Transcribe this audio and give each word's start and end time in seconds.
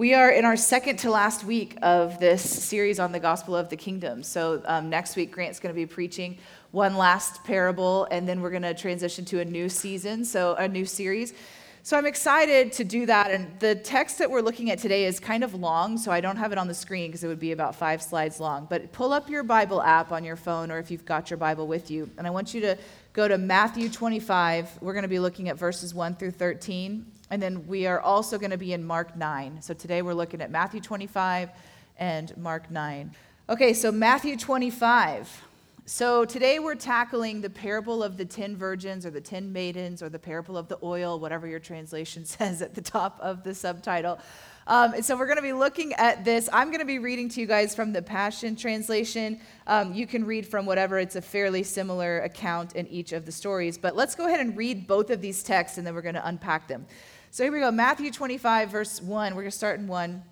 We 0.00 0.14
are 0.14 0.30
in 0.30 0.46
our 0.46 0.56
second 0.56 0.96
to 1.00 1.10
last 1.10 1.44
week 1.44 1.76
of 1.82 2.18
this 2.18 2.40
series 2.40 2.98
on 2.98 3.12
the 3.12 3.20
gospel 3.20 3.54
of 3.54 3.68
the 3.68 3.76
kingdom. 3.76 4.22
So, 4.22 4.62
um, 4.64 4.88
next 4.88 5.14
week, 5.14 5.30
Grant's 5.30 5.60
going 5.60 5.74
to 5.74 5.78
be 5.78 5.84
preaching 5.84 6.38
one 6.70 6.96
last 6.96 7.44
parable, 7.44 8.08
and 8.10 8.26
then 8.26 8.40
we're 8.40 8.48
going 8.48 8.62
to 8.62 8.72
transition 8.72 9.26
to 9.26 9.40
a 9.40 9.44
new 9.44 9.68
season, 9.68 10.24
so 10.24 10.54
a 10.54 10.66
new 10.66 10.86
series. 10.86 11.34
So, 11.82 11.98
I'm 11.98 12.06
excited 12.06 12.72
to 12.72 12.84
do 12.84 13.04
that. 13.04 13.30
And 13.30 13.60
the 13.60 13.74
text 13.74 14.16
that 14.20 14.30
we're 14.30 14.40
looking 14.40 14.70
at 14.70 14.78
today 14.78 15.04
is 15.04 15.20
kind 15.20 15.44
of 15.44 15.54
long, 15.54 15.98
so 15.98 16.10
I 16.10 16.22
don't 16.22 16.38
have 16.38 16.50
it 16.50 16.56
on 16.56 16.66
the 16.66 16.72
screen 16.72 17.10
because 17.10 17.22
it 17.22 17.28
would 17.28 17.38
be 17.38 17.52
about 17.52 17.74
five 17.74 18.00
slides 18.00 18.40
long. 18.40 18.66
But 18.70 18.92
pull 18.92 19.12
up 19.12 19.28
your 19.28 19.42
Bible 19.42 19.82
app 19.82 20.12
on 20.12 20.24
your 20.24 20.36
phone 20.36 20.70
or 20.70 20.78
if 20.78 20.90
you've 20.90 21.04
got 21.04 21.28
your 21.28 21.36
Bible 21.36 21.66
with 21.66 21.90
you, 21.90 22.08
and 22.16 22.26
I 22.26 22.30
want 22.30 22.54
you 22.54 22.62
to 22.62 22.78
go 23.12 23.28
to 23.28 23.36
Matthew 23.36 23.90
25. 23.90 24.78
We're 24.80 24.94
going 24.94 25.02
to 25.02 25.08
be 25.08 25.18
looking 25.18 25.50
at 25.50 25.58
verses 25.58 25.92
1 25.92 26.14
through 26.14 26.30
13. 26.30 27.04
And 27.30 27.40
then 27.40 27.66
we 27.66 27.86
are 27.86 28.00
also 28.00 28.38
going 28.38 28.50
to 28.50 28.58
be 28.58 28.72
in 28.72 28.84
Mark 28.84 29.16
9. 29.16 29.62
So 29.62 29.72
today 29.72 30.02
we're 30.02 30.14
looking 30.14 30.42
at 30.42 30.50
Matthew 30.50 30.80
25 30.80 31.50
and 31.96 32.36
Mark 32.36 32.70
9. 32.70 33.14
Okay, 33.48 33.72
so 33.72 33.92
Matthew 33.92 34.36
25. 34.36 35.44
So 35.86 36.24
today 36.24 36.58
we're 36.58 36.76
tackling 36.76 37.40
the 37.40 37.50
parable 37.50 38.02
of 38.02 38.16
the 38.16 38.24
10 38.24 38.56
virgins 38.56 39.04
or 39.04 39.10
the 39.10 39.20
10 39.20 39.52
maidens 39.52 40.02
or 40.02 40.08
the 40.08 40.18
parable 40.18 40.56
of 40.56 40.68
the 40.68 40.78
oil, 40.82 41.18
whatever 41.18 41.46
your 41.46 41.58
translation 41.58 42.24
says 42.26 42.62
at 42.62 42.74
the 42.74 42.80
top 42.80 43.18
of 43.20 43.42
the 43.44 43.54
subtitle. 43.54 44.18
Um, 44.66 44.94
and 44.94 45.04
so 45.04 45.16
we're 45.16 45.26
going 45.26 45.36
to 45.36 45.42
be 45.42 45.52
looking 45.52 45.92
at 45.94 46.24
this. 46.24 46.48
I'm 46.52 46.68
going 46.68 46.78
to 46.80 46.84
be 46.84 47.00
reading 47.00 47.28
to 47.30 47.40
you 47.40 47.46
guys 47.46 47.74
from 47.74 47.92
the 47.92 48.02
Passion 48.02 48.54
Translation. 48.54 49.40
Um, 49.66 49.92
you 49.92 50.06
can 50.06 50.24
read 50.24 50.46
from 50.46 50.64
whatever, 50.64 50.98
it's 50.98 51.16
a 51.16 51.22
fairly 51.22 51.64
similar 51.64 52.20
account 52.20 52.76
in 52.76 52.86
each 52.86 53.12
of 53.12 53.26
the 53.26 53.32
stories. 53.32 53.76
But 53.76 53.96
let's 53.96 54.14
go 54.14 54.26
ahead 54.26 54.38
and 54.38 54.56
read 54.56 54.86
both 54.86 55.10
of 55.10 55.20
these 55.20 55.42
texts 55.42 55.76
and 55.76 55.84
then 55.84 55.94
we're 55.94 56.02
going 56.02 56.14
to 56.14 56.26
unpack 56.26 56.68
them. 56.68 56.86
So 57.32 57.44
here 57.44 57.52
we 57.52 57.60
go 57.60 57.70
Matthew 57.70 58.10
25, 58.10 58.70
verse 58.70 59.00
1. 59.00 59.36
We're 59.36 59.42
going 59.42 59.52
to 59.52 59.56
start 59.56 59.78
in 59.78 59.86
1. 59.86 60.22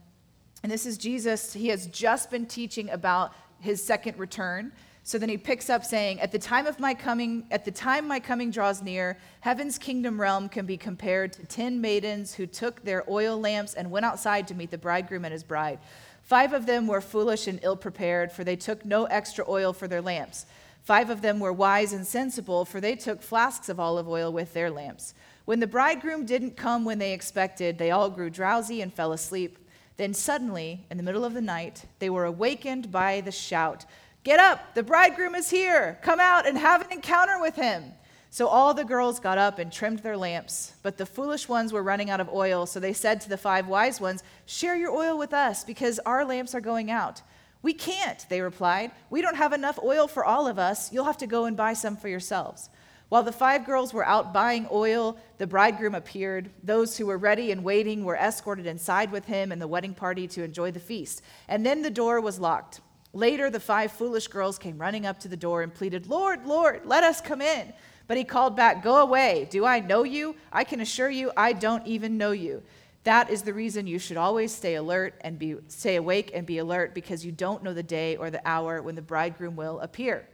And 0.64 0.72
this 0.72 0.84
is 0.84 0.98
Jesus. 0.98 1.52
He 1.52 1.68
has 1.68 1.86
just 1.86 2.28
been 2.28 2.44
teaching 2.44 2.90
about 2.90 3.32
his 3.60 3.80
second 3.84 4.18
return. 4.18 4.72
So 5.04 5.16
then 5.16 5.28
he 5.28 5.38
picks 5.38 5.70
up 5.70 5.84
saying, 5.84 6.18
At 6.18 6.32
the 6.32 6.40
time 6.40 6.66
of 6.66 6.80
my 6.80 6.94
coming, 6.94 7.46
at 7.52 7.64
the 7.64 7.70
time 7.70 8.08
my 8.08 8.18
coming 8.18 8.50
draws 8.50 8.82
near, 8.82 9.16
heaven's 9.42 9.78
kingdom 9.78 10.20
realm 10.20 10.48
can 10.48 10.66
be 10.66 10.76
compared 10.76 11.34
to 11.34 11.46
ten 11.46 11.80
maidens 11.80 12.34
who 12.34 12.46
took 12.46 12.82
their 12.82 13.08
oil 13.08 13.38
lamps 13.38 13.74
and 13.74 13.92
went 13.92 14.04
outside 14.04 14.48
to 14.48 14.54
meet 14.56 14.72
the 14.72 14.76
bridegroom 14.76 15.24
and 15.24 15.30
his 15.30 15.44
bride. 15.44 15.78
Five 16.24 16.52
of 16.52 16.66
them 16.66 16.88
were 16.88 17.00
foolish 17.00 17.46
and 17.46 17.60
ill 17.62 17.76
prepared, 17.76 18.32
for 18.32 18.42
they 18.42 18.56
took 18.56 18.84
no 18.84 19.04
extra 19.04 19.44
oil 19.48 19.72
for 19.72 19.86
their 19.86 20.02
lamps. 20.02 20.46
Five 20.82 21.10
of 21.10 21.22
them 21.22 21.38
were 21.38 21.52
wise 21.52 21.92
and 21.92 22.04
sensible, 22.04 22.64
for 22.64 22.80
they 22.80 22.96
took 22.96 23.22
flasks 23.22 23.68
of 23.68 23.78
olive 23.78 24.08
oil 24.08 24.32
with 24.32 24.52
their 24.52 24.70
lamps. 24.70 25.14
When 25.48 25.60
the 25.60 25.66
bridegroom 25.66 26.26
didn't 26.26 26.58
come 26.58 26.84
when 26.84 26.98
they 26.98 27.14
expected, 27.14 27.78
they 27.78 27.90
all 27.90 28.10
grew 28.10 28.28
drowsy 28.28 28.82
and 28.82 28.92
fell 28.92 29.14
asleep. 29.14 29.58
Then 29.96 30.12
suddenly, 30.12 30.84
in 30.90 30.98
the 30.98 31.02
middle 31.02 31.24
of 31.24 31.32
the 31.32 31.40
night, 31.40 31.86
they 32.00 32.10
were 32.10 32.26
awakened 32.26 32.92
by 32.92 33.22
the 33.22 33.32
shout 33.32 33.86
Get 34.24 34.40
up, 34.40 34.74
the 34.74 34.82
bridegroom 34.82 35.34
is 35.34 35.48
here. 35.48 35.98
Come 36.02 36.20
out 36.20 36.46
and 36.46 36.58
have 36.58 36.82
an 36.82 36.92
encounter 36.92 37.40
with 37.40 37.56
him. 37.56 37.94
So 38.28 38.46
all 38.46 38.74
the 38.74 38.84
girls 38.84 39.20
got 39.20 39.38
up 39.38 39.58
and 39.58 39.72
trimmed 39.72 40.00
their 40.00 40.18
lamps. 40.18 40.74
But 40.82 40.98
the 40.98 41.06
foolish 41.06 41.48
ones 41.48 41.72
were 41.72 41.82
running 41.82 42.10
out 42.10 42.20
of 42.20 42.28
oil, 42.28 42.66
so 42.66 42.78
they 42.78 42.92
said 42.92 43.18
to 43.22 43.30
the 43.30 43.38
five 43.38 43.68
wise 43.68 44.02
ones, 44.02 44.22
Share 44.44 44.76
your 44.76 44.90
oil 44.90 45.16
with 45.16 45.32
us, 45.32 45.64
because 45.64 45.98
our 46.00 46.26
lamps 46.26 46.54
are 46.54 46.60
going 46.60 46.90
out. 46.90 47.22
We 47.62 47.72
can't, 47.72 48.26
they 48.28 48.42
replied. 48.42 48.90
We 49.08 49.22
don't 49.22 49.36
have 49.36 49.54
enough 49.54 49.78
oil 49.82 50.08
for 50.08 50.26
all 50.26 50.46
of 50.46 50.58
us. 50.58 50.92
You'll 50.92 51.06
have 51.06 51.16
to 51.18 51.26
go 51.26 51.46
and 51.46 51.56
buy 51.56 51.72
some 51.72 51.96
for 51.96 52.08
yourselves. 52.08 52.68
While 53.08 53.22
the 53.22 53.32
five 53.32 53.64
girls 53.64 53.94
were 53.94 54.04
out 54.04 54.34
buying 54.34 54.66
oil, 54.70 55.16
the 55.38 55.46
bridegroom 55.46 55.94
appeared. 55.94 56.50
Those 56.62 56.98
who 56.98 57.06
were 57.06 57.16
ready 57.16 57.50
and 57.50 57.64
waiting 57.64 58.04
were 58.04 58.16
escorted 58.16 58.66
inside 58.66 59.10
with 59.10 59.24
him 59.24 59.50
and 59.50 59.62
the 59.62 59.68
wedding 59.68 59.94
party 59.94 60.28
to 60.28 60.44
enjoy 60.44 60.72
the 60.72 60.80
feast. 60.80 61.22
And 61.48 61.64
then 61.64 61.82
the 61.82 61.90
door 61.90 62.20
was 62.20 62.38
locked. 62.38 62.80
Later, 63.14 63.48
the 63.48 63.60
five 63.60 63.92
foolish 63.92 64.28
girls 64.28 64.58
came 64.58 64.76
running 64.76 65.06
up 65.06 65.18
to 65.20 65.28
the 65.28 65.36
door 65.36 65.62
and 65.62 65.72
pleaded, 65.72 66.06
Lord, 66.06 66.44
Lord, 66.44 66.82
let 66.84 67.02
us 67.02 67.22
come 67.22 67.40
in. 67.40 67.72
But 68.06 68.18
he 68.18 68.24
called 68.24 68.56
back, 68.56 68.82
Go 68.82 69.00
away. 69.00 69.48
Do 69.50 69.64
I 69.64 69.80
know 69.80 70.04
you? 70.04 70.36
I 70.52 70.64
can 70.64 70.80
assure 70.80 71.10
you, 71.10 71.32
I 71.34 71.54
don't 71.54 71.86
even 71.86 72.18
know 72.18 72.32
you. 72.32 72.62
That 73.04 73.30
is 73.30 73.40
the 73.42 73.54
reason 73.54 73.86
you 73.86 73.98
should 73.98 74.18
always 74.18 74.54
stay 74.54 74.74
alert 74.74 75.14
and 75.22 75.38
be 75.38 75.56
stay 75.68 75.96
awake 75.96 76.30
and 76.34 76.46
be 76.46 76.58
alert 76.58 76.94
because 76.94 77.24
you 77.24 77.32
don't 77.32 77.62
know 77.62 77.72
the 77.72 77.82
day 77.82 78.16
or 78.16 78.30
the 78.30 78.46
hour 78.46 78.82
when 78.82 78.96
the 78.96 79.02
bridegroom 79.02 79.56
will 79.56 79.80
appear. 79.80 80.28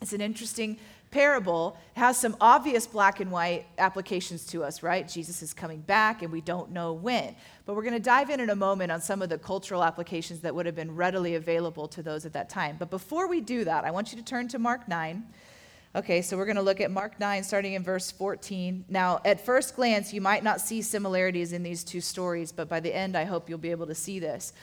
It's 0.00 0.12
an 0.12 0.20
interesting 0.20 0.78
parable 1.12 1.76
has 1.94 2.18
some 2.18 2.36
obvious 2.40 2.86
black 2.86 3.20
and 3.20 3.30
white 3.30 3.66
applications 3.78 4.44
to 4.46 4.64
us, 4.64 4.82
right? 4.82 5.06
Jesus 5.06 5.42
is 5.42 5.54
coming 5.54 5.80
back 5.80 6.22
and 6.22 6.32
we 6.32 6.40
don't 6.40 6.72
know 6.72 6.92
when. 6.92 7.36
But 7.64 7.76
we're 7.76 7.82
going 7.82 7.94
to 7.94 8.00
dive 8.00 8.30
in 8.30 8.40
in 8.40 8.50
a 8.50 8.56
moment 8.56 8.90
on 8.90 9.00
some 9.00 9.22
of 9.22 9.28
the 9.28 9.38
cultural 9.38 9.84
applications 9.84 10.40
that 10.40 10.54
would 10.54 10.66
have 10.66 10.74
been 10.74 10.96
readily 10.96 11.36
available 11.36 11.86
to 11.88 12.02
those 12.02 12.26
at 12.26 12.32
that 12.32 12.50
time. 12.50 12.76
But 12.78 12.90
before 12.90 13.28
we 13.28 13.40
do 13.40 13.64
that, 13.64 13.84
I 13.84 13.92
want 13.92 14.10
you 14.12 14.18
to 14.18 14.24
turn 14.24 14.48
to 14.48 14.58
Mark 14.58 14.88
9. 14.88 15.22
Okay, 15.94 16.22
so 16.22 16.38
we're 16.38 16.46
going 16.46 16.56
to 16.56 16.62
look 16.62 16.80
at 16.80 16.90
Mark 16.90 17.20
9, 17.20 17.44
starting 17.44 17.74
in 17.74 17.82
verse 17.82 18.10
14. 18.10 18.86
Now, 18.88 19.20
at 19.26 19.44
first 19.44 19.76
glance, 19.76 20.12
you 20.12 20.22
might 20.22 20.42
not 20.42 20.60
see 20.60 20.80
similarities 20.80 21.52
in 21.52 21.62
these 21.62 21.84
two 21.84 22.00
stories, 22.00 22.50
but 22.50 22.66
by 22.66 22.80
the 22.80 22.94
end, 22.94 23.14
I 23.14 23.24
hope 23.24 23.50
you'll 23.50 23.58
be 23.58 23.70
able 23.70 23.86
to 23.86 23.94
see 23.94 24.18
this. 24.18 24.54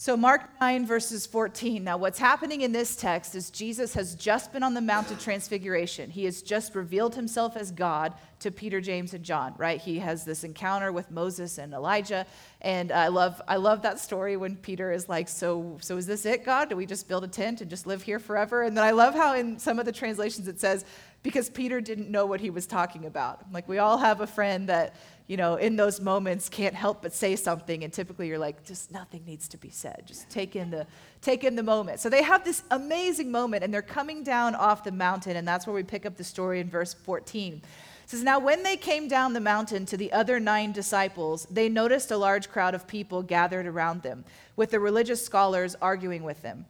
So, 0.00 0.16
Mark 0.16 0.48
9, 0.62 0.86
verses 0.86 1.26
14. 1.26 1.84
Now, 1.84 1.98
what's 1.98 2.18
happening 2.18 2.62
in 2.62 2.72
this 2.72 2.96
text 2.96 3.34
is 3.34 3.50
Jesus 3.50 3.92
has 3.92 4.14
just 4.14 4.50
been 4.50 4.62
on 4.62 4.72
the 4.72 4.80
Mount 4.80 5.10
of 5.10 5.22
Transfiguration. 5.22 6.08
He 6.08 6.24
has 6.24 6.40
just 6.40 6.74
revealed 6.74 7.14
himself 7.14 7.54
as 7.54 7.70
God 7.70 8.14
to 8.38 8.50
Peter, 8.50 8.80
James, 8.80 9.12
and 9.12 9.22
John, 9.22 9.52
right? 9.58 9.78
He 9.78 9.98
has 9.98 10.24
this 10.24 10.42
encounter 10.42 10.90
with 10.90 11.10
Moses 11.10 11.58
and 11.58 11.74
Elijah. 11.74 12.24
And 12.62 12.90
I 12.92 13.08
love, 13.08 13.42
I 13.46 13.56
love 13.56 13.82
that 13.82 13.98
story 13.98 14.38
when 14.38 14.56
Peter 14.56 14.90
is 14.90 15.06
like, 15.06 15.28
so, 15.28 15.76
so 15.82 15.98
is 15.98 16.06
this 16.06 16.24
it, 16.24 16.46
God? 16.46 16.70
Do 16.70 16.76
we 16.76 16.86
just 16.86 17.06
build 17.06 17.24
a 17.24 17.28
tent 17.28 17.60
and 17.60 17.68
just 17.68 17.86
live 17.86 18.02
here 18.02 18.18
forever? 18.18 18.62
And 18.62 18.74
then 18.74 18.84
I 18.84 18.92
love 18.92 19.12
how 19.12 19.34
in 19.34 19.58
some 19.58 19.78
of 19.78 19.84
the 19.84 19.92
translations 19.92 20.48
it 20.48 20.58
says, 20.58 20.86
because 21.22 21.50
Peter 21.50 21.82
didn't 21.82 22.10
know 22.10 22.24
what 22.24 22.40
he 22.40 22.48
was 22.48 22.66
talking 22.66 23.04
about. 23.04 23.52
Like, 23.52 23.68
we 23.68 23.76
all 23.76 23.98
have 23.98 24.22
a 24.22 24.26
friend 24.26 24.70
that 24.70 24.96
you 25.30 25.36
know, 25.36 25.54
in 25.54 25.76
those 25.76 26.00
moments 26.00 26.48
can't 26.48 26.74
help 26.74 27.02
but 27.02 27.14
say 27.14 27.36
something. 27.36 27.84
And 27.84 27.92
typically 27.92 28.26
you're 28.26 28.36
like, 28.36 28.66
just 28.66 28.90
nothing 28.90 29.24
needs 29.24 29.46
to 29.50 29.58
be 29.58 29.70
said. 29.70 30.02
Just 30.04 30.28
take 30.28 30.56
in 30.56 30.72
the, 30.72 30.88
take 31.22 31.44
in 31.44 31.54
the 31.54 31.62
moment. 31.62 32.00
So 32.00 32.10
they 32.10 32.24
have 32.24 32.44
this 32.44 32.64
amazing 32.72 33.30
moment 33.30 33.62
and 33.62 33.72
they're 33.72 33.80
coming 33.80 34.24
down 34.24 34.56
off 34.56 34.82
the 34.82 34.90
mountain. 34.90 35.36
And 35.36 35.46
that's 35.46 35.68
where 35.68 35.76
we 35.76 35.84
pick 35.84 36.04
up 36.04 36.16
the 36.16 36.24
story 36.24 36.58
in 36.58 36.68
verse 36.68 36.94
14. 36.94 37.62
It 37.62 38.10
says, 38.10 38.24
Now 38.24 38.40
when 38.40 38.64
they 38.64 38.76
came 38.76 39.06
down 39.06 39.32
the 39.32 39.38
mountain 39.38 39.86
to 39.86 39.96
the 39.96 40.10
other 40.10 40.40
nine 40.40 40.72
disciples, 40.72 41.46
they 41.48 41.68
noticed 41.68 42.10
a 42.10 42.16
large 42.16 42.50
crowd 42.50 42.74
of 42.74 42.88
people 42.88 43.22
gathered 43.22 43.68
around 43.68 44.02
them, 44.02 44.24
with 44.56 44.72
the 44.72 44.80
religious 44.80 45.24
scholars 45.24 45.76
arguing 45.80 46.24
with 46.24 46.42
them. 46.42 46.66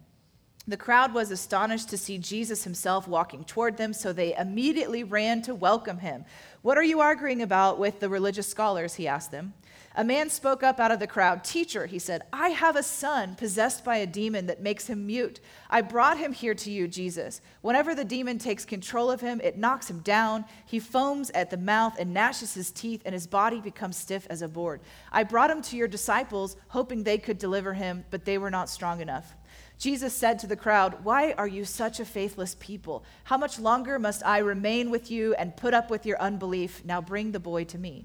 The 0.70 0.76
crowd 0.76 1.12
was 1.12 1.32
astonished 1.32 1.88
to 1.88 1.98
see 1.98 2.16
Jesus 2.16 2.62
himself 2.62 3.08
walking 3.08 3.42
toward 3.42 3.76
them, 3.76 3.92
so 3.92 4.12
they 4.12 4.36
immediately 4.36 5.02
ran 5.02 5.42
to 5.42 5.52
welcome 5.52 5.98
him. 5.98 6.24
What 6.62 6.78
are 6.78 6.84
you 6.84 7.00
arguing 7.00 7.42
about 7.42 7.80
with 7.80 7.98
the 7.98 8.08
religious 8.08 8.46
scholars? 8.46 8.94
He 8.94 9.08
asked 9.08 9.32
them. 9.32 9.52
A 9.96 10.04
man 10.04 10.30
spoke 10.30 10.62
up 10.62 10.78
out 10.78 10.92
of 10.92 11.00
the 11.00 11.08
crowd. 11.08 11.42
Teacher, 11.42 11.86
he 11.86 11.98
said, 11.98 12.22
I 12.32 12.50
have 12.50 12.76
a 12.76 12.84
son 12.84 13.34
possessed 13.34 13.84
by 13.84 13.96
a 13.96 14.06
demon 14.06 14.46
that 14.46 14.62
makes 14.62 14.86
him 14.86 15.08
mute. 15.08 15.40
I 15.68 15.80
brought 15.80 16.18
him 16.18 16.32
here 16.32 16.54
to 16.54 16.70
you, 16.70 16.86
Jesus. 16.86 17.40
Whenever 17.62 17.92
the 17.92 18.04
demon 18.04 18.38
takes 18.38 18.64
control 18.64 19.10
of 19.10 19.20
him, 19.20 19.40
it 19.42 19.58
knocks 19.58 19.90
him 19.90 19.98
down. 19.98 20.44
He 20.66 20.78
foams 20.78 21.30
at 21.30 21.50
the 21.50 21.56
mouth 21.56 21.96
and 21.98 22.14
gnashes 22.14 22.54
his 22.54 22.70
teeth, 22.70 23.02
and 23.04 23.12
his 23.12 23.26
body 23.26 23.60
becomes 23.60 23.96
stiff 23.96 24.24
as 24.30 24.40
a 24.40 24.46
board. 24.46 24.82
I 25.10 25.24
brought 25.24 25.50
him 25.50 25.62
to 25.62 25.76
your 25.76 25.88
disciples, 25.88 26.56
hoping 26.68 27.02
they 27.02 27.18
could 27.18 27.38
deliver 27.38 27.72
him, 27.72 28.04
but 28.10 28.24
they 28.24 28.38
were 28.38 28.52
not 28.52 28.70
strong 28.70 29.00
enough. 29.00 29.34
Jesus 29.80 30.12
said 30.12 30.38
to 30.38 30.46
the 30.46 30.56
crowd, 30.56 31.04
Why 31.04 31.32
are 31.32 31.48
you 31.48 31.64
such 31.64 32.00
a 32.00 32.04
faithless 32.04 32.54
people? 32.60 33.02
How 33.24 33.38
much 33.38 33.58
longer 33.58 33.98
must 33.98 34.22
I 34.26 34.38
remain 34.38 34.90
with 34.90 35.10
you 35.10 35.34
and 35.36 35.56
put 35.56 35.72
up 35.72 35.88
with 35.88 36.04
your 36.04 36.20
unbelief? 36.20 36.84
Now 36.84 37.00
bring 37.00 37.32
the 37.32 37.40
boy 37.40 37.64
to 37.64 37.78
me. 37.78 38.04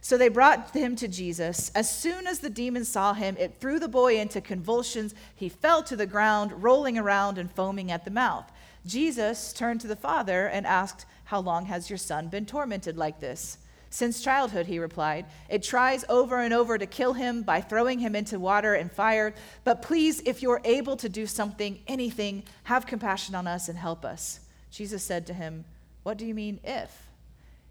So 0.00 0.16
they 0.16 0.28
brought 0.28 0.70
him 0.70 0.94
to 0.94 1.08
Jesus. 1.08 1.72
As 1.74 1.90
soon 1.90 2.28
as 2.28 2.38
the 2.38 2.48
demon 2.48 2.84
saw 2.84 3.12
him, 3.12 3.36
it 3.40 3.56
threw 3.58 3.80
the 3.80 3.88
boy 3.88 4.20
into 4.20 4.40
convulsions. 4.40 5.16
He 5.34 5.48
fell 5.48 5.82
to 5.82 5.96
the 5.96 6.06
ground, 6.06 6.62
rolling 6.62 6.96
around 6.96 7.38
and 7.38 7.50
foaming 7.50 7.90
at 7.90 8.04
the 8.04 8.10
mouth. 8.12 8.48
Jesus 8.86 9.52
turned 9.52 9.80
to 9.80 9.88
the 9.88 9.96
father 9.96 10.46
and 10.46 10.64
asked, 10.64 11.06
How 11.24 11.40
long 11.40 11.66
has 11.66 11.90
your 11.90 11.98
son 11.98 12.28
been 12.28 12.46
tormented 12.46 12.96
like 12.96 13.18
this? 13.18 13.58
Since 13.90 14.20
childhood, 14.20 14.66
he 14.66 14.78
replied. 14.78 15.26
It 15.48 15.62
tries 15.62 16.04
over 16.08 16.40
and 16.40 16.52
over 16.52 16.76
to 16.76 16.86
kill 16.86 17.12
him 17.14 17.42
by 17.42 17.60
throwing 17.60 17.98
him 17.98 18.14
into 18.14 18.38
water 18.38 18.74
and 18.74 18.90
fire. 18.90 19.34
But 19.64 19.82
please, 19.82 20.20
if 20.26 20.42
you're 20.42 20.60
able 20.64 20.96
to 20.96 21.08
do 21.08 21.26
something, 21.26 21.78
anything, 21.86 22.42
have 22.64 22.86
compassion 22.86 23.34
on 23.34 23.46
us 23.46 23.68
and 23.68 23.78
help 23.78 24.04
us. 24.04 24.40
Jesus 24.70 25.02
said 25.02 25.26
to 25.26 25.34
him, 25.34 25.64
What 26.02 26.18
do 26.18 26.26
you 26.26 26.34
mean, 26.34 26.60
if? 26.64 27.08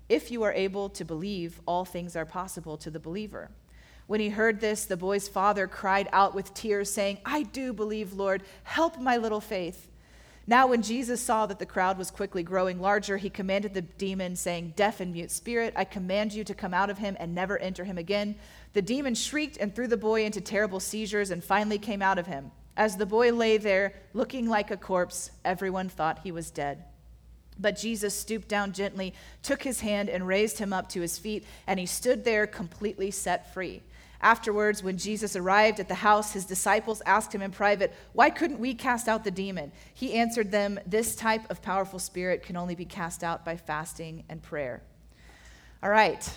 If 0.07 0.31
you 0.31 0.44
are 0.44 0.53
able 0.53 0.89
to 0.89 1.06
believe, 1.06 1.59
all 1.65 1.85
things 1.85 2.15
are 2.15 2.25
possible 2.25 2.77
to 2.77 2.89
the 2.89 3.00
believer. 3.00 3.50
When 4.07 4.19
he 4.19 4.29
heard 4.29 4.61
this, 4.61 4.85
the 4.85 4.97
boy's 4.97 5.27
father 5.27 5.68
cried 5.68 6.07
out 6.11 6.35
with 6.35 6.53
tears, 6.53 6.91
saying, 6.91 7.18
I 7.25 7.44
do 7.44 7.73
believe, 7.73 8.13
Lord, 8.13 8.44
help 8.63 9.00
my 9.00 9.18
little 9.18 9.41
faith. 9.41 9.88
Now, 10.47 10.68
when 10.68 10.83
Jesus 10.83 11.21
saw 11.21 11.47
that 11.47 11.57
the 11.57 11.65
crowd 11.65 11.97
was 11.97 12.12
quickly 12.12 12.44
growing 12.44 12.80
larger, 12.80 13.18
he 13.18 13.31
commanded 13.31 13.74
the 13.74 13.81
demon, 13.81 14.36
saying, 14.36 14.74
Deaf 14.75 15.00
and 15.00 15.12
mute 15.12 15.31
spirit, 15.31 15.74
I 15.75 15.86
command 15.86 16.33
you 16.33 16.44
to 16.44 16.53
come 16.53 16.74
out 16.74 16.92
of 16.92 17.00
him 17.00 17.18
and 17.19 17.33
never 17.33 17.57
enter 17.57 17.83
him 17.83 17.97
again. 17.97 18.36
The 18.74 18.83
demon 18.83 19.15
shrieked 19.15 19.57
and 19.57 19.74
threw 19.74 19.88
the 19.88 19.97
boy 19.97 20.24
into 20.24 20.42
terrible 20.42 20.80
seizures 20.80 21.31
and 21.31 21.44
finally 21.44 21.80
came 21.80 22.03
out 22.03 22.19
of 22.19 22.27
him. 22.27 22.51
As 22.77 22.95
the 22.95 23.07
boy 23.07 23.31
lay 23.33 23.57
there, 23.57 23.94
looking 24.13 24.47
like 24.47 24.69
a 24.69 24.77
corpse, 24.77 25.31
everyone 25.44 25.89
thought 25.89 26.19
he 26.19 26.31
was 26.31 26.51
dead. 26.51 26.83
But 27.57 27.77
Jesus 27.77 28.13
stooped 28.13 28.47
down 28.47 28.74
gently, 28.74 29.13
took 29.42 29.63
his 29.63 29.80
hand, 29.80 30.09
and 30.09 30.27
raised 30.27 30.59
him 30.59 30.74
up 30.74 30.89
to 30.89 31.01
his 31.01 31.18
feet, 31.18 31.45
and 31.65 31.80
he 31.80 31.86
stood 31.86 32.24
there 32.24 32.45
completely 32.45 33.09
set 33.12 33.53
free. 33.53 33.81
Afterwards, 34.21 34.81
when 34.81 34.97
Jesus 34.97 35.35
arrived 35.35 35.79
at 35.79 35.88
the 35.88 35.95
house, 35.95 36.33
his 36.33 36.45
disciples 36.45 37.01
asked 37.06 37.33
him 37.33 37.41
in 37.41 37.51
private, 37.51 37.94
Why 38.13 38.29
couldn't 38.29 38.59
we 38.59 38.73
cast 38.73 39.07
out 39.07 39.23
the 39.23 39.31
demon? 39.31 39.71
He 39.94 40.13
answered 40.13 40.51
them, 40.51 40.79
This 40.85 41.15
type 41.15 41.50
of 41.50 41.62
powerful 41.62 42.00
spirit 42.00 42.44
can 42.44 42.56
only 42.56 42.75
be 42.75 42.85
cast 42.85 43.23
out 43.23 43.44
by 43.45 43.57
fasting 43.57 44.23
and 44.29 44.41
prayer. 44.41 44.81
All 45.83 45.89
right, 45.89 46.27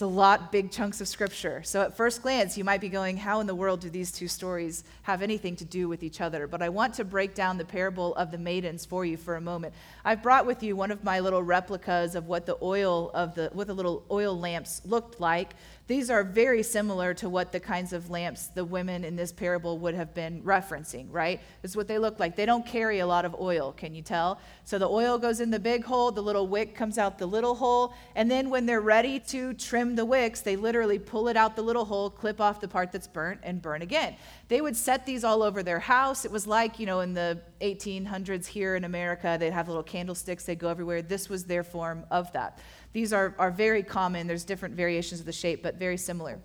it's 0.00 0.02
a 0.02 0.06
lot, 0.06 0.50
big 0.50 0.70
chunks 0.70 1.02
of 1.02 1.08
scripture. 1.08 1.62
So 1.62 1.82
at 1.82 1.94
first 1.94 2.22
glance, 2.22 2.56
you 2.56 2.64
might 2.64 2.80
be 2.80 2.88
going, 2.88 3.18
How 3.18 3.40
in 3.40 3.46
the 3.46 3.54
world 3.54 3.80
do 3.80 3.90
these 3.90 4.10
two 4.10 4.28
stories 4.28 4.82
have 5.02 5.20
anything 5.20 5.56
to 5.56 5.66
do 5.66 5.90
with 5.90 6.02
each 6.02 6.22
other? 6.22 6.46
But 6.46 6.62
I 6.62 6.70
want 6.70 6.94
to 6.94 7.04
break 7.04 7.34
down 7.34 7.58
the 7.58 7.66
parable 7.66 8.14
of 8.14 8.30
the 8.30 8.38
maidens 8.38 8.86
for 8.86 9.04
you 9.04 9.18
for 9.18 9.36
a 9.36 9.42
moment. 9.42 9.74
I've 10.02 10.22
brought 10.22 10.46
with 10.46 10.62
you 10.62 10.74
one 10.74 10.90
of 10.90 11.04
my 11.04 11.20
little 11.20 11.42
replicas 11.42 12.14
of 12.14 12.28
what 12.28 12.46
the 12.46 12.56
oil 12.62 13.10
of 13.12 13.34
the, 13.34 13.50
what 13.52 13.66
the 13.66 13.74
little 13.74 14.02
oil 14.10 14.38
lamps 14.38 14.80
looked 14.86 15.20
like. 15.20 15.50
These 15.86 16.08
are 16.08 16.22
very 16.22 16.62
similar 16.62 17.14
to 17.14 17.28
what 17.28 17.50
the 17.50 17.58
kinds 17.58 17.92
of 17.92 18.10
lamps 18.10 18.46
the 18.46 18.64
women 18.64 19.04
in 19.04 19.16
this 19.16 19.32
parable 19.32 19.76
would 19.80 19.96
have 19.96 20.14
been 20.14 20.40
referencing, 20.42 21.08
right? 21.10 21.40
Is 21.64 21.76
what 21.76 21.88
they 21.88 21.98
look 21.98 22.20
like. 22.20 22.36
They 22.36 22.46
don't 22.46 22.64
carry 22.64 23.00
a 23.00 23.06
lot 23.06 23.24
of 23.24 23.34
oil, 23.40 23.72
can 23.72 23.94
you 23.94 24.00
tell? 24.00 24.40
So 24.64 24.78
the 24.78 24.88
oil 24.88 25.18
goes 25.18 25.40
in 25.40 25.50
the 25.50 25.58
big 25.58 25.84
hole, 25.84 26.12
the 26.12 26.22
little 26.22 26.46
wick 26.46 26.76
comes 26.76 26.96
out 26.96 27.18
the 27.18 27.26
little 27.26 27.56
hole, 27.56 27.92
and 28.14 28.30
then 28.30 28.50
when 28.50 28.66
they're 28.66 28.80
ready 28.80 29.18
to 29.18 29.52
trim 29.54 29.89
the 29.94 30.04
wicks, 30.04 30.40
they 30.40 30.56
literally 30.56 30.98
pull 30.98 31.28
it 31.28 31.36
out 31.36 31.56
the 31.56 31.62
little 31.62 31.84
hole, 31.84 32.10
clip 32.10 32.40
off 32.40 32.60
the 32.60 32.68
part 32.68 32.92
that's 32.92 33.06
burnt, 33.06 33.40
and 33.42 33.60
burn 33.60 33.82
again. 33.82 34.16
They 34.48 34.60
would 34.60 34.76
set 34.76 35.06
these 35.06 35.24
all 35.24 35.42
over 35.42 35.62
their 35.62 35.78
house. 35.78 36.24
It 36.24 36.30
was 36.30 36.46
like, 36.46 36.78
you 36.78 36.86
know, 36.86 37.00
in 37.00 37.14
the 37.14 37.40
1800s 37.60 38.46
here 38.46 38.76
in 38.76 38.84
America, 38.84 39.36
they'd 39.38 39.52
have 39.52 39.68
little 39.68 39.82
candlesticks, 39.82 40.44
they'd 40.44 40.58
go 40.58 40.68
everywhere. 40.68 41.02
This 41.02 41.28
was 41.28 41.44
their 41.44 41.62
form 41.62 42.04
of 42.10 42.32
that. 42.32 42.58
These 42.92 43.12
are, 43.12 43.34
are 43.38 43.50
very 43.50 43.82
common. 43.82 44.26
There's 44.26 44.44
different 44.44 44.74
variations 44.74 45.20
of 45.20 45.26
the 45.26 45.32
shape, 45.32 45.62
but 45.62 45.76
very 45.76 45.96
similar. 45.96 46.38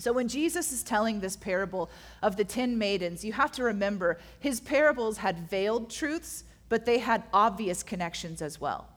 So, 0.00 0.12
when 0.12 0.28
Jesus 0.28 0.72
is 0.72 0.84
telling 0.84 1.18
this 1.18 1.36
parable 1.36 1.90
of 2.22 2.36
the 2.36 2.44
ten 2.44 2.78
maidens, 2.78 3.24
you 3.24 3.32
have 3.32 3.50
to 3.52 3.64
remember 3.64 4.18
his 4.38 4.60
parables 4.60 5.18
had 5.18 5.50
veiled 5.50 5.90
truths, 5.90 6.44
but 6.68 6.84
they 6.84 6.98
had 6.98 7.24
obvious 7.32 7.82
connections 7.82 8.40
as 8.40 8.60
well. 8.60 8.88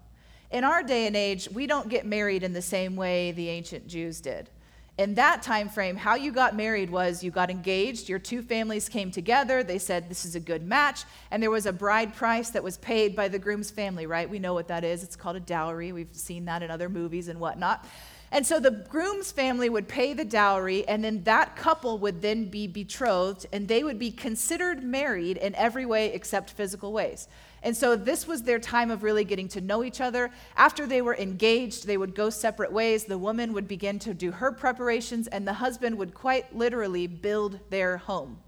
In 0.52 0.66
our 0.66 0.84
day 0.84 1.08
and 1.08 1.16
age, 1.16 1.48
we 1.54 1.66
don't 1.66 1.88
get 1.88 2.06
married 2.06 2.44
in 2.44 2.52
the 2.52 2.62
same 2.62 2.98
way 2.98 3.32
the 3.32 3.48
ancient 3.48 3.88
Jews 3.88 4.20
did. 4.20 4.50
In 4.98 5.16
that 5.16 5.42
time 5.42 5.70
frame 5.70 5.96
how 5.96 6.16
you 6.16 6.32
got 6.32 6.56
married 6.56 6.90
was 6.90 7.24
you 7.24 7.32
got 7.32 7.50
engaged 7.50 8.10
your 8.10 8.20
two 8.20 8.42
families 8.44 8.90
came 8.90 9.10
together 9.10 9.64
they 9.64 9.80
said 9.80 10.10
this 10.10 10.26
is 10.26 10.36
a 10.36 10.40
good 10.40 10.64
match 10.64 11.06
and 11.32 11.42
there 11.42 11.50
was 11.50 11.66
a 11.66 11.74
bride 11.74 12.14
price 12.14 12.50
that 12.52 12.64
was 12.64 12.78
paid 12.78 13.16
by 13.16 13.30
the 13.30 13.40
groom's 13.40 13.72
family 13.72 14.06
right? 14.06 14.30
We 14.30 14.38
know 14.38 14.54
what 14.54 14.68
that 14.68 14.84
is. 14.84 15.02
It's 15.02 15.16
called 15.16 15.38
a 15.38 15.40
dowry. 15.40 15.94
We've 15.94 16.14
seen 16.14 16.46
that 16.46 16.62
in 16.62 16.70
other 16.70 16.90
movies 16.90 17.30
and 17.30 17.40
whatnot 17.40 17.88
and 18.32 18.46
so 18.46 18.60
the 18.60 18.72
groom's 18.72 19.32
family 19.32 19.70
would 19.70 19.88
pay 19.88 20.14
the 20.14 20.26
dowry 20.26 20.88
and 20.88 21.04
then 21.04 21.24
that 21.24 21.56
couple 21.56 21.98
would 21.98 22.22
then 22.22 22.46
be 22.46 22.68
betrothed 22.68 23.46
and 23.52 23.68
they 23.68 23.84
would 23.84 24.00
be 24.00 24.12
considered 24.12 24.84
married 24.84 25.38
in 25.38 25.54
every 25.56 25.86
way 25.86 26.14
except 26.14 26.50
physical 26.52 26.94
ways 26.94 27.28
and 27.64 27.78
so 27.78 27.96
this 27.96 28.28
was 28.28 28.42
their 28.42 28.60
time 28.60 28.90
of 28.90 29.04
really 29.04 29.24
getting 29.24 29.48
to 29.50 29.62
know 29.62 29.84
each 29.84 30.02
other. 30.02 30.32
After 30.58 30.88
they 30.88 31.02
were 31.02 31.16
engaged, 31.16 31.86
they 31.86 31.98
would 31.98 32.16
go 32.16 32.30
separate 32.30 32.72
ways. 32.72 33.04
The 33.04 33.18
woman 33.18 33.54
would 33.54 33.68
begin 33.68 34.00
to 34.00 34.14
do 34.14 34.32
her 34.32 34.52
preparations, 34.52 35.28
and 35.28 35.48
the 35.48 35.54
husband 35.54 35.98
would 35.98 36.14
quite 36.14 36.56
literally 36.56 37.06
build 37.06 37.60
their 37.70 37.98
home. 37.98 38.40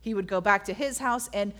He 0.00 0.14
would 0.14 0.26
go 0.26 0.40
back 0.40 0.64
to 0.64 0.72
his 0.72 0.98
house 0.98 1.28
and 1.32 1.52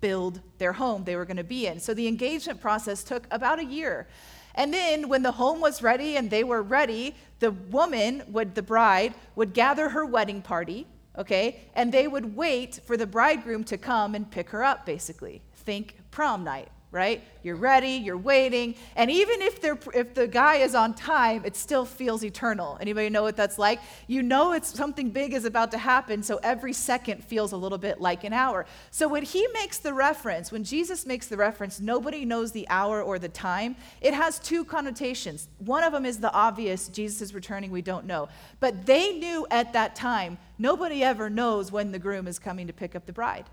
build 0.00 0.40
their 0.58 0.72
home 0.72 1.04
they 1.04 1.16
were 1.16 1.26
going 1.26 1.36
to 1.36 1.44
be 1.44 1.66
in. 1.66 1.80
So 1.80 1.92
the 1.92 2.08
engagement 2.08 2.60
process 2.60 3.02
took 3.02 3.26
about 3.30 3.58
a 3.58 3.64
year. 3.64 4.06
And 4.54 4.72
then 4.72 5.08
when 5.08 5.22
the 5.22 5.32
home 5.32 5.60
was 5.60 5.82
ready 5.82 6.16
and 6.16 6.30
they 6.30 6.44
were 6.44 6.62
ready, 6.62 7.14
the 7.38 7.50
woman, 7.50 8.22
would 8.28 8.54
the 8.54 8.62
bride, 8.62 9.14
would 9.36 9.54
gather 9.54 9.88
her 9.88 10.04
wedding 10.04 10.42
party, 10.42 10.86
okay? 11.16 11.60
And 11.74 11.92
they 11.92 12.08
would 12.08 12.36
wait 12.36 12.80
for 12.84 12.96
the 12.96 13.06
bridegroom 13.06 13.64
to 13.64 13.78
come 13.78 14.14
and 14.14 14.30
pick 14.30 14.50
her 14.50 14.62
up 14.62 14.84
basically 14.84 15.42
think 15.60 15.96
prom 16.10 16.42
night, 16.42 16.68
right? 16.92 17.22
You're 17.44 17.56
ready, 17.56 17.92
you're 17.92 18.18
waiting, 18.18 18.74
and 18.96 19.10
even 19.10 19.40
if 19.42 19.60
they're 19.60 19.78
if 19.94 20.12
the 20.12 20.26
guy 20.26 20.56
is 20.56 20.74
on 20.74 20.94
time, 20.94 21.42
it 21.44 21.54
still 21.56 21.84
feels 21.84 22.24
eternal. 22.24 22.76
Anybody 22.80 23.08
know 23.10 23.22
what 23.22 23.36
that's 23.36 23.58
like? 23.58 23.80
You 24.08 24.22
know 24.22 24.52
it's 24.52 24.74
something 24.76 25.10
big 25.10 25.32
is 25.32 25.44
about 25.44 25.70
to 25.70 25.78
happen, 25.78 26.22
so 26.22 26.40
every 26.42 26.72
second 26.72 27.22
feels 27.22 27.52
a 27.52 27.56
little 27.56 27.78
bit 27.78 28.00
like 28.00 28.24
an 28.24 28.32
hour. 28.32 28.66
So 28.90 29.06
when 29.06 29.22
he 29.22 29.46
makes 29.54 29.78
the 29.78 29.94
reference, 29.94 30.50
when 30.50 30.64
Jesus 30.64 31.06
makes 31.06 31.28
the 31.28 31.36
reference, 31.36 31.78
nobody 31.80 32.24
knows 32.24 32.50
the 32.50 32.68
hour 32.68 33.00
or 33.00 33.18
the 33.20 33.28
time, 33.28 33.76
it 34.00 34.12
has 34.12 34.40
two 34.40 34.64
connotations. 34.64 35.48
One 35.58 35.84
of 35.84 35.92
them 35.92 36.04
is 36.04 36.18
the 36.18 36.32
obvious, 36.32 36.88
Jesus 36.88 37.22
is 37.22 37.34
returning, 37.34 37.70
we 37.70 37.82
don't 37.82 38.04
know. 38.04 38.28
But 38.58 38.84
they 38.84 39.12
knew 39.12 39.46
at 39.50 39.72
that 39.74 39.94
time, 39.94 40.38
nobody 40.58 41.04
ever 41.04 41.30
knows 41.30 41.70
when 41.70 41.92
the 41.92 42.00
groom 42.00 42.26
is 42.26 42.40
coming 42.40 42.66
to 42.66 42.72
pick 42.72 42.96
up 42.96 43.06
the 43.06 43.12
bride. 43.12 43.46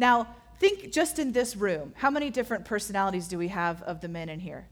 Now, 0.00 0.26
Think 0.60 0.92
just 0.92 1.18
in 1.18 1.32
this 1.32 1.56
room, 1.56 1.94
how 1.96 2.10
many 2.10 2.28
different 2.28 2.66
personalities 2.66 3.28
do 3.28 3.38
we 3.38 3.48
have 3.48 3.82
of 3.84 4.02
the 4.02 4.08
men 4.08 4.28
in 4.28 4.40
here? 4.40 4.68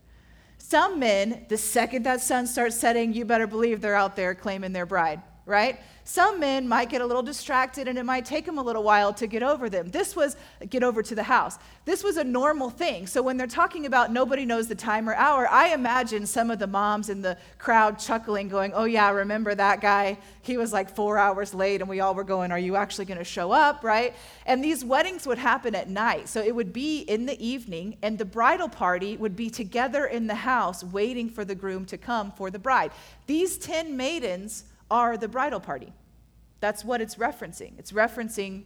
Some 0.59 0.99
men, 0.99 1.47
the 1.49 1.57
second 1.57 2.05
that 2.05 2.21
sun 2.21 2.47
starts 2.47 2.77
setting, 2.77 3.15
you 3.15 3.25
better 3.25 3.47
believe 3.47 3.81
they're 3.81 3.95
out 3.95 4.15
there 4.15 4.35
claiming 4.35 4.75
their 4.75 4.85
bride, 4.85 5.23
right? 5.49 5.81
Some 6.05 6.41
men 6.41 6.67
might 6.67 6.89
get 6.89 7.03
a 7.03 7.07
little 7.07 7.23
distracted 7.23 7.87
and 7.87 7.99
it 7.99 8.03
might 8.03 8.25
take 8.25 8.47
them 8.47 8.57
a 8.57 8.63
little 8.63 8.83
while 8.83 9.13
to 9.13 9.27
get 9.27 9.43
over 9.43 9.69
them. 9.69 9.91
This 9.91 10.17
was 10.17 10.37
get 10.71 10.83
over 10.83 11.03
to 11.03 11.15
the 11.15 11.23
house. 11.23 11.59
This 11.85 12.03
was 12.03 12.17
a 12.17 12.25
normal 12.25 12.71
thing. 12.71 13.07
So 13.07 13.23
when 13.23 13.37
they're 13.37 13.47
talking 13.47 13.85
about 13.85 14.11
nobody 14.11 14.47
knows 14.47 14.69
the 14.69 14.75
time 14.75 15.07
or 15.07 15.15
hour, 15.15 15.47
I 15.51 15.75
imagine 15.75 16.27
some 16.27 16.51
of 16.51 16.59
the 16.59 16.67
moms 16.67 17.11
in 17.11 17.21
the 17.21 17.37
crowd 17.59 17.99
chuckling, 17.99 18.49
going, 18.49 18.73
Oh, 18.75 18.85
yeah, 18.85 19.11
remember 19.11 19.55
that 19.55 19.83
guy? 19.83 20.17
He 20.41 20.57
was 20.57 20.73
like 20.73 20.89
four 20.89 21.19
hours 21.19 21.53
late, 21.53 21.83
and 21.83 21.91
we 21.91 22.01
all 22.01 22.15
were 22.15 22.25
going, 22.25 22.53
Are 22.53 22.59
you 22.59 22.77
actually 22.77 23.05
going 23.05 23.19
to 23.19 23.25
show 23.25 23.53
up? 23.53 23.85
Right? 23.85 24.15
And 24.47 24.65
these 24.65 24.87
weddings 24.87 25.27
would 25.27 25.37
happen 25.37 25.75
at 25.75 25.91
night. 25.91 26.31
So 26.31 26.41
it 26.41 26.55
would 26.55 26.73
be 26.73 27.01
in 27.01 27.27
the 27.27 27.47
evening, 27.47 27.99
and 28.01 28.17
the 28.17 28.25
bridal 28.25 28.71
party 28.71 29.19
would 29.19 29.37
be 29.37 29.51
together 29.51 30.07
in 30.07 30.27
the 30.27 30.37
house 30.37 30.83
waiting 30.83 31.29
for 31.29 31.45
the 31.45 31.55
groom 31.55 31.85
to 31.85 31.99
come 31.99 32.33
for 32.33 32.51
the 32.51 32.59
bride. 32.59 32.93
These 33.27 33.59
10 33.59 33.95
maidens 33.95 34.65
are 34.91 35.17
the 35.17 35.29
bridal 35.29 35.61
party. 35.61 35.93
That's 36.61 36.85
what 36.85 37.01
it's 37.01 37.17
referencing. 37.17 37.79
It's 37.79 37.93
referencing 37.93 38.65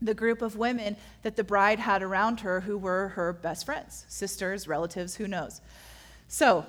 the 0.00 0.14
group 0.14 0.42
of 0.42 0.56
women 0.56 0.96
that 1.22 1.36
the 1.36 1.44
bride 1.44 1.78
had 1.78 2.02
around 2.02 2.40
her 2.40 2.60
who 2.60 2.76
were 2.76 3.08
her 3.08 3.32
best 3.32 3.64
friends, 3.66 4.04
sisters, 4.08 4.66
relatives, 4.66 5.14
who 5.16 5.28
knows. 5.28 5.60
So, 6.28 6.66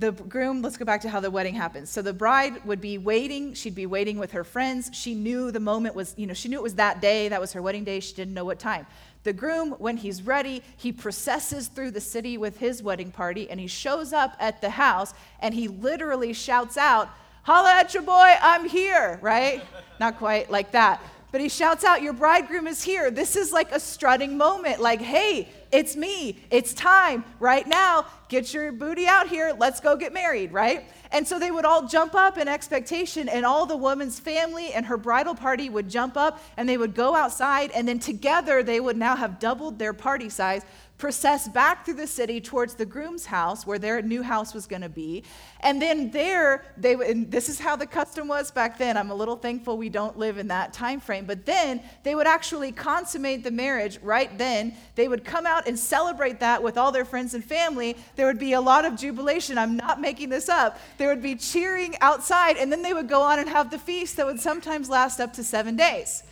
the 0.00 0.12
groom, 0.12 0.62
let's 0.62 0.78
go 0.78 0.86
back 0.86 1.02
to 1.02 1.10
how 1.10 1.20
the 1.20 1.30
wedding 1.30 1.54
happens. 1.54 1.90
So 1.90 2.00
the 2.00 2.14
bride 2.14 2.64
would 2.64 2.80
be 2.80 2.96
waiting, 2.96 3.52
she'd 3.52 3.74
be 3.74 3.84
waiting 3.84 4.18
with 4.18 4.32
her 4.32 4.44
friends. 4.44 4.88
She 4.94 5.14
knew 5.14 5.50
the 5.50 5.60
moment 5.60 5.94
was, 5.94 6.14
you 6.16 6.26
know, 6.26 6.32
she 6.32 6.48
knew 6.48 6.56
it 6.56 6.62
was 6.62 6.76
that 6.76 7.02
day, 7.02 7.28
that 7.28 7.38
was 7.38 7.52
her 7.52 7.60
wedding 7.60 7.84
day, 7.84 8.00
she 8.00 8.14
didn't 8.14 8.32
know 8.32 8.46
what 8.46 8.58
time. 8.58 8.86
The 9.24 9.34
groom, 9.34 9.72
when 9.72 9.98
he's 9.98 10.22
ready, 10.22 10.62
he 10.78 10.90
processes 10.90 11.68
through 11.68 11.90
the 11.90 12.00
city 12.00 12.38
with 12.38 12.56
his 12.58 12.82
wedding 12.82 13.10
party 13.10 13.50
and 13.50 13.60
he 13.60 13.66
shows 13.66 14.14
up 14.14 14.34
at 14.40 14.62
the 14.62 14.70
house 14.70 15.12
and 15.40 15.52
he 15.52 15.68
literally 15.68 16.32
shouts 16.32 16.78
out, 16.78 17.10
holla 17.42 17.72
at 17.72 17.94
your 17.94 18.02
boy, 18.02 18.34
I'm 18.40 18.68
here, 18.68 19.18
right? 19.22 19.62
Not 19.98 20.18
quite 20.18 20.50
like 20.50 20.72
that. 20.72 21.02
But 21.32 21.40
he 21.40 21.48
shouts 21.48 21.84
out, 21.84 22.02
Your 22.02 22.12
bridegroom 22.12 22.66
is 22.66 22.82
here. 22.82 23.10
This 23.10 23.36
is 23.36 23.52
like 23.52 23.70
a 23.72 23.78
strutting 23.78 24.36
moment. 24.36 24.80
Like, 24.80 25.00
hey, 25.00 25.48
it's 25.70 25.94
me. 25.94 26.40
It's 26.50 26.74
time 26.74 27.24
right 27.38 27.66
now. 27.66 28.06
Get 28.28 28.52
your 28.52 28.72
booty 28.72 29.06
out 29.06 29.28
here. 29.28 29.54
Let's 29.56 29.78
go 29.78 29.96
get 29.96 30.12
married, 30.12 30.52
right? 30.52 30.84
And 31.12 31.26
so 31.26 31.38
they 31.38 31.50
would 31.50 31.64
all 31.64 31.86
jump 31.86 32.14
up 32.14 32.38
in 32.38 32.48
expectation, 32.48 33.28
and 33.28 33.44
all 33.44 33.66
the 33.66 33.76
woman's 33.76 34.18
family 34.18 34.72
and 34.72 34.86
her 34.86 34.96
bridal 34.96 35.34
party 35.34 35.68
would 35.68 35.88
jump 35.88 36.16
up 36.16 36.40
and 36.56 36.68
they 36.68 36.76
would 36.76 36.94
go 36.94 37.14
outside, 37.14 37.70
and 37.72 37.86
then 37.86 37.98
together 37.98 38.62
they 38.62 38.80
would 38.80 38.96
now 38.96 39.16
have 39.16 39.38
doubled 39.38 39.78
their 39.78 39.92
party 39.92 40.28
size 40.28 40.64
process 41.00 41.48
back 41.48 41.84
through 41.84 41.94
the 41.94 42.06
city 42.06 42.40
towards 42.40 42.74
the 42.74 42.86
groom's 42.86 43.26
house 43.26 43.66
where 43.66 43.78
their 43.78 44.02
new 44.02 44.22
house 44.22 44.54
was 44.54 44.66
going 44.66 44.82
to 44.82 44.88
be. 44.88 45.24
And 45.60 45.80
then 45.80 46.10
there 46.10 46.64
they 46.76 46.92
and 46.92 47.30
this 47.30 47.48
is 47.48 47.58
how 47.58 47.74
the 47.74 47.86
custom 47.86 48.28
was 48.28 48.50
back 48.50 48.78
then. 48.78 48.96
I'm 48.96 49.10
a 49.10 49.14
little 49.14 49.34
thankful 49.34 49.78
we 49.78 49.88
don't 49.88 50.18
live 50.18 50.38
in 50.38 50.48
that 50.48 50.72
time 50.72 51.00
frame 51.00 51.24
but 51.24 51.46
then 51.46 51.82
they 52.04 52.14
would 52.14 52.26
actually 52.26 52.70
consummate 52.70 53.42
the 53.42 53.50
marriage 53.50 53.98
right 54.02 54.36
then. 54.38 54.76
They 54.94 55.08
would 55.08 55.24
come 55.24 55.46
out 55.46 55.66
and 55.66 55.78
celebrate 55.78 56.38
that 56.40 56.62
with 56.62 56.76
all 56.76 56.92
their 56.92 57.06
friends 57.06 57.34
and 57.34 57.42
family. 57.42 57.96
There 58.16 58.26
would 58.26 58.38
be 58.38 58.52
a 58.52 58.60
lot 58.60 58.84
of 58.84 58.96
jubilation. 58.96 59.58
I'm 59.58 59.76
not 59.76 60.00
making 60.00 60.28
this 60.28 60.48
up. 60.48 60.78
There 60.98 61.08
would 61.08 61.22
be 61.22 61.34
cheering 61.34 61.96
outside 62.02 62.58
and 62.58 62.70
then 62.70 62.82
they 62.82 62.92
would 62.92 63.08
go 63.08 63.22
on 63.22 63.38
and 63.38 63.48
have 63.48 63.70
the 63.70 63.78
feast 63.78 64.18
that 64.18 64.26
would 64.26 64.40
sometimes 64.40 64.90
last 64.90 65.18
up 65.18 65.32
to 65.34 65.42
seven 65.42 65.76
days. 65.76 66.22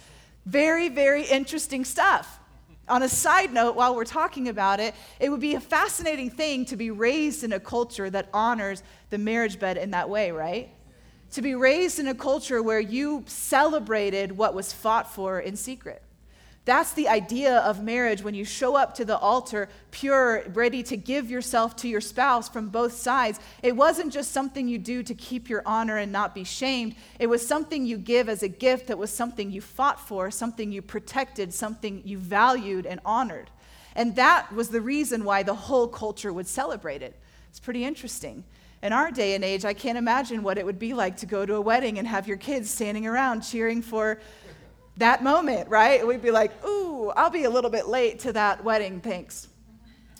Very 0.44 0.90
very 0.90 1.24
interesting 1.24 1.84
stuff 1.84 2.37
on 2.88 3.02
a 3.02 3.08
side 3.08 3.52
note, 3.52 3.76
while 3.76 3.94
we're 3.94 4.04
talking 4.04 4.48
about 4.48 4.80
it, 4.80 4.94
it 5.20 5.30
would 5.30 5.40
be 5.40 5.54
a 5.54 5.60
fascinating 5.60 6.30
thing 6.30 6.64
to 6.66 6.76
be 6.76 6.90
raised 6.90 7.44
in 7.44 7.52
a 7.52 7.60
culture 7.60 8.08
that 8.10 8.28
honors 8.32 8.82
the 9.10 9.18
marriage 9.18 9.58
bed 9.58 9.76
in 9.76 9.90
that 9.92 10.08
way, 10.08 10.30
right? 10.30 10.70
To 11.32 11.42
be 11.42 11.54
raised 11.54 11.98
in 11.98 12.08
a 12.08 12.14
culture 12.14 12.62
where 12.62 12.80
you 12.80 13.24
celebrated 13.26 14.32
what 14.32 14.54
was 14.54 14.72
fought 14.72 15.12
for 15.12 15.40
in 15.40 15.56
secret. 15.56 16.02
That's 16.68 16.92
the 16.92 17.08
idea 17.08 17.60
of 17.60 17.82
marriage 17.82 18.20
when 18.20 18.34
you 18.34 18.44
show 18.44 18.76
up 18.76 18.94
to 18.96 19.06
the 19.06 19.16
altar 19.16 19.70
pure, 19.90 20.44
ready 20.52 20.82
to 20.82 20.98
give 20.98 21.30
yourself 21.30 21.74
to 21.76 21.88
your 21.88 22.02
spouse 22.02 22.46
from 22.46 22.68
both 22.68 22.92
sides. 22.92 23.40
It 23.62 23.74
wasn't 23.74 24.12
just 24.12 24.32
something 24.32 24.68
you 24.68 24.76
do 24.76 25.02
to 25.02 25.14
keep 25.14 25.48
your 25.48 25.62
honor 25.64 25.96
and 25.96 26.12
not 26.12 26.34
be 26.34 26.44
shamed. 26.44 26.94
It 27.18 27.28
was 27.28 27.46
something 27.46 27.86
you 27.86 27.96
give 27.96 28.28
as 28.28 28.42
a 28.42 28.48
gift 28.48 28.88
that 28.88 28.98
was 28.98 29.10
something 29.10 29.50
you 29.50 29.62
fought 29.62 29.98
for, 29.98 30.30
something 30.30 30.70
you 30.70 30.82
protected, 30.82 31.54
something 31.54 32.02
you 32.04 32.18
valued 32.18 32.84
and 32.84 33.00
honored. 33.02 33.48
And 33.96 34.14
that 34.16 34.52
was 34.52 34.68
the 34.68 34.82
reason 34.82 35.24
why 35.24 35.44
the 35.44 35.54
whole 35.54 35.88
culture 35.88 36.34
would 36.34 36.46
celebrate 36.46 37.00
it. 37.00 37.18
It's 37.48 37.60
pretty 37.60 37.82
interesting. 37.82 38.44
In 38.82 38.92
our 38.92 39.10
day 39.10 39.34
and 39.34 39.42
age, 39.42 39.64
I 39.64 39.72
can't 39.72 39.96
imagine 39.96 40.42
what 40.42 40.58
it 40.58 40.66
would 40.66 40.78
be 40.78 40.92
like 40.92 41.16
to 41.16 41.26
go 41.26 41.46
to 41.46 41.54
a 41.54 41.60
wedding 41.60 41.98
and 41.98 42.06
have 42.06 42.28
your 42.28 42.36
kids 42.36 42.70
standing 42.70 43.06
around 43.06 43.40
cheering 43.40 43.80
for 43.80 44.20
that 44.98 45.22
moment, 45.22 45.68
right? 45.68 46.06
We'd 46.06 46.22
be 46.22 46.30
like, 46.30 46.52
ooh, 46.64 47.10
I'll 47.10 47.30
be 47.30 47.44
a 47.44 47.50
little 47.50 47.70
bit 47.70 47.88
late 47.88 48.20
to 48.20 48.32
that 48.34 48.62
wedding, 48.62 49.00
thanks. 49.00 49.48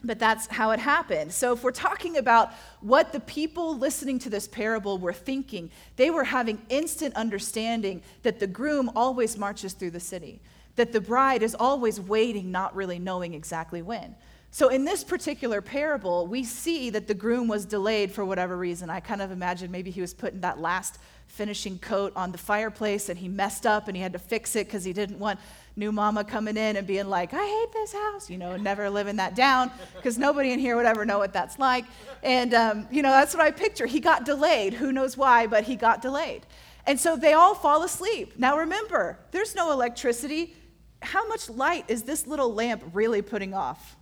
But 0.04 0.20
that's 0.20 0.47
how 0.47 0.70
it 0.70 0.78
happened. 0.78 1.32
So, 1.32 1.52
if 1.52 1.64
we're 1.64 1.73
talking 1.73 2.18
about 2.18 2.52
what 2.80 3.12
the 3.12 3.18
people 3.18 3.76
listening 3.76 4.20
to 4.20 4.30
this 4.30 4.47
parable 4.47 4.97
were 4.97 5.12
thinking, 5.12 5.70
they 5.97 6.11
were 6.11 6.23
having 6.23 6.62
instant 6.68 7.16
understanding 7.16 8.02
that 8.23 8.38
the 8.38 8.47
groom 8.47 8.90
always 8.94 9.37
marches 9.37 9.73
through 9.73 9.90
the 9.90 10.00
city, 10.00 10.40
that 10.76 10.92
the 10.92 11.00
bride 11.00 11.42
is 11.42 11.56
always 11.58 12.00
waiting, 12.00 12.52
not 12.52 12.76
really 12.76 13.00
knowing 13.00 13.35
exactly 13.35 13.82
when. 13.82 14.14
So, 14.50 14.69
in 14.69 14.85
this 14.85 15.05
particular 15.05 15.61
parable, 15.61 16.26
we 16.26 16.43
see 16.43 16.90
that 16.90 17.07
the 17.07 17.14
groom 17.14 17.49
was 17.49 17.67
delayed 17.67 18.11
for 18.11 18.25
whatever 18.25 18.57
reason. 18.57 18.88
I 18.88 19.00
kind 19.00 19.21
of 19.21 19.31
imagine 19.31 19.71
maybe 19.71 19.90
he 19.90 20.00
was 20.00 20.14
putting 20.14 20.40
that 20.40 20.59
last 20.59 20.99
finishing 21.26 21.78
coat 21.78 22.12
on 22.17 22.33
the 22.33 22.38
fireplace 22.38 23.11
and 23.11 23.19
he 23.19 23.28
messed 23.28 23.67
up 23.67 23.87
and 23.87 23.97
he 23.97 24.02
had 24.02 24.14
to 24.14 24.19
fix 24.19 24.57
it 24.57 24.67
because 24.67 24.83
he 24.83 24.93
didn't 24.93 25.19
want 25.19 25.38
new 25.76 25.93
mama 25.93 26.25
coming 26.25 26.57
in 26.57 26.76
and 26.76 26.87
being 26.87 27.09
like, 27.09 27.33
I 27.33 27.45
hate 27.45 27.73
this 27.73 27.93
house, 27.93 28.28
you 28.28 28.38
know, 28.38 28.57
never 28.57 28.88
living 28.90 29.17
that 29.17 29.37
down 29.37 29.71
because 29.95 30.19
nobody 30.19 30.52
in 30.52 30.59
here 30.59 30.75
would 30.76 30.87
ever 30.87 31.05
know 31.05 31.19
what 31.19 31.33
that's 31.33 31.59
like. 31.59 31.85
And, 32.23 32.55
um, 32.55 32.88
you 32.90 33.02
know, 33.02 33.11
that's 33.11 33.35
what 33.35 33.45
I 33.45 33.50
picture. 33.50 33.87
He 33.87 34.00
got 34.00 34.25
delayed. 34.25 34.73
Who 34.75 34.90
knows 34.90 35.17
why, 35.17 35.47
but 35.47 35.64
he 35.64 35.76
got 35.76 36.02
delayed. 36.02 36.47
And 36.87 36.99
so 36.99 37.17
they 37.17 37.35
all 37.35 37.55
fall 37.55 37.83
asleep. 37.85 38.33
Now 38.38 38.57
remember, 38.59 39.19
there's 39.31 39.55
no 39.55 39.71
electricity. 39.71 40.57
How 41.02 41.28
much 41.28 41.50
light 41.50 41.85
is 41.88 42.02
this 42.02 42.26
little 42.26 42.52
lamp 42.52 42.83
really 42.93 43.23
putting 43.23 43.52
off? 43.52 43.98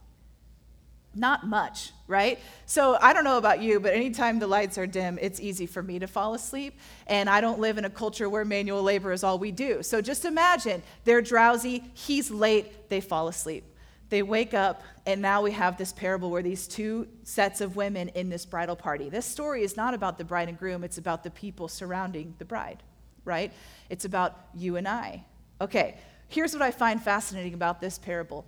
Not 1.17 1.47
much, 1.47 1.93
right? 2.07 2.39
So 2.67 2.99
I 3.01 3.15
don't 3.15 3.25
know 3.25 3.39
about 3.39 3.63
you, 3.63 3.81
but 3.81 3.95
anytime 3.95 4.39
the 4.39 4.47
lights 4.47 4.77
are 4.77 4.87
dim, 4.87 5.19
it's 5.21 5.41
easy 5.41 5.65
for 5.65 5.83
me 5.83 5.99
to 5.99 6.07
fall 6.07 6.35
asleep. 6.35 6.79
And 7.07 7.31
I 7.31 7.41
don't 7.41 7.59
live 7.59 7.79
in 7.79 7.87
a 7.87 7.91
culture 7.91 8.29
where 8.29 8.45
manual 8.45 8.83
labor 8.83 9.13
is 9.13 9.25
all 9.25 9.39
we 9.39 9.51
do. 9.51 9.83
So 9.83 10.03
just 10.03 10.27
imagine 10.27 10.83
they're 11.05 11.23
drowsy, 11.23 11.85
he's 11.95 12.31
late, 12.31 12.91
they 12.91 13.01
fall 13.01 13.29
asleep. 13.29 13.65
They 14.09 14.23
wake 14.23 14.55
up, 14.55 14.83
and 15.07 15.21
now 15.21 15.43
we 15.43 15.51
have 15.53 15.79
this 15.79 15.93
parable 15.93 16.31
where 16.31 16.43
these 16.43 16.69
two 16.69 17.09
sets 17.25 17.61
of 17.61 17.75
women 17.75 18.09
in 18.11 18.29
this 18.29 18.45
bridal 18.45 18.77
party. 18.77 19.09
This 19.09 19.27
story 19.27 19.63
is 19.63 19.77
not 19.77 19.95
about 19.95 20.19
the 20.19 20.25
bride 20.25 20.49
and 20.49 20.59
groom, 20.59 20.85
it's 20.85 20.99
about 20.99 21.25
the 21.25 21.31
people 21.31 21.67
surrounding 21.67 22.35
the 22.39 22.45
bride, 22.45 22.83
right? 23.25 23.53
It's 23.91 24.05
about 24.05 24.39
you 24.55 24.77
and 24.77 24.87
I. 24.87 25.25
Okay, 25.61 25.97
here's 26.29 26.53
what 26.53 26.63
I 26.63 26.71
find 26.71 27.03
fascinating 27.03 27.55
about 27.55 27.81
this 27.81 27.99
parable 27.99 28.45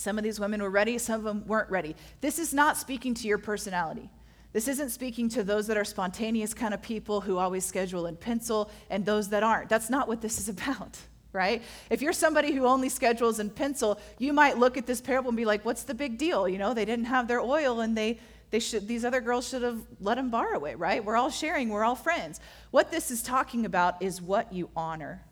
some 0.00 0.16
of 0.16 0.24
these 0.24 0.40
women 0.40 0.62
were 0.62 0.70
ready, 0.70 0.96
some 0.96 1.16
of 1.16 1.24
them 1.24 1.46
weren't 1.46 1.70
ready. 1.70 1.94
This 2.22 2.38
is 2.38 2.54
not 2.54 2.78
speaking 2.78 3.12
to 3.14 3.28
your 3.28 3.36
personality. 3.36 4.08
This 4.54 4.66
isn't 4.66 4.90
speaking 4.90 5.28
to 5.30 5.44
those 5.44 5.66
that 5.66 5.76
are 5.76 5.84
spontaneous 5.84 6.54
kind 6.54 6.72
of 6.72 6.80
people 6.80 7.20
who 7.20 7.36
always 7.36 7.66
schedule 7.66 8.06
in 8.06 8.16
pencil 8.16 8.70
and 8.88 9.04
those 9.04 9.28
that 9.28 9.42
aren't. 9.42 9.68
That's 9.68 9.90
not 9.90 10.08
what 10.08 10.22
this 10.22 10.40
is 10.40 10.48
about, 10.48 10.98
right? 11.34 11.62
If 11.90 12.00
you're 12.00 12.14
somebody 12.14 12.52
who 12.52 12.64
only 12.64 12.88
schedules 12.88 13.40
in 13.40 13.50
pencil, 13.50 14.00
you 14.18 14.32
might 14.32 14.56
look 14.56 14.78
at 14.78 14.86
this 14.86 15.02
parable 15.02 15.28
and 15.28 15.36
be 15.36 15.44
like, 15.44 15.66
what's 15.66 15.82
the 15.82 15.94
big 15.94 16.16
deal? 16.16 16.48
You 16.48 16.56
know, 16.56 16.72
they 16.72 16.86
didn't 16.86 17.04
have 17.04 17.28
their 17.28 17.40
oil 17.40 17.80
and 17.80 17.94
they 17.96 18.18
they 18.48 18.58
should 18.58 18.88
these 18.88 19.04
other 19.04 19.20
girls 19.20 19.48
should 19.48 19.62
have 19.62 19.80
let 20.00 20.16
them 20.16 20.30
borrow 20.30 20.64
it, 20.64 20.78
right? 20.78 21.04
We're 21.04 21.16
all 21.16 21.30
sharing, 21.30 21.68
we're 21.68 21.84
all 21.84 21.94
friends. 21.94 22.40
What 22.70 22.90
this 22.90 23.10
is 23.10 23.22
talking 23.22 23.66
about 23.66 24.02
is 24.02 24.20
what 24.20 24.52
you 24.52 24.70
honor. 24.74 25.22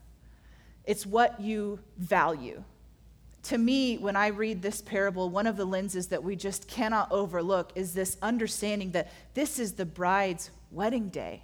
It's 0.85 1.05
what 1.05 1.41
you 1.41 1.81
value 1.97 2.63
to 3.49 3.57
me, 3.57 3.97
when 3.97 4.15
I 4.15 4.27
read 4.27 4.61
this 4.61 4.83
parable, 4.83 5.31
one 5.31 5.47
of 5.47 5.57
the 5.57 5.65
lenses 5.65 6.09
that 6.09 6.23
we 6.23 6.37
just 6.37 6.69
cannot 6.69 7.11
overlook 7.11 7.73
is 7.75 7.95
this 7.95 8.19
understanding 8.21 8.91
that 8.91 9.11
this 9.33 9.59
is 9.59 9.73
the 9.73 9.87
bride's 9.87 10.51
wedding 10.71 11.09
day. 11.09 11.43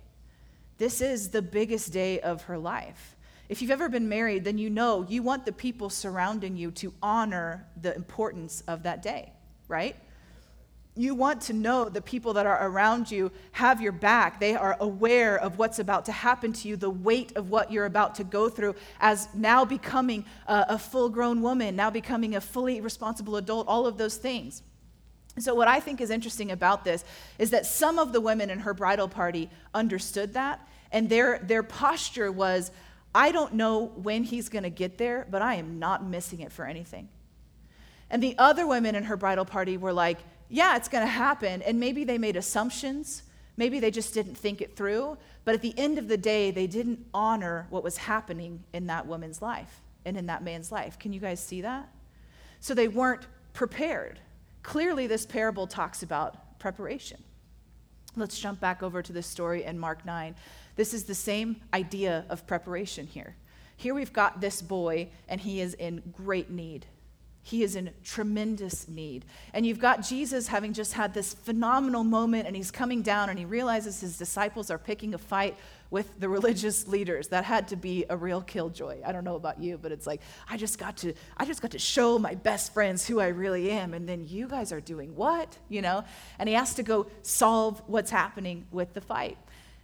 This 0.76 1.00
is 1.00 1.30
the 1.30 1.40
biggest 1.40 1.94
day 1.94 2.20
of 2.20 2.42
her 2.42 2.58
life. 2.58 3.16
If 3.48 3.62
you've 3.62 3.70
ever 3.70 3.88
been 3.88 4.06
married, 4.06 4.44
then 4.44 4.58
you 4.58 4.68
know 4.68 5.06
you 5.08 5.22
want 5.22 5.46
the 5.46 5.52
people 5.52 5.88
surrounding 5.88 6.58
you 6.58 6.70
to 6.72 6.92
honor 7.02 7.66
the 7.80 7.94
importance 7.96 8.62
of 8.68 8.82
that 8.82 9.00
day, 9.00 9.32
right? 9.66 9.96
You 10.96 11.14
want 11.14 11.40
to 11.42 11.52
know 11.52 11.88
the 11.88 12.00
people 12.00 12.34
that 12.34 12.46
are 12.46 12.68
around 12.68 13.10
you 13.10 13.32
have 13.52 13.80
your 13.80 13.92
back. 13.92 14.38
They 14.38 14.54
are 14.54 14.76
aware 14.78 15.36
of 15.36 15.58
what's 15.58 15.80
about 15.80 16.04
to 16.04 16.12
happen 16.12 16.52
to 16.52 16.68
you, 16.68 16.76
the 16.76 16.90
weight 16.90 17.36
of 17.36 17.50
what 17.50 17.72
you're 17.72 17.86
about 17.86 18.14
to 18.16 18.24
go 18.24 18.48
through 18.48 18.76
as 19.00 19.28
now 19.34 19.64
becoming 19.64 20.24
a, 20.46 20.66
a 20.70 20.78
full 20.78 21.08
grown 21.08 21.42
woman, 21.42 21.74
now 21.74 21.90
becoming 21.90 22.36
a 22.36 22.40
fully 22.40 22.80
responsible 22.80 23.36
adult, 23.36 23.66
all 23.66 23.86
of 23.86 23.98
those 23.98 24.16
things. 24.16 24.62
So, 25.40 25.52
what 25.52 25.66
I 25.66 25.80
think 25.80 26.00
is 26.00 26.10
interesting 26.10 26.52
about 26.52 26.84
this 26.84 27.04
is 27.38 27.50
that 27.50 27.66
some 27.66 27.98
of 27.98 28.12
the 28.12 28.20
women 28.20 28.50
in 28.50 28.60
her 28.60 28.72
bridal 28.72 29.08
party 29.08 29.50
understood 29.74 30.34
that, 30.34 30.64
and 30.92 31.08
their, 31.08 31.40
their 31.40 31.64
posture 31.64 32.30
was, 32.30 32.70
I 33.12 33.32
don't 33.32 33.54
know 33.54 33.86
when 33.96 34.22
he's 34.22 34.48
going 34.48 34.62
to 34.62 34.70
get 34.70 34.96
there, 34.96 35.26
but 35.28 35.42
I 35.42 35.54
am 35.54 35.80
not 35.80 36.06
missing 36.06 36.38
it 36.38 36.52
for 36.52 36.64
anything. 36.64 37.08
And 38.10 38.22
the 38.22 38.36
other 38.38 38.64
women 38.64 38.94
in 38.94 39.04
her 39.04 39.16
bridal 39.16 39.44
party 39.44 39.76
were 39.76 39.92
like, 39.92 40.18
yeah, 40.48 40.76
it's 40.76 40.88
going 40.88 41.04
to 41.04 41.10
happen. 41.10 41.62
And 41.62 41.80
maybe 41.80 42.04
they 42.04 42.18
made 42.18 42.36
assumptions. 42.36 43.22
Maybe 43.56 43.80
they 43.80 43.90
just 43.90 44.14
didn't 44.14 44.36
think 44.36 44.60
it 44.60 44.76
through. 44.76 45.16
But 45.44 45.54
at 45.54 45.62
the 45.62 45.74
end 45.78 45.98
of 45.98 46.08
the 46.08 46.16
day, 46.16 46.50
they 46.50 46.66
didn't 46.66 47.04
honor 47.12 47.66
what 47.70 47.84
was 47.84 47.96
happening 47.96 48.64
in 48.72 48.86
that 48.86 49.06
woman's 49.06 49.42
life 49.42 49.80
and 50.04 50.16
in 50.16 50.26
that 50.26 50.42
man's 50.42 50.72
life. 50.72 50.98
Can 50.98 51.12
you 51.12 51.20
guys 51.20 51.40
see 51.40 51.60
that? 51.62 51.88
So 52.60 52.74
they 52.74 52.88
weren't 52.88 53.26
prepared. 53.52 54.20
Clearly, 54.62 55.06
this 55.06 55.26
parable 55.26 55.66
talks 55.66 56.02
about 56.02 56.58
preparation. 56.58 57.22
Let's 58.16 58.38
jump 58.38 58.60
back 58.60 58.82
over 58.82 59.02
to 59.02 59.12
this 59.12 59.26
story 59.26 59.64
in 59.64 59.78
Mark 59.78 60.06
9. 60.06 60.34
This 60.76 60.94
is 60.94 61.04
the 61.04 61.14
same 61.14 61.56
idea 61.72 62.24
of 62.28 62.46
preparation 62.46 63.06
here. 63.06 63.36
Here 63.76 63.94
we've 63.94 64.12
got 64.12 64.40
this 64.40 64.62
boy, 64.62 65.08
and 65.28 65.40
he 65.40 65.60
is 65.60 65.74
in 65.74 66.02
great 66.12 66.48
need. 66.50 66.86
He 67.46 67.62
is 67.62 67.76
in 67.76 67.90
tremendous 68.02 68.88
need. 68.88 69.26
And 69.52 69.66
you've 69.66 69.78
got 69.78 70.00
Jesus 70.00 70.48
having 70.48 70.72
just 70.72 70.94
had 70.94 71.12
this 71.12 71.34
phenomenal 71.34 72.02
moment, 72.02 72.46
and 72.46 72.56
he's 72.56 72.70
coming 72.70 73.02
down 73.02 73.28
and 73.28 73.38
he 73.38 73.44
realizes 73.44 74.00
his 74.00 74.16
disciples 74.16 74.70
are 74.70 74.78
picking 74.78 75.12
a 75.12 75.18
fight 75.18 75.54
with 75.90 76.18
the 76.18 76.28
religious 76.30 76.88
leaders. 76.88 77.28
That 77.28 77.44
had 77.44 77.68
to 77.68 77.76
be 77.76 78.06
a 78.08 78.16
real 78.16 78.40
killjoy. 78.40 79.02
I 79.04 79.12
don't 79.12 79.24
know 79.24 79.36
about 79.36 79.60
you, 79.60 79.76
but 79.76 79.92
it's 79.92 80.06
like, 80.06 80.22
I 80.48 80.56
just 80.56 80.78
got 80.78 80.96
to, 80.98 81.12
I 81.36 81.44
just 81.44 81.60
got 81.60 81.72
to 81.72 81.78
show 81.78 82.18
my 82.18 82.34
best 82.34 82.72
friends 82.72 83.06
who 83.06 83.20
I 83.20 83.28
really 83.28 83.70
am, 83.70 83.92
and 83.92 84.08
then 84.08 84.26
you 84.26 84.48
guys 84.48 84.72
are 84.72 84.80
doing 84.80 85.14
what? 85.14 85.58
You 85.68 85.82
know? 85.82 86.02
And 86.38 86.48
he 86.48 86.54
has 86.54 86.72
to 86.76 86.82
go 86.82 87.08
solve 87.20 87.82
what's 87.86 88.10
happening 88.10 88.66
with 88.72 88.94
the 88.94 89.02
fight. 89.02 89.36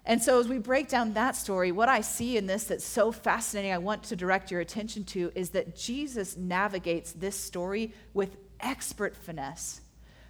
And 0.06 0.22
so, 0.22 0.40
as 0.40 0.48
we 0.48 0.58
break 0.58 0.88
down 0.88 1.12
that 1.12 1.36
story, 1.36 1.72
what 1.72 1.88
I 1.88 2.00
see 2.00 2.36
in 2.36 2.46
this 2.46 2.64
that's 2.64 2.84
so 2.84 3.12
fascinating, 3.12 3.72
I 3.72 3.78
want 3.78 4.02
to 4.04 4.16
direct 4.16 4.50
your 4.50 4.60
attention 4.60 5.04
to, 5.04 5.30
is 5.34 5.50
that 5.50 5.76
Jesus 5.76 6.36
navigates 6.36 7.12
this 7.12 7.36
story 7.36 7.92
with 8.14 8.36
expert 8.60 9.14
finesse. 9.16 9.82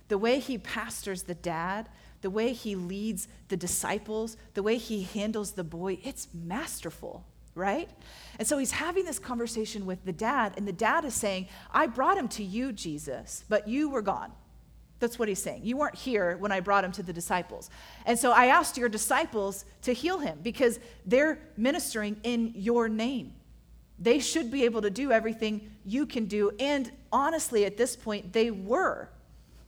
The 0.09 0.19
way 0.19 0.41
he 0.41 0.59
pastors 0.59 1.23
the 1.23 1.35
dad, 1.35 1.89
the 2.21 2.31
way 2.31 2.53
he 2.53 2.75
leads 2.75 3.29
the 3.49 3.57
disciples, 3.57 4.37
the 4.55 4.63
way 4.63 4.77
he 4.77 5.05
handles 5.05 5.53
the 5.53 5.65
boy, 5.65 5.99
it's 6.03 6.29
masterful, 6.35 7.25
right? 7.55 7.89
And 8.39 8.47
so 8.47 8.59
he's 8.59 8.73
having 8.73 9.05
this 9.05 9.21
conversation 9.21 9.87
with 9.87 10.05
the 10.05 10.13
dad, 10.13 10.55
and 10.57 10.67
the 10.67 10.73
dad 10.73 11.05
is 11.05 11.15
saying, 11.15 11.47
I 11.73 11.87
brought 11.87 12.19
him 12.19 12.29
to 12.29 12.43
you, 12.43 12.73
Jesus, 12.73 13.45
but 13.49 13.69
you 13.69 13.89
were 13.89 14.03
gone. 14.03 14.33
That's 15.01 15.19
what 15.19 15.29
he's 15.29 15.43
saying. 15.43 15.63
You 15.65 15.79
weren't 15.79 15.95
here 15.95 16.37
when 16.37 16.53
I 16.53 16.61
brought 16.61 16.85
him 16.85 16.93
to 16.93 17.03
the 17.03 17.13
disciples. 17.13 17.71
And 18.05 18.19
so 18.19 18.33
I 18.33 18.47
asked 18.47 18.77
your 18.77 18.91
disciples 18.91 19.65
to 19.83 19.95
heal 19.95 20.19
him 20.19 20.39
because 20.43 20.79
they're 21.07 21.41
ministering 21.57 22.21
in 22.23 22.53
your 22.55 22.89
name. 22.89 23.33
They 23.99 24.19
should 24.19 24.51
be 24.51 24.65
able 24.65 24.83
to 24.83 24.91
do 24.91 25.11
everything 25.11 25.71
you 25.85 26.07
can 26.07 26.27
do. 26.27 26.53
And 26.61 26.93
honestly, 27.11 27.65
at 27.65 27.79
this 27.79 27.97
point, 27.97 28.33
they 28.33 28.51
were, 28.51 29.09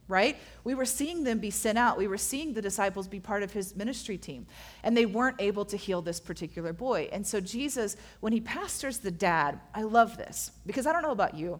right? 0.06 0.36
We 0.64 0.74
were 0.74 0.84
seeing 0.84 1.24
them 1.24 1.38
be 1.38 1.50
sent 1.50 1.78
out. 1.78 1.96
We 1.96 2.08
were 2.08 2.18
seeing 2.18 2.52
the 2.52 2.62
disciples 2.62 3.08
be 3.08 3.20
part 3.20 3.42
of 3.42 3.52
his 3.52 3.74
ministry 3.74 4.18
team. 4.18 4.46
And 4.82 4.94
they 4.94 5.06
weren't 5.06 5.40
able 5.40 5.64
to 5.66 5.78
heal 5.78 6.02
this 6.02 6.20
particular 6.20 6.74
boy. 6.74 7.08
And 7.10 7.26
so 7.26 7.40
Jesus, 7.40 7.96
when 8.20 8.34
he 8.34 8.40
pastors 8.40 8.98
the 8.98 9.10
dad, 9.10 9.60
I 9.74 9.82
love 9.82 10.18
this 10.18 10.50
because 10.66 10.86
I 10.86 10.92
don't 10.92 11.02
know 11.02 11.10
about 11.10 11.34
you. 11.34 11.58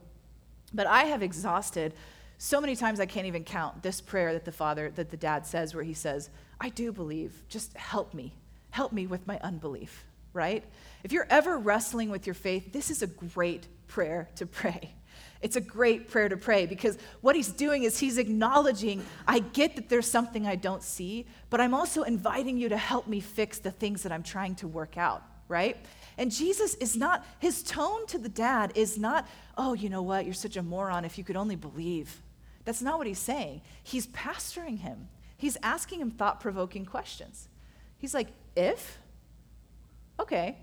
But 0.75 0.87
I 0.87 1.05
have 1.05 1.23
exhausted 1.23 1.95
so 2.45 2.61
many 2.61 2.75
times 2.75 2.99
I 2.99 3.07
can't 3.07 3.29
even 3.29 3.45
count 3.45 3.85
this 3.85 4.01
prayer 4.01 4.33
that 4.33 4.45
the 4.45 4.51
father, 4.51 4.91
that 4.97 5.13
the 5.13 5.17
dad 5.17 5.47
says, 5.47 5.77
where 5.77 5.85
he 5.85 5.95
says, 5.95 6.29
I 6.61 6.71
do 6.71 6.91
believe, 6.91 7.33
just 7.49 7.73
help 7.77 8.15
me. 8.15 8.35
Help 8.71 8.93
me 8.93 9.07
with 9.07 9.29
my 9.29 9.39
unbelief, 9.45 10.05
right? 10.33 10.65
If 11.05 11.13
you're 11.13 11.29
ever 11.31 11.57
wrestling 11.57 12.11
with 12.11 12.27
your 12.27 12.35
faith, 12.35 12.73
this 12.73 12.91
is 12.91 13.01
a 13.01 13.07
great 13.07 13.69
prayer 13.87 14.29
to 14.35 14.47
pray. 14.47 14.91
It's 15.41 15.55
a 15.55 15.61
great 15.61 16.09
prayer 16.09 16.29
to 16.29 16.37
pray 16.37 16.67
because 16.67 16.99
what 17.21 17.37
he's 17.37 17.53
doing 17.53 17.85
is 17.85 18.01
he's 18.01 18.19
acknowledging, 18.19 19.05
I 19.25 19.39
get 19.39 19.77
that 19.77 19.89
there's 19.89 20.11
something 20.11 20.45
I 20.45 20.57
don't 20.57 20.83
see, 20.83 21.27
but 21.49 21.61
I'm 21.61 21.75
also 21.75 22.03
inviting 22.03 22.59
you 22.59 22.71
to 22.71 22.77
help 22.77 23.07
me 23.07 23.21
fix 23.21 23.61
the 23.61 23.71
things 23.71 24.03
that 24.03 24.11
I'm 24.11 24.25
trying 24.25 24.57
to 24.57 24.67
work 24.67 24.99
out, 24.99 25.23
right? 25.47 25.77
And 26.19 26.33
Jesus 26.33 26.75
is 26.75 26.97
not, 26.97 27.25
his 27.39 27.63
tone 27.63 28.05
to 28.09 28.19
the 28.19 28.29
dad 28.29 28.73
is 28.75 28.99
not, 28.99 29.29
oh, 29.57 29.75
you 29.75 29.89
know 29.89 30.03
what, 30.03 30.25
you're 30.25 30.35
such 30.35 30.57
a 30.57 30.63
moron 30.63 31.05
if 31.05 31.19
you 31.19 31.23
could 31.23 31.37
only 31.37 31.55
believe. 31.55 32.21
That's 32.64 32.83
not 32.83 32.99
what 32.99 33.07
he's 33.07 33.19
saying. 33.19 33.62
He's 33.83 34.07
pastoring 34.09 34.78
him, 34.78 35.09
he's 35.37 35.57
asking 35.62 36.00
him 36.00 36.11
thought 36.11 36.40
provoking 36.40 36.85
questions. 36.85 37.49
He's 37.99 38.14
like, 38.14 38.28
if? 38.57 38.99
Okay. 40.19 40.59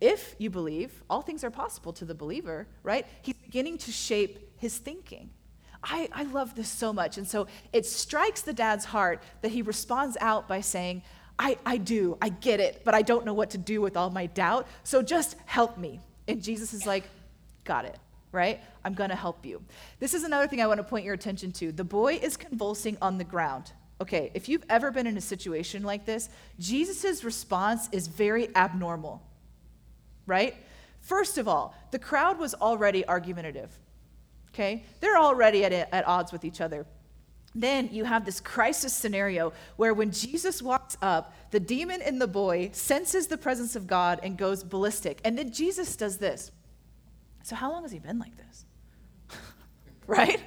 If 0.00 0.34
you 0.38 0.50
believe, 0.50 1.02
all 1.08 1.22
things 1.22 1.44
are 1.44 1.50
possible 1.50 1.92
to 1.94 2.04
the 2.04 2.14
believer, 2.14 2.66
right? 2.82 3.06
He's 3.22 3.36
beginning 3.36 3.78
to 3.78 3.92
shape 3.92 4.38
his 4.56 4.78
thinking. 4.78 5.30
I, 5.82 6.08
I 6.12 6.22
love 6.24 6.54
this 6.54 6.68
so 6.68 6.92
much. 6.92 7.18
And 7.18 7.28
so 7.28 7.46
it 7.72 7.86
strikes 7.86 8.42
the 8.42 8.52
dad's 8.52 8.86
heart 8.86 9.22
that 9.42 9.50
he 9.50 9.62
responds 9.62 10.16
out 10.20 10.48
by 10.48 10.60
saying, 10.62 11.02
I, 11.38 11.58
I 11.66 11.76
do, 11.76 12.16
I 12.22 12.28
get 12.28 12.60
it, 12.60 12.82
but 12.84 12.94
I 12.94 13.02
don't 13.02 13.24
know 13.24 13.34
what 13.34 13.50
to 13.50 13.58
do 13.58 13.80
with 13.80 13.96
all 13.96 14.10
my 14.10 14.26
doubt, 14.26 14.66
so 14.84 15.02
just 15.02 15.36
help 15.46 15.76
me. 15.76 16.00
And 16.28 16.42
Jesus 16.42 16.72
is 16.72 16.86
like, 16.86 17.04
Got 17.64 17.86
it, 17.86 17.98
right? 18.34 18.60
I'm 18.84 18.92
gonna 18.92 19.16
help 19.16 19.46
you. 19.46 19.62
This 20.00 20.12
is 20.12 20.24
another 20.24 20.46
thing 20.46 20.60
I 20.60 20.66
wanna 20.66 20.84
point 20.84 21.04
your 21.04 21.14
attention 21.14 21.52
to. 21.52 21.72
The 21.72 21.84
boy 21.84 22.14
is 22.14 22.36
convulsing 22.36 22.98
on 23.00 23.16
the 23.16 23.24
ground. 23.24 23.72
Okay, 24.00 24.30
if 24.34 24.48
you've 24.48 24.64
ever 24.68 24.90
been 24.90 25.06
in 25.06 25.16
a 25.16 25.20
situation 25.20 25.84
like 25.84 26.04
this, 26.04 26.28
Jesus' 26.58 27.24
response 27.24 27.88
is 27.92 28.08
very 28.08 28.54
abnormal, 28.56 29.22
right? 30.26 30.56
First 31.00 31.38
of 31.38 31.48
all, 31.48 31.74
the 31.92 31.98
crowd 31.98 32.38
was 32.38 32.54
already 32.54 33.06
argumentative. 33.06 33.70
Okay? 34.52 34.84
They're 35.00 35.18
already 35.18 35.64
at, 35.64 35.72
at 35.72 36.06
odds 36.06 36.32
with 36.32 36.44
each 36.44 36.60
other 36.60 36.86
then 37.54 37.88
you 37.92 38.04
have 38.04 38.24
this 38.24 38.40
crisis 38.40 38.92
scenario 38.92 39.52
where 39.76 39.94
when 39.94 40.10
Jesus 40.10 40.60
walks 40.60 40.96
up, 41.00 41.32
the 41.52 41.60
demon 41.60 42.02
in 42.02 42.18
the 42.18 42.26
boy 42.26 42.70
senses 42.72 43.28
the 43.28 43.38
presence 43.38 43.76
of 43.76 43.86
God 43.86 44.20
and 44.22 44.36
goes 44.36 44.64
ballistic. 44.64 45.20
And 45.24 45.38
then 45.38 45.52
Jesus 45.52 45.94
does 45.94 46.18
this. 46.18 46.50
So, 47.44 47.54
how 47.54 47.70
long 47.70 47.82
has 47.82 47.92
he 47.92 47.98
been 47.98 48.18
like 48.18 48.32
this? 48.38 48.64
right? 50.06 50.40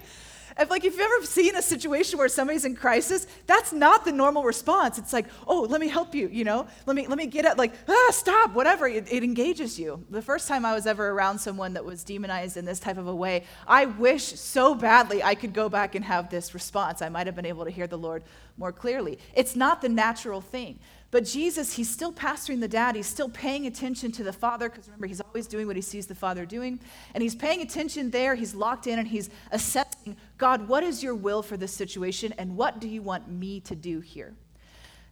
If 0.59 0.71
like 0.71 0.83
if 0.83 0.93
you've 0.93 1.01
ever 1.01 1.25
seen 1.25 1.55
a 1.55 1.61
situation 1.61 2.17
where 2.17 2.27
somebody's 2.27 2.65
in 2.65 2.75
crisis, 2.75 3.27
that's 3.45 3.71
not 3.71 4.03
the 4.03 4.11
normal 4.11 4.43
response. 4.43 4.97
It's 4.97 5.13
like, 5.13 5.27
oh, 5.45 5.67
let 5.69 5.79
me 5.79 5.89
help 5.89 6.15
you, 6.15 6.27
you 6.27 6.43
know? 6.43 6.65
Let 6.87 6.95
me 6.95 7.05
let 7.05 7.19
me 7.19 7.27
get 7.27 7.45
at 7.45 7.55
like, 7.55 7.73
ah, 7.87 8.07
stop, 8.09 8.55
whatever. 8.55 8.87
It, 8.87 9.11
it 9.11 9.23
engages 9.23 9.79
you. 9.79 10.03
The 10.09 10.23
first 10.23 10.47
time 10.47 10.65
I 10.65 10.73
was 10.73 10.87
ever 10.87 11.09
around 11.09 11.37
someone 11.37 11.73
that 11.73 11.85
was 11.85 12.03
demonized 12.03 12.57
in 12.57 12.65
this 12.65 12.79
type 12.79 12.97
of 12.97 13.05
a 13.05 13.15
way, 13.15 13.43
I 13.67 13.85
wish 13.85 14.23
so 14.23 14.73
badly 14.73 15.21
I 15.21 15.35
could 15.35 15.53
go 15.53 15.69
back 15.69 15.93
and 15.93 16.03
have 16.03 16.31
this 16.31 16.55
response. 16.55 17.03
I 17.03 17.09
might 17.09 17.27
have 17.27 17.35
been 17.35 17.45
able 17.45 17.65
to 17.65 17.71
hear 17.71 17.85
the 17.85 17.97
Lord 17.99 18.23
more 18.57 18.71
clearly. 18.71 19.19
It's 19.35 19.55
not 19.55 19.83
the 19.83 19.89
natural 19.89 20.41
thing. 20.41 20.79
But 21.09 21.23
Jesus, 21.23 21.73
he's 21.73 21.89
still 21.89 22.11
pastoring 22.11 22.59
the 22.59 22.67
dad. 22.67 22.95
He's 22.95 23.07
still 23.07 23.29
paying 23.29 23.65
attention 23.65 24.11
to 24.13 24.23
the 24.23 24.33
father, 24.33 24.69
because 24.69 24.87
remember, 24.87 25.07
he's 25.07 25.21
always 25.21 25.47
doing 25.47 25.65
what 25.65 25.77
he 25.77 25.81
sees 25.81 26.05
the 26.05 26.15
father 26.15 26.45
doing. 26.45 26.79
And 27.13 27.23
he's 27.23 27.35
paying 27.35 27.61
attention 27.61 28.11
there. 28.11 28.35
He's 28.35 28.53
locked 28.53 28.87
in 28.87 28.99
and 28.99 29.07
he's 29.07 29.29
assessing 29.51 30.17
God, 30.37 30.67
what 30.67 30.83
is 30.83 31.01
your 31.01 31.15
will 31.15 31.41
for 31.41 31.55
this 31.55 31.71
situation? 31.71 32.33
And 32.37 32.57
what 32.57 32.79
do 32.79 32.89
you 32.89 33.01
want 33.01 33.29
me 33.29 33.61
to 33.61 33.75
do 33.75 34.01
here? 34.01 34.33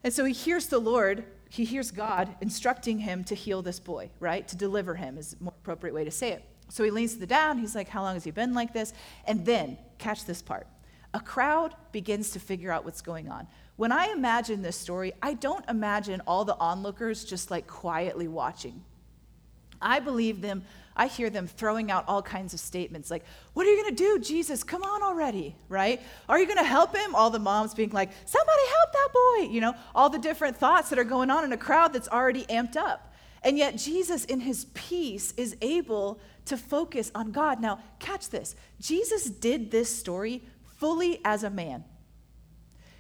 And 0.04 0.14
so 0.14 0.26
he 0.26 0.34
hears 0.34 0.68
the 0.68 0.80
Lord, 0.80 1.24
he 1.50 1.64
hears 1.64 1.92
God 1.92 2.36
instructing 2.42 3.00
him 3.00 3.24
to 3.24 3.36
heal 3.36 3.62
this 3.62 3.80
boy, 3.80 4.10
right? 4.20 4.48
To 4.50 4.56
deliver 4.56 4.96
him 4.96 5.18
is 5.18 5.36
a 5.40 5.44
more 5.44 5.54
appropriate 5.62 5.94
way 5.94 6.04
to 6.04 6.12
say 6.12 6.32
it. 6.32 6.44
So 6.70 6.84
he 6.84 6.92
leans 6.92 7.14
to 7.14 7.20
the 7.20 7.28
dad. 7.28 7.58
He's 7.58 7.76
like, 7.76 7.88
How 7.88 8.02
long 8.02 8.16
has 8.16 8.24
he 8.24 8.32
been 8.32 8.54
like 8.54 8.74
this? 8.74 8.94
And 9.26 9.46
then, 9.46 9.78
catch 9.98 10.26
this 10.26 10.42
part 10.42 10.68
a 11.16 11.20
crowd 11.22 11.74
begins 11.94 12.32
to 12.32 12.40
figure 12.40 12.72
out 12.72 12.84
what's 12.84 13.02
going 13.02 13.30
on. 13.30 13.48
When 13.78 13.92
I 13.92 14.08
imagine 14.08 14.62
this 14.62 14.78
story, 14.78 15.14
I 15.22 15.34
don't 15.34 15.68
imagine 15.70 16.22
all 16.26 16.46
the 16.46 16.58
onlookers 16.58 17.26
just 17.26 17.52
like 17.52 17.68
quietly 17.68 18.28
watching. 18.28 18.84
I 19.82 20.00
believe 20.00 20.42
them, 20.42 20.64
I 20.96 21.08
hear 21.08 21.30
them 21.30 21.46
throwing 21.46 21.92
out 21.92 22.06
all 22.08 22.22
kinds 22.22 22.54
of 22.54 22.60
statements 22.62 23.12
like, 23.12 23.26
What 23.54 23.68
are 23.68 23.70
you 23.70 23.84
gonna 23.84 23.96
do, 23.96 24.20
Jesus? 24.20 24.64
Come 24.64 24.84
on 24.84 25.04
already, 25.04 25.56
right? 25.68 26.02
Are 26.30 26.40
you 26.40 26.48
gonna 26.48 26.64
help 26.64 26.96
him? 26.96 27.14
All 27.14 27.30
the 27.30 27.40
moms 27.40 27.74
being 27.74 27.90
like, 27.90 28.12
Somebody 28.26 28.62
help 28.70 28.94
that 28.94 29.10
boy, 29.14 29.54
you 29.54 29.60
know, 29.60 29.76
all 29.94 30.10
the 30.10 30.20
different 30.20 30.56
thoughts 30.56 30.90
that 30.90 31.00
are 31.00 31.04
going 31.04 31.30
on 31.30 31.44
in 31.44 31.52
a 31.52 31.58
crowd 31.58 31.92
that's 31.92 32.08
already 32.08 32.46
amped 32.46 32.78
up. 32.78 33.14
And 33.44 33.58
yet, 33.58 33.78
Jesus, 33.78 34.26
in 34.26 34.40
his 34.40 34.66
peace, 34.74 35.34
is 35.34 35.56
able 35.62 36.20
to 36.46 36.58
focus 36.58 37.12
on 37.14 37.32
God. 37.32 37.62
Now, 37.62 37.80
catch 38.00 38.30
this 38.30 38.56
Jesus 38.80 39.26
did 39.30 39.70
this 39.72 39.96
story 39.96 40.44
fully 40.78 41.20
as 41.26 41.44
a 41.44 41.50
man. 41.50 41.84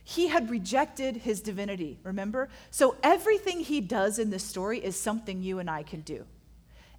He 0.08 0.28
had 0.28 0.52
rejected 0.52 1.18
his 1.18 1.41
divinity, 1.41 1.98
remember? 2.04 2.48
So 2.70 2.96
everything 3.02 3.62
he 3.62 3.82
does 3.82 4.20
in 4.20 4.30
this 4.30 4.44
story 4.44 4.78
is 4.78 4.96
something 4.96 5.41
you 5.41 5.58
and 5.58 5.68
I 5.68 5.82
can 5.82 6.02
do. 6.02 6.26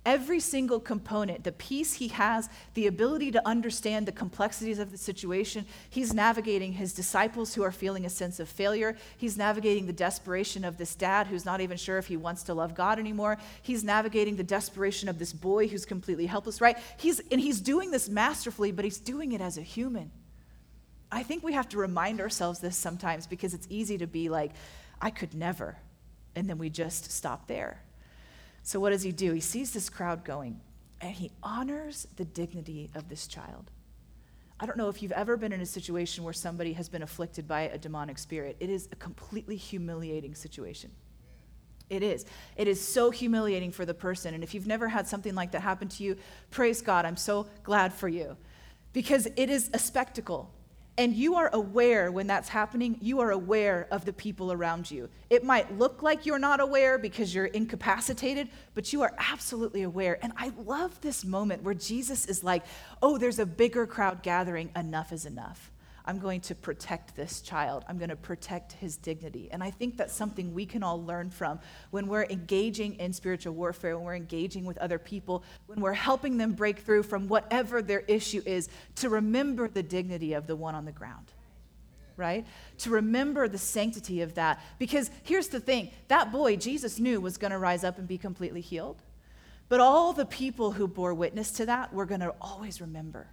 Every 0.05 0.41
single 0.41 0.81
component, 0.81 1.45
the 1.45 1.53
peace 1.53 1.95
he 1.95 2.09
has, 2.09 2.49
the 2.75 2.89
ability 2.89 3.31
to 3.33 3.47
understand 3.47 4.07
the 4.07 4.13
complexities 4.13 4.81
of 4.81 4.91
the 4.91 4.99
situation, 4.99 5.67
he's 5.89 6.13
navigating 6.13 6.73
his 6.73 6.93
disciples 6.93 7.55
who 7.55 7.63
are 7.63 7.73
feeling 7.73 8.07
a 8.07 8.11
sense 8.11 8.41
of 8.41 8.49
failure. 8.49 8.97
He's 9.17 9.37
navigating 9.37 9.87
the 9.87 9.93
desperation 9.93 10.65
of 10.65 10.77
this 10.77 10.97
dad 10.97 11.29
who's 11.29 11.45
not 11.45 11.61
even 11.61 11.77
sure 11.77 11.99
if 11.99 12.09
he 12.09 12.17
wants 12.17 12.43
to 12.45 12.55
love 12.55 12.75
God 12.75 12.99
anymore. 12.99 13.39
He's 13.63 13.85
navigating 13.85 14.35
the 14.35 14.45
desperation 14.45 15.09
of 15.09 15.21
this 15.21 15.33
boy 15.33 15.69
who's 15.69 15.85
completely 15.85 16.27
helpless, 16.27 16.61
right? 16.61 16.79
He's, 16.97 17.21
and 17.31 17.41
he's 17.41 17.61
doing 17.61 17.93
this 17.93 18.09
masterfully, 18.09 18.73
but 18.73 18.85
he's 18.85 18.99
doing 18.99 19.31
it 19.31 19.41
as 19.41 19.59
a 19.59 19.63
human. 19.63 20.11
I 21.11 21.23
think 21.23 21.43
we 21.43 21.53
have 21.53 21.69
to 21.71 21.79
remind 21.79 22.21
ourselves 22.21 22.61
this 22.61 22.77
sometimes 22.77 23.27
because 23.27 23.55
it's 23.55 23.67
easy 23.71 23.99
to 23.99 24.07
be 24.07 24.29
like, 24.29 24.53
I 25.01 25.11
could 25.11 25.35
never. 25.35 25.77
And 26.35 26.49
then 26.49 26.59
we 26.59 26.71
just 26.71 27.11
stop 27.11 27.47
there. 27.47 27.83
So, 28.63 28.81
what 28.81 28.91
does 28.91 29.03
he 29.03 29.13
do? 29.13 29.33
He 29.33 29.41
sees 29.41 29.73
this 29.73 29.89
crowd 29.89 30.25
going 30.25 30.61
and 31.01 31.13
he 31.13 31.31
honors 31.43 32.09
the 32.17 32.25
dignity 32.25 32.91
of 32.95 33.09
this 33.09 33.27
child. 33.27 33.71
I 34.59 34.67
don't 34.67 34.79
know 34.79 34.89
if 34.89 35.03
you've 35.03 35.13
ever 35.13 35.37
been 35.37 35.53
in 35.53 35.61
a 35.61 35.67
situation 35.67 36.25
where 36.25 36.33
somebody 36.33 36.73
has 36.73 36.89
been 36.89 37.03
afflicted 37.03 37.47
by 37.47 37.63
a 37.63 37.79
demonic 37.79 38.19
spirit. 38.19 38.57
It 38.59 38.71
is 38.71 38.89
a 38.91 38.97
completely 38.97 39.57
humiliating 39.57 40.35
situation. 40.35 40.91
It 41.89 42.03
is. 42.03 42.25
It 42.57 42.67
is 42.67 42.83
so 42.83 43.11
humiliating 43.11 43.71
for 43.71 43.85
the 43.85 43.95
person. 43.95 44.35
And 44.35 44.43
if 44.43 44.55
you've 44.55 44.67
never 44.67 44.89
had 44.89 45.07
something 45.07 45.35
like 45.35 45.53
that 45.53 45.61
happen 45.61 45.89
to 45.89 46.03
you, 46.03 46.17
praise 46.51 46.81
God. 46.83 47.05
I'm 47.05 47.17
so 47.17 47.47
glad 47.63 47.93
for 47.93 48.09
you. 48.09 48.37
Because 48.93 49.27
it 49.37 49.51
is 49.51 49.71
a 49.73 49.79
spectacle. 49.79 50.51
And 50.99 51.15
you 51.15 51.35
are 51.35 51.51
aware 51.53 52.11
when 52.11 52.27
that's 52.27 52.49
happening, 52.49 52.97
you 53.03 53.21
are 53.21 53.31
aware 53.31 53.87
of 53.91 54.07
the 54.07 54.13
people 54.15 54.51
around 54.51 54.91
you. 54.91 55.11
It 55.29 55.45
might 55.45 55.77
look 55.79 56.03
like 56.03 56.25
you're 56.25 56.39
not 56.39 56.59
aware 56.59 56.97
because 56.97 57.35
you're 57.35 57.47
incapacitated, 57.47 58.49
but 58.75 58.93
you 58.93 59.03
are 59.03 59.13
absolutely 59.19 59.83
aware. 59.83 60.19
And 60.23 60.33
I 60.39 60.53
love 60.65 60.99
this 61.03 61.23
moment 61.23 61.63
where 61.63 61.75
Jesus 61.75 62.25
is 62.25 62.43
like, 62.43 62.65
oh, 63.03 63.19
there's 63.19 63.39
a 63.39 63.45
bigger 63.45 63.87
crowd 63.87 64.23
gathering, 64.23 64.71
enough 64.75 65.13
is 65.13 65.27
enough. 65.27 65.71
I'm 66.07 66.19
going 66.19 66.41
to 66.43 66.55
protect 66.55 67.17
this 67.17 67.41
child. 67.41 67.85
I'm 67.89 67.99
going 67.99 68.11
to 68.11 68.17
protect 68.17 68.73
his 68.73 68.97
dignity. 68.97 69.49
And 69.51 69.63
I 69.63 69.71
think 69.71 69.97
that's 69.97 70.15
something 70.15 70.55
we 70.55 70.65
can 70.65 70.83
all 70.83 71.03
learn 71.03 71.31
from 71.31 71.59
when 71.91 72.07
we're 72.07 72.25
engaging 72.25 72.95
in 72.95 73.13
spiritual 73.13 73.55
warfare, 73.55 73.97
when 73.97 74.07
we're 74.07 74.15
engaging 74.15 74.65
with 74.65 74.79
other 74.79 74.99
people, 74.99 75.43
when 75.67 75.81
we're 75.81 75.93
helping 75.93 76.37
them 76.37 76.53
break 76.53 76.79
through 76.79 77.03
from 77.03 77.27
whatever 77.27 77.83
their 77.83 78.01
issue 78.01 78.43
is, 78.47 78.69
to 78.97 79.09
remember 79.09 79.69
the 79.69 79.83
dignity 79.83 80.33
of 80.35 80.47
the 80.47 80.55
one 80.55 80.75
on 80.75 80.85
the 80.85 80.93
ground. 80.93 81.27
Right? 82.17 82.47
To 82.79 82.91
remember 82.91 83.47
the 83.49 83.59
sanctity 83.59 84.23
of 84.23 84.35
that. 84.35 84.63
Because 84.79 85.11
here's 85.25 85.49
the 85.49 85.61
thing 85.61 85.91
that 86.09 86.33
boy, 86.33 86.57
Jesus 86.57 86.99
knew, 86.99 87.21
was 87.21 87.37
going 87.37 87.51
to 87.51 87.59
rise 87.59 87.85
up 87.85 87.99
and 87.99 88.09
be 88.09 88.17
completely 88.17 88.63
healed. 88.63 89.03
But 89.69 89.81
all 89.81 90.13
the 90.13 90.25
people 90.25 90.73
who 90.73 90.87
bore 90.87 91.13
witness 91.13 91.51
to 91.53 91.67
that, 91.67 91.93
we're 91.93 92.07
going 92.07 92.21
to 92.21 92.35
always 92.41 92.81
remember 92.81 93.27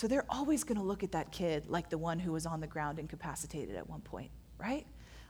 so 0.00 0.08
they're 0.08 0.24
always 0.30 0.64
going 0.64 0.78
to 0.78 0.82
look 0.82 1.02
at 1.02 1.12
that 1.12 1.30
kid 1.30 1.68
like 1.68 1.90
the 1.90 1.98
one 1.98 2.18
who 2.18 2.32
was 2.32 2.46
on 2.46 2.60
the 2.60 2.66
ground 2.66 2.98
incapacitated 2.98 3.76
at 3.76 3.86
one 3.86 4.00
point, 4.00 4.30
right? 4.58 4.86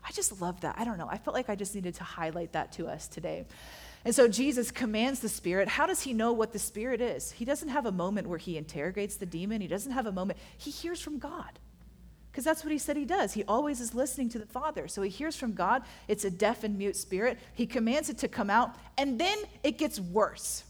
I 0.06 0.12
just 0.12 0.40
love 0.40 0.60
that. 0.60 0.76
I 0.78 0.84
don't 0.84 0.96
know. 0.96 1.08
I 1.10 1.18
felt 1.18 1.34
like 1.34 1.50
I 1.50 1.56
just 1.56 1.74
needed 1.74 1.96
to 1.96 2.04
highlight 2.04 2.52
that 2.52 2.70
to 2.74 2.86
us 2.86 3.08
today. 3.08 3.46
And 4.04 4.14
so 4.14 4.28
Jesus 4.28 4.70
commands 4.70 5.18
the 5.18 5.28
spirit. 5.28 5.66
How 5.66 5.86
does 5.86 6.02
he 6.02 6.12
know 6.12 6.32
what 6.32 6.52
the 6.52 6.60
spirit 6.60 7.00
is? 7.00 7.32
He 7.32 7.44
doesn't 7.44 7.70
have 7.70 7.84
a 7.84 7.90
moment 7.90 8.28
where 8.28 8.38
he 8.38 8.56
interrogates 8.56 9.16
the 9.16 9.26
demon. 9.26 9.60
He 9.60 9.66
doesn't 9.66 9.90
have 9.90 10.06
a 10.06 10.12
moment. 10.12 10.38
He 10.56 10.70
hears 10.70 11.00
from 11.00 11.18
God. 11.18 11.58
Because 12.30 12.44
that's 12.44 12.62
what 12.62 12.70
he 12.70 12.78
said 12.78 12.96
he 12.96 13.04
does. 13.04 13.32
He 13.32 13.42
always 13.48 13.80
is 13.80 13.92
listening 13.92 14.28
to 14.28 14.38
the 14.38 14.46
Father. 14.46 14.86
So 14.86 15.02
he 15.02 15.10
hears 15.10 15.34
from 15.34 15.52
God. 15.52 15.82
It's 16.06 16.24
a 16.24 16.30
deaf 16.30 16.62
and 16.62 16.78
mute 16.78 16.94
spirit. 16.94 17.40
He 17.54 17.66
commands 17.66 18.08
it 18.08 18.18
to 18.18 18.28
come 18.28 18.50
out, 18.50 18.76
and 18.96 19.18
then 19.18 19.36
it 19.64 19.78
gets 19.78 19.98
worse. 19.98 20.62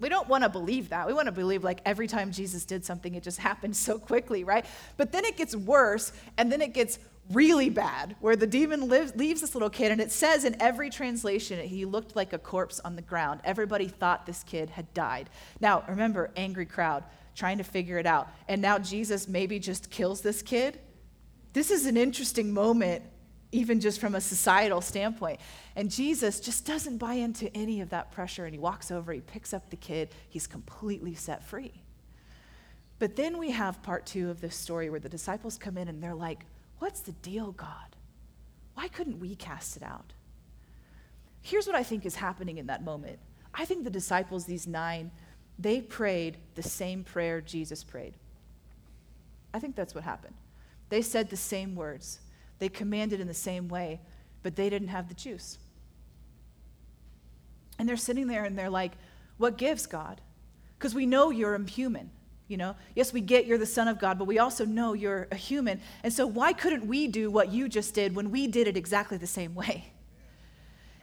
We 0.00 0.08
don't 0.08 0.28
want 0.28 0.44
to 0.44 0.50
believe 0.50 0.88
that. 0.90 1.06
We 1.06 1.12
want 1.12 1.26
to 1.26 1.32
believe 1.32 1.62
like 1.62 1.80
every 1.84 2.06
time 2.06 2.32
Jesus 2.32 2.64
did 2.64 2.84
something, 2.84 3.14
it 3.14 3.22
just 3.22 3.38
happened 3.50 3.76
so 3.76 3.98
quickly, 3.98 4.44
right? 4.44 4.66
But 4.96 5.12
then 5.12 5.24
it 5.24 5.36
gets 5.36 5.54
worse, 5.54 6.12
and 6.36 6.50
then 6.50 6.60
it 6.60 6.74
gets 6.74 6.98
really 7.32 7.70
bad, 7.70 8.16
where 8.20 8.36
the 8.36 8.46
demon 8.46 8.88
lives, 8.88 9.14
leaves 9.16 9.40
this 9.40 9.54
little 9.54 9.70
kid, 9.70 9.90
and 9.90 10.00
it 10.00 10.12
says 10.12 10.44
in 10.44 10.60
every 10.60 10.90
translation, 10.90 11.66
he 11.66 11.84
looked 11.84 12.14
like 12.14 12.32
a 12.32 12.38
corpse 12.38 12.80
on 12.80 12.96
the 12.96 13.02
ground. 13.02 13.40
Everybody 13.44 13.88
thought 13.88 14.26
this 14.26 14.42
kid 14.42 14.68
had 14.70 14.92
died. 14.92 15.30
Now, 15.60 15.84
remember, 15.88 16.30
angry 16.36 16.66
crowd 16.66 17.04
trying 17.34 17.58
to 17.58 17.64
figure 17.64 17.98
it 17.98 18.06
out. 18.06 18.28
And 18.48 18.60
now 18.62 18.78
Jesus 18.78 19.26
maybe 19.26 19.58
just 19.58 19.90
kills 19.90 20.20
this 20.20 20.42
kid. 20.42 20.78
This 21.52 21.70
is 21.70 21.86
an 21.86 21.96
interesting 21.96 22.52
moment, 22.52 23.02
even 23.54 23.78
just 23.78 24.00
from 24.00 24.16
a 24.16 24.20
societal 24.20 24.80
standpoint. 24.80 25.38
And 25.76 25.90
Jesus 25.90 26.40
just 26.40 26.66
doesn't 26.66 26.98
buy 26.98 27.14
into 27.14 27.54
any 27.56 27.80
of 27.80 27.90
that 27.90 28.10
pressure, 28.10 28.44
and 28.44 28.52
he 28.52 28.58
walks 28.58 28.90
over, 28.90 29.12
he 29.12 29.20
picks 29.20 29.54
up 29.54 29.70
the 29.70 29.76
kid, 29.76 30.10
he's 30.28 30.46
completely 30.46 31.14
set 31.14 31.44
free. 31.44 31.72
But 32.98 33.16
then 33.16 33.38
we 33.38 33.52
have 33.52 33.82
part 33.82 34.06
two 34.06 34.28
of 34.30 34.40
this 34.40 34.56
story 34.56 34.90
where 34.90 35.00
the 35.00 35.08
disciples 35.08 35.56
come 35.56 35.78
in 35.78 35.88
and 35.88 36.02
they're 36.02 36.14
like, 36.14 36.44
What's 36.80 37.00
the 37.00 37.12
deal, 37.12 37.52
God? 37.52 37.96
Why 38.74 38.88
couldn't 38.88 39.20
we 39.20 39.36
cast 39.36 39.76
it 39.76 39.82
out? 39.82 40.12
Here's 41.40 41.66
what 41.66 41.76
I 41.76 41.82
think 41.82 42.04
is 42.04 42.16
happening 42.16 42.58
in 42.58 42.66
that 42.66 42.84
moment. 42.84 43.18
I 43.54 43.64
think 43.64 43.84
the 43.84 43.90
disciples, 43.90 44.44
these 44.44 44.66
nine, 44.66 45.12
they 45.58 45.80
prayed 45.80 46.36
the 46.56 46.62
same 46.62 47.04
prayer 47.04 47.40
Jesus 47.40 47.84
prayed. 47.84 48.14
I 49.54 49.60
think 49.60 49.76
that's 49.76 49.94
what 49.94 50.02
happened. 50.02 50.34
They 50.88 51.00
said 51.00 51.30
the 51.30 51.36
same 51.36 51.76
words, 51.76 52.18
they 52.58 52.68
commanded 52.68 53.20
in 53.20 53.26
the 53.26 53.34
same 53.34 53.68
way, 53.68 54.00
but 54.42 54.56
they 54.56 54.70
didn't 54.70 54.88
have 54.88 55.08
the 55.08 55.14
juice. 55.14 55.58
And 57.78 57.88
they're 57.88 57.96
sitting 57.96 58.28
there 58.28 58.44
and 58.44 58.58
they're 58.58 58.70
like, 58.70 58.92
What 59.36 59.58
gives, 59.58 59.86
God? 59.86 60.20
Because 60.78 60.94
we 60.94 61.06
know 61.06 61.30
you're 61.30 61.58
human. 61.64 62.10
You 62.46 62.58
know, 62.58 62.76
yes, 62.94 63.12
we 63.12 63.22
get 63.22 63.46
you're 63.46 63.56
the 63.56 63.64
Son 63.64 63.88
of 63.88 63.98
God, 63.98 64.18
but 64.18 64.26
we 64.26 64.38
also 64.38 64.66
know 64.66 64.92
you're 64.92 65.28
a 65.32 65.36
human. 65.36 65.80
And 66.02 66.12
so, 66.12 66.26
why 66.26 66.52
couldn't 66.52 66.86
we 66.86 67.08
do 67.08 67.30
what 67.30 67.50
you 67.50 67.68
just 67.68 67.94
did 67.94 68.14
when 68.14 68.30
we 68.30 68.46
did 68.46 68.68
it 68.68 68.76
exactly 68.76 69.16
the 69.16 69.26
same 69.26 69.54
way? 69.54 69.92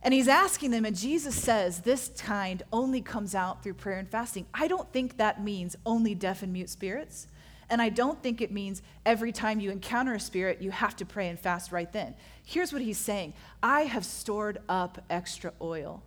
And 0.04 0.14
he's 0.14 0.28
asking 0.28 0.72
them, 0.72 0.86
and 0.86 0.96
Jesus 0.96 1.36
says 1.36 1.82
this 1.82 2.10
kind 2.18 2.64
only 2.72 3.02
comes 3.02 3.36
out 3.36 3.64
through 3.64 3.76
prayer 3.76 4.00
and 4.00 4.10
fasting. 4.10 4.48
I 4.54 4.68
don't 4.68 4.92
think 4.92 5.18
that 5.18 5.44
means 5.44 5.76
only 5.86 6.16
deaf 6.16 6.42
and 6.42 6.52
mute 6.54 6.70
spirits. 6.70 7.28
And 7.72 7.82
I 7.82 7.88
don't 7.88 8.22
think 8.22 8.42
it 8.42 8.52
means 8.52 8.82
every 9.06 9.32
time 9.32 9.62
you 9.62 9.72
encounter 9.72 10.14
a 10.14 10.20
spirit, 10.20 10.62
you 10.62 10.72
have 10.72 10.94
to 10.98 11.06
pray 11.06 11.30
and 11.30 11.40
fast 11.40 11.72
right 11.72 11.92
then. 11.92 12.16
Here's 12.44 12.74
what 12.74 12.82
he's 12.82 12.98
saying 12.98 13.34
I 13.64 13.84
have 13.84 14.04
stored 14.06 14.60
up 14.68 15.02
extra 15.10 15.54
oil. 15.62 16.04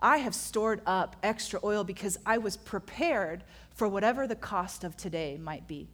I 0.00 0.18
have 0.18 0.34
stored 0.34 0.82
up 0.84 1.14
extra 1.22 1.60
oil 1.62 1.84
because 1.84 2.18
I 2.26 2.38
was 2.38 2.56
prepared 2.56 3.44
for 3.70 3.88
whatever 3.88 4.26
the 4.26 4.34
cost 4.34 4.82
of 4.82 4.96
today 4.96 5.38
might 5.40 5.68
be. 5.68 5.88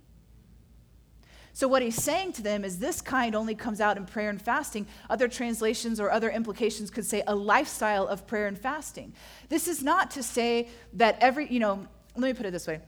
So, 1.53 1.69
what 1.69 1.83
he's 1.83 2.03
saying 2.03 2.33
to 2.35 2.43
them 2.43 2.65
is 2.65 2.79
this 2.79 3.03
kind 3.03 3.35
only 3.35 3.55
comes 3.55 3.83
out 3.83 3.99
in 3.99 4.07
prayer 4.07 4.31
and 4.31 4.41
fasting. 4.41 4.87
Other 5.11 5.29
translations 5.29 6.01
or 6.01 6.11
other 6.11 6.31
implications 6.31 6.91
could 6.91 7.05
say 7.05 7.23
a 7.27 7.35
lifestyle 7.35 8.07
of 8.07 8.27
prayer 8.27 8.47
and 8.47 8.59
fasting. 8.59 9.13
This 9.51 9.69
is 9.69 9.83
not 9.83 10.11
to 10.13 10.23
say 10.23 10.71
that 10.95 11.19
every, 11.21 11.53
you 11.53 11.61
know, 11.61 11.87
let 12.17 12.29
me 12.29 12.33
put 12.33 12.47
it 12.47 12.53
this 12.53 12.67
way. 12.67 12.81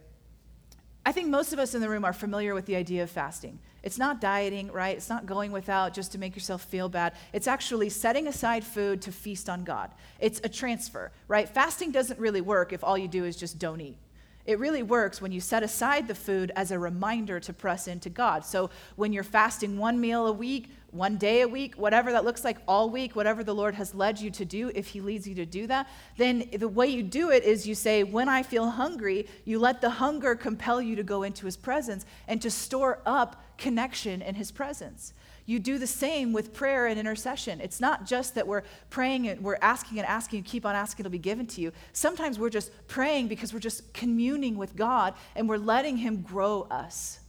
I 1.06 1.12
think 1.12 1.28
most 1.28 1.52
of 1.52 1.58
us 1.58 1.74
in 1.74 1.82
the 1.82 1.88
room 1.88 2.04
are 2.04 2.14
familiar 2.14 2.54
with 2.54 2.64
the 2.66 2.76
idea 2.76 3.02
of 3.02 3.10
fasting. 3.10 3.58
It's 3.82 3.98
not 3.98 4.20
dieting, 4.20 4.72
right? 4.72 4.96
It's 4.96 5.10
not 5.10 5.26
going 5.26 5.52
without 5.52 5.92
just 5.92 6.12
to 6.12 6.18
make 6.18 6.34
yourself 6.34 6.62
feel 6.62 6.88
bad. 6.88 7.12
It's 7.34 7.46
actually 7.46 7.90
setting 7.90 8.26
aside 8.26 8.64
food 8.64 9.02
to 9.02 9.12
feast 9.12 9.50
on 9.50 9.64
God. 9.64 9.90
It's 10.18 10.40
a 10.42 10.48
transfer, 10.48 11.12
right? 11.28 11.46
Fasting 11.46 11.90
doesn't 11.90 12.18
really 12.18 12.40
work 12.40 12.72
if 12.72 12.82
all 12.82 12.96
you 12.96 13.08
do 13.08 13.24
is 13.24 13.36
just 13.36 13.58
don't 13.58 13.82
eat. 13.82 13.98
It 14.46 14.58
really 14.58 14.82
works 14.82 15.22
when 15.22 15.32
you 15.32 15.40
set 15.40 15.62
aside 15.62 16.06
the 16.06 16.14
food 16.14 16.52
as 16.54 16.70
a 16.70 16.78
reminder 16.78 17.40
to 17.40 17.52
press 17.52 17.88
into 17.88 18.10
God. 18.10 18.44
So 18.44 18.70
when 18.96 19.12
you're 19.12 19.24
fasting 19.24 19.78
one 19.78 20.00
meal 20.00 20.26
a 20.26 20.32
week, 20.32 20.68
one 20.90 21.16
day 21.16 21.40
a 21.40 21.48
week, 21.48 21.74
whatever 21.74 22.12
that 22.12 22.24
looks 22.24 22.44
like, 22.44 22.58
all 22.68 22.88
week, 22.88 23.16
whatever 23.16 23.42
the 23.42 23.54
Lord 23.54 23.74
has 23.74 23.94
led 23.94 24.20
you 24.20 24.30
to 24.30 24.44
do, 24.44 24.70
if 24.74 24.88
He 24.88 25.00
leads 25.00 25.26
you 25.26 25.34
to 25.36 25.46
do 25.46 25.66
that, 25.66 25.88
then 26.18 26.48
the 26.56 26.68
way 26.68 26.86
you 26.86 27.02
do 27.02 27.30
it 27.30 27.42
is 27.42 27.66
you 27.66 27.74
say, 27.74 28.04
When 28.04 28.28
I 28.28 28.42
feel 28.42 28.70
hungry, 28.70 29.26
you 29.44 29.58
let 29.58 29.80
the 29.80 29.90
hunger 29.90 30.36
compel 30.36 30.80
you 30.80 30.94
to 30.96 31.02
go 31.02 31.22
into 31.22 31.46
His 31.46 31.56
presence 31.56 32.06
and 32.28 32.40
to 32.42 32.50
store 32.50 33.00
up 33.06 33.42
connection 33.58 34.22
in 34.22 34.36
His 34.36 34.52
presence. 34.52 35.14
You 35.46 35.58
do 35.58 35.78
the 35.78 35.86
same 35.86 36.32
with 36.32 36.54
prayer 36.54 36.86
and 36.86 36.98
intercession. 36.98 37.60
It's 37.60 37.80
not 37.80 38.06
just 38.06 38.34
that 38.34 38.46
we're 38.46 38.62
praying 38.88 39.28
and 39.28 39.42
we're 39.42 39.58
asking 39.60 39.98
and 39.98 40.08
asking, 40.08 40.38
and 40.38 40.46
keep 40.46 40.64
on 40.64 40.74
asking, 40.74 41.04
it'll 41.04 41.12
be 41.12 41.18
given 41.18 41.46
to 41.48 41.60
you. 41.60 41.72
Sometimes 41.92 42.38
we're 42.38 42.50
just 42.50 42.70
praying 42.88 43.28
because 43.28 43.52
we're 43.52 43.60
just 43.60 43.92
communing 43.92 44.56
with 44.56 44.74
God 44.74 45.14
and 45.36 45.48
we're 45.48 45.58
letting 45.58 45.98
Him 45.98 46.22
grow 46.22 46.62
us. 46.70 47.20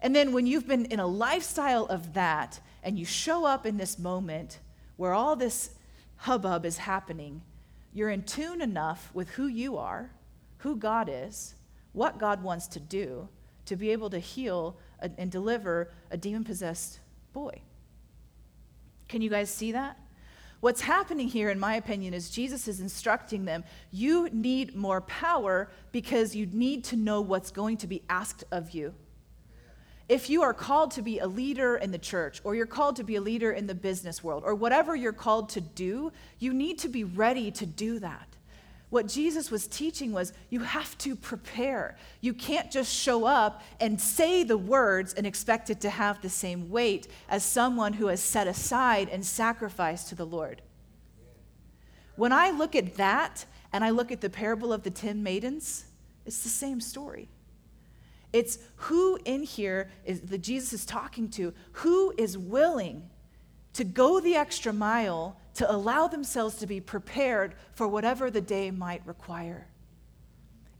And 0.00 0.16
then 0.16 0.32
when 0.32 0.46
you've 0.46 0.66
been 0.66 0.86
in 0.86 1.00
a 1.00 1.06
lifestyle 1.06 1.84
of 1.86 2.14
that 2.14 2.60
and 2.82 2.98
you 2.98 3.04
show 3.04 3.44
up 3.44 3.66
in 3.66 3.76
this 3.76 3.98
moment 3.98 4.58
where 4.96 5.12
all 5.12 5.36
this 5.36 5.70
hubbub 6.16 6.64
is 6.64 6.78
happening, 6.78 7.42
you're 7.92 8.10
in 8.10 8.22
tune 8.22 8.62
enough 8.62 9.10
with 9.12 9.28
who 9.30 9.46
you 9.46 9.76
are, 9.76 10.10
who 10.58 10.76
God 10.76 11.10
is, 11.12 11.54
what 11.92 12.18
God 12.18 12.42
wants 12.42 12.66
to 12.68 12.80
do 12.80 13.28
to 13.66 13.76
be 13.76 13.90
able 13.90 14.10
to 14.10 14.18
heal 14.18 14.76
and 15.00 15.30
deliver 15.30 15.90
a 16.10 16.16
demon 16.16 16.44
possessed 16.44 17.00
boy. 17.34 17.60
Can 19.08 19.20
you 19.20 19.28
guys 19.28 19.50
see 19.50 19.72
that? 19.72 19.98
What's 20.60 20.80
happening 20.80 21.28
here, 21.28 21.50
in 21.50 21.60
my 21.60 21.74
opinion, 21.74 22.14
is 22.14 22.30
Jesus 22.30 22.66
is 22.68 22.80
instructing 22.80 23.44
them 23.44 23.64
you 23.90 24.30
need 24.32 24.74
more 24.74 25.02
power 25.02 25.68
because 25.92 26.34
you 26.34 26.46
need 26.46 26.84
to 26.84 26.96
know 26.96 27.20
what's 27.20 27.50
going 27.50 27.76
to 27.78 27.86
be 27.86 28.02
asked 28.08 28.44
of 28.50 28.70
you. 28.70 28.94
If 30.08 30.30
you 30.30 30.42
are 30.42 30.54
called 30.54 30.92
to 30.92 31.02
be 31.02 31.18
a 31.18 31.26
leader 31.26 31.76
in 31.76 31.90
the 31.90 31.98
church, 31.98 32.40
or 32.44 32.54
you're 32.54 32.66
called 32.66 32.96
to 32.96 33.04
be 33.04 33.16
a 33.16 33.20
leader 33.20 33.52
in 33.52 33.66
the 33.66 33.74
business 33.74 34.24
world, 34.24 34.42
or 34.46 34.54
whatever 34.54 34.96
you're 34.96 35.12
called 35.12 35.50
to 35.50 35.60
do, 35.60 36.12
you 36.38 36.54
need 36.54 36.78
to 36.78 36.88
be 36.88 37.04
ready 37.04 37.50
to 37.50 37.66
do 37.66 37.98
that. 37.98 38.28
What 38.94 39.08
Jesus 39.08 39.50
was 39.50 39.66
teaching 39.66 40.12
was 40.12 40.32
you 40.50 40.60
have 40.60 40.96
to 40.98 41.16
prepare. 41.16 41.96
You 42.20 42.32
can't 42.32 42.70
just 42.70 42.94
show 42.94 43.24
up 43.24 43.60
and 43.80 44.00
say 44.00 44.44
the 44.44 44.56
words 44.56 45.14
and 45.14 45.26
expect 45.26 45.68
it 45.68 45.80
to 45.80 45.90
have 45.90 46.22
the 46.22 46.28
same 46.28 46.70
weight 46.70 47.08
as 47.28 47.42
someone 47.44 47.94
who 47.94 48.06
has 48.06 48.20
set 48.20 48.46
aside 48.46 49.08
and 49.08 49.26
sacrificed 49.26 50.10
to 50.10 50.14
the 50.14 50.24
Lord. 50.24 50.62
When 52.14 52.32
I 52.32 52.52
look 52.52 52.76
at 52.76 52.94
that 52.94 53.46
and 53.72 53.82
I 53.82 53.90
look 53.90 54.12
at 54.12 54.20
the 54.20 54.30
parable 54.30 54.72
of 54.72 54.84
the 54.84 54.92
10 54.92 55.24
maidens, 55.24 55.86
it's 56.24 56.44
the 56.44 56.48
same 56.48 56.80
story. 56.80 57.28
It's 58.32 58.58
who 58.76 59.18
in 59.24 59.42
here 59.42 59.90
is 60.04 60.20
that 60.20 60.38
Jesus 60.38 60.72
is 60.72 60.86
talking 60.86 61.28
to, 61.30 61.52
who 61.72 62.14
is 62.16 62.38
willing 62.38 63.10
to 63.72 63.82
go 63.82 64.20
the 64.20 64.36
extra 64.36 64.72
mile 64.72 65.36
to 65.54 65.70
allow 65.70 66.08
themselves 66.08 66.56
to 66.56 66.66
be 66.66 66.80
prepared 66.80 67.54
for 67.72 67.86
whatever 67.86 68.30
the 68.30 68.40
day 68.40 68.70
might 68.70 69.06
require. 69.06 69.68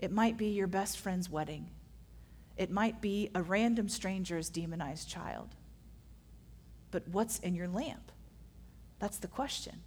It 0.01 0.11
might 0.11 0.37
be 0.37 0.49
your 0.49 0.67
best 0.67 0.99
friend's 0.99 1.31
wedding, 1.31 1.71
it 2.57 2.71
might 2.71 3.01
be 3.01 3.31
a 3.35 3.43
random 3.43 3.89
stranger's 3.89 4.49
demonized 4.49 5.09
child. 5.09 5.55
But 6.91 7.09
what's 7.09 7.41
in 7.41 7.55
your 7.55 7.67
lamp? 7.67 8.13
That's 9.01 9.19
the 9.19 9.27
question, 9.27 9.81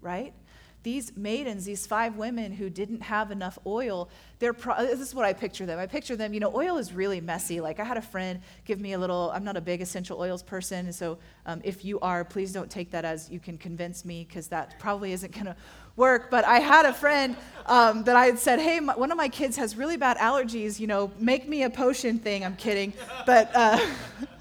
right? 0.00 0.34
These 0.82 1.16
maidens, 1.16 1.64
these 1.64 1.86
five 1.86 2.16
women 2.16 2.52
who 2.52 2.68
didn't 2.68 3.02
have 3.02 3.30
enough 3.30 3.58
oil, 3.66 4.08
they're 4.38 4.52
pro- 4.52 4.84
this 4.84 5.00
is 5.00 5.14
what 5.14 5.24
I 5.24 5.32
picture 5.32 5.66
them. 5.66 5.78
I 5.78 5.86
picture 5.86 6.16
them, 6.16 6.34
you 6.34 6.40
know, 6.40 6.52
oil 6.54 6.78
is 6.78 6.92
really 6.92 7.20
messy. 7.20 7.60
Like 7.60 7.78
I 7.78 7.84
had 7.84 7.96
a 7.96 8.02
friend 8.02 8.40
give 8.64 8.80
me 8.80 8.92
a 8.92 8.98
little, 8.98 9.30
I'm 9.32 9.44
not 9.44 9.56
a 9.56 9.60
big 9.60 9.80
essential 9.80 10.18
oils 10.18 10.42
person, 10.42 10.92
so 10.92 11.18
um, 11.46 11.60
if 11.64 11.84
you 11.84 12.00
are, 12.00 12.24
please 12.24 12.52
don't 12.52 12.70
take 12.70 12.90
that 12.90 13.04
as 13.04 13.30
you 13.30 13.38
can 13.38 13.58
convince 13.58 14.04
me 14.04 14.24
because 14.28 14.48
that 14.48 14.78
probably 14.78 15.12
isn't 15.12 15.32
going 15.32 15.46
to 15.46 15.56
work. 15.96 16.30
But 16.30 16.44
I 16.44 16.58
had 16.58 16.84
a 16.86 16.92
friend 16.92 17.36
um, 17.66 18.04
that 18.04 18.16
I 18.16 18.26
had 18.26 18.38
said, 18.38 18.58
hey, 18.58 18.80
my, 18.80 18.96
one 18.96 19.10
of 19.10 19.16
my 19.16 19.28
kids 19.28 19.56
has 19.56 19.76
really 19.76 19.96
bad 19.96 20.16
allergies, 20.18 20.80
you 20.80 20.86
know, 20.86 21.12
make 21.18 21.48
me 21.48 21.62
a 21.62 21.70
potion 21.70 22.18
thing. 22.18 22.44
I'm 22.44 22.56
kidding. 22.56 22.92
But, 23.26 23.50
uh, 23.54 23.78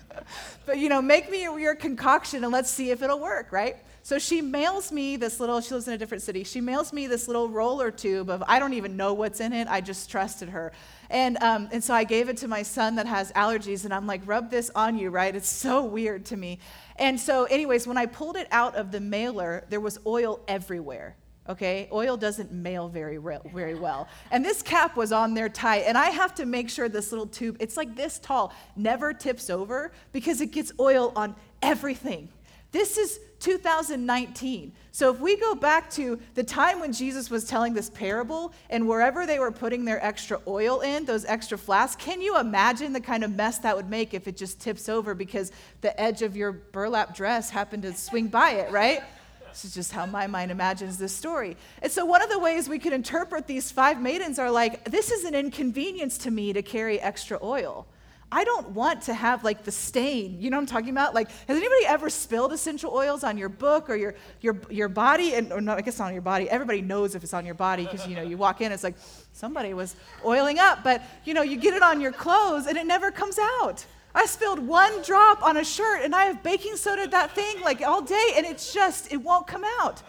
but 0.65 0.77
you 0.77 0.89
know, 0.89 1.01
make 1.01 1.29
me 1.29 1.43
your 1.43 1.75
concoction 1.75 2.43
and 2.43 2.53
let's 2.53 2.69
see 2.69 2.91
if 2.91 3.01
it'll 3.01 3.19
work, 3.19 3.51
right? 3.51 3.77
So 4.03 4.17
she 4.17 4.41
mails 4.41 4.91
me 4.91 5.15
this 5.15 5.39
little, 5.39 5.61
she 5.61 5.73
lives 5.75 5.87
in 5.87 5.93
a 5.93 5.97
different 5.97 6.23
city. 6.23 6.43
She 6.43 6.59
mails 6.59 6.91
me 6.91 7.05
this 7.05 7.27
little 7.27 7.47
roller 7.47 7.91
tube 7.91 8.29
of, 8.29 8.43
I 8.47 8.57
don't 8.57 8.73
even 8.73 8.97
know 8.97 9.13
what's 9.13 9.39
in 9.39 9.53
it. 9.53 9.67
I 9.67 9.79
just 9.79 10.09
trusted 10.09 10.49
her. 10.49 10.71
And, 11.11 11.37
um, 11.43 11.69
and 11.71 11.83
so 11.83 11.93
I 11.93 12.03
gave 12.03 12.27
it 12.27 12.37
to 12.37 12.47
my 12.47 12.63
son 12.63 12.95
that 12.95 13.05
has 13.05 13.31
allergies, 13.33 13.85
and 13.85 13.93
I'm 13.93 14.07
like, 14.07 14.21
rub 14.25 14.49
this 14.49 14.71
on 14.73 14.97
you, 14.97 15.11
right? 15.11 15.35
It's 15.35 15.49
so 15.49 15.83
weird 15.83 16.25
to 16.27 16.37
me. 16.37 16.57
And 16.95 17.19
so, 17.19 17.43
anyways, 17.45 17.85
when 17.85 17.97
I 17.97 18.07
pulled 18.07 18.37
it 18.37 18.47
out 18.51 18.75
of 18.75 18.91
the 18.91 18.99
mailer, 18.99 19.65
there 19.69 19.79
was 19.79 19.99
oil 20.05 20.39
everywhere. 20.47 21.15
Okay, 21.49 21.89
oil 21.91 22.17
doesn't 22.17 22.51
mail 22.51 22.87
very, 22.87 23.17
re- 23.17 23.39
very 23.53 23.75
well. 23.75 24.07
And 24.31 24.45
this 24.45 24.61
cap 24.61 24.95
was 24.95 25.11
on 25.11 25.33
there 25.33 25.49
tight, 25.49 25.83
and 25.85 25.97
I 25.97 26.09
have 26.09 26.33
to 26.35 26.45
make 26.45 26.69
sure 26.69 26.87
this 26.87 27.11
little 27.11 27.27
tube, 27.27 27.57
it's 27.59 27.77
like 27.77 27.95
this 27.95 28.19
tall, 28.19 28.53
never 28.75 29.13
tips 29.13 29.49
over 29.49 29.91
because 30.11 30.39
it 30.39 30.51
gets 30.51 30.71
oil 30.79 31.11
on 31.15 31.35
everything 31.61 32.29
This 32.71 32.97
is 32.97 33.19
2019. 33.39 34.71
So 34.91 35.11
if 35.11 35.19
we 35.19 35.35
go 35.37 35.55
back 35.55 35.89
to 35.91 36.19
the 36.35 36.43
time 36.43 36.79
when 36.79 36.93
Jesus 36.93 37.29
was 37.29 37.45
telling 37.45 37.73
this 37.73 37.89
parable 37.89 38.53
and 38.69 38.87
wherever 38.87 39.25
they 39.25 39.39
were 39.39 39.51
putting 39.51 39.83
their 39.83 40.03
extra 40.05 40.39
oil 40.47 40.81
in, 40.81 41.05
those 41.05 41.25
extra 41.25 41.57
flasks, 41.57 42.03
can 42.03 42.21
you 42.21 42.39
imagine 42.39 42.93
the 42.93 43.01
kind 43.01 43.23
of 43.23 43.35
mess 43.35 43.57
that 43.59 43.75
would 43.75 43.89
make 43.89 44.13
if 44.13 44.27
it 44.27 44.37
just 44.37 44.59
tips 44.59 44.89
over 44.89 45.15
because 45.15 45.51
the 45.81 45.99
edge 45.99 46.21
of 46.21 46.35
your 46.37 46.51
burlap 46.51 47.15
dress 47.15 47.49
happened 47.49 47.83
to 47.83 47.93
swing 47.93 48.27
by 48.27 48.51
it, 48.51 48.71
right? 48.71 49.01
This 49.49 49.65
is 49.65 49.73
just 49.73 49.91
how 49.91 50.05
my 50.05 50.27
mind 50.27 50.49
imagines 50.51 50.97
this 50.97 51.13
story. 51.13 51.57
And 51.81 51.91
so, 51.91 52.05
one 52.05 52.21
of 52.21 52.29
the 52.29 52.39
ways 52.39 52.69
we 52.69 52.79
could 52.79 52.93
interpret 52.93 53.47
these 53.47 53.69
five 53.69 54.01
maidens 54.01 54.39
are 54.39 54.49
like, 54.49 54.85
this 54.89 55.11
is 55.11 55.25
an 55.25 55.35
inconvenience 55.35 56.17
to 56.19 56.31
me 56.31 56.53
to 56.53 56.61
carry 56.61 57.01
extra 57.01 57.37
oil. 57.43 57.85
I 58.33 58.45
don't 58.45 58.69
want 58.69 59.01
to 59.03 59.13
have 59.13 59.43
like 59.43 59.63
the 59.63 59.71
stain. 59.71 60.39
You 60.39 60.49
know 60.49 60.57
what 60.57 60.61
I'm 60.61 60.67
talking 60.67 60.89
about? 60.89 61.13
Like, 61.13 61.29
has 61.29 61.57
anybody 61.57 61.85
ever 61.85 62.09
spilled 62.09 62.53
essential 62.53 62.93
oils 62.93 63.25
on 63.25 63.37
your 63.37 63.49
book 63.49 63.89
or 63.89 63.95
your 63.95 64.15
your 64.39 64.57
your 64.69 64.87
body? 64.87 65.33
And 65.33 65.51
or 65.51 65.59
no, 65.59 65.73
I 65.73 65.81
guess 65.81 65.99
not 65.99 66.07
on 66.07 66.13
your 66.13 66.21
body. 66.21 66.49
Everybody 66.49 66.81
knows 66.81 67.13
if 67.13 67.23
it's 67.23 67.33
on 67.33 67.45
your 67.45 67.55
body 67.55 67.83
because 67.83 68.07
you 68.07 68.15
know 68.15 68.21
you 68.21 68.37
walk 68.37 68.61
in, 68.61 68.71
it's 68.71 68.83
like 68.83 68.95
somebody 69.33 69.73
was 69.73 69.95
oiling 70.23 70.59
up. 70.59 70.83
But 70.83 71.03
you 71.25 71.33
know, 71.33 71.41
you 71.41 71.57
get 71.57 71.73
it 71.73 71.83
on 71.83 71.99
your 71.99 72.13
clothes 72.13 72.67
and 72.67 72.77
it 72.77 72.85
never 72.85 73.11
comes 73.11 73.37
out. 73.37 73.85
I 74.13 74.25
spilled 74.25 74.59
one 74.59 75.01
drop 75.03 75.43
on 75.43 75.57
a 75.57 75.63
shirt 75.63 76.01
and 76.03 76.13
I 76.13 76.25
have 76.25 76.43
baking 76.43 76.75
soda 76.75 77.07
that 77.07 77.33
thing 77.33 77.61
like 77.61 77.81
all 77.81 78.01
day 78.01 78.31
and 78.35 78.45
it's 78.45 78.73
just 78.73 79.11
it 79.11 79.17
won't 79.17 79.47
come 79.47 79.63
out. 79.79 80.01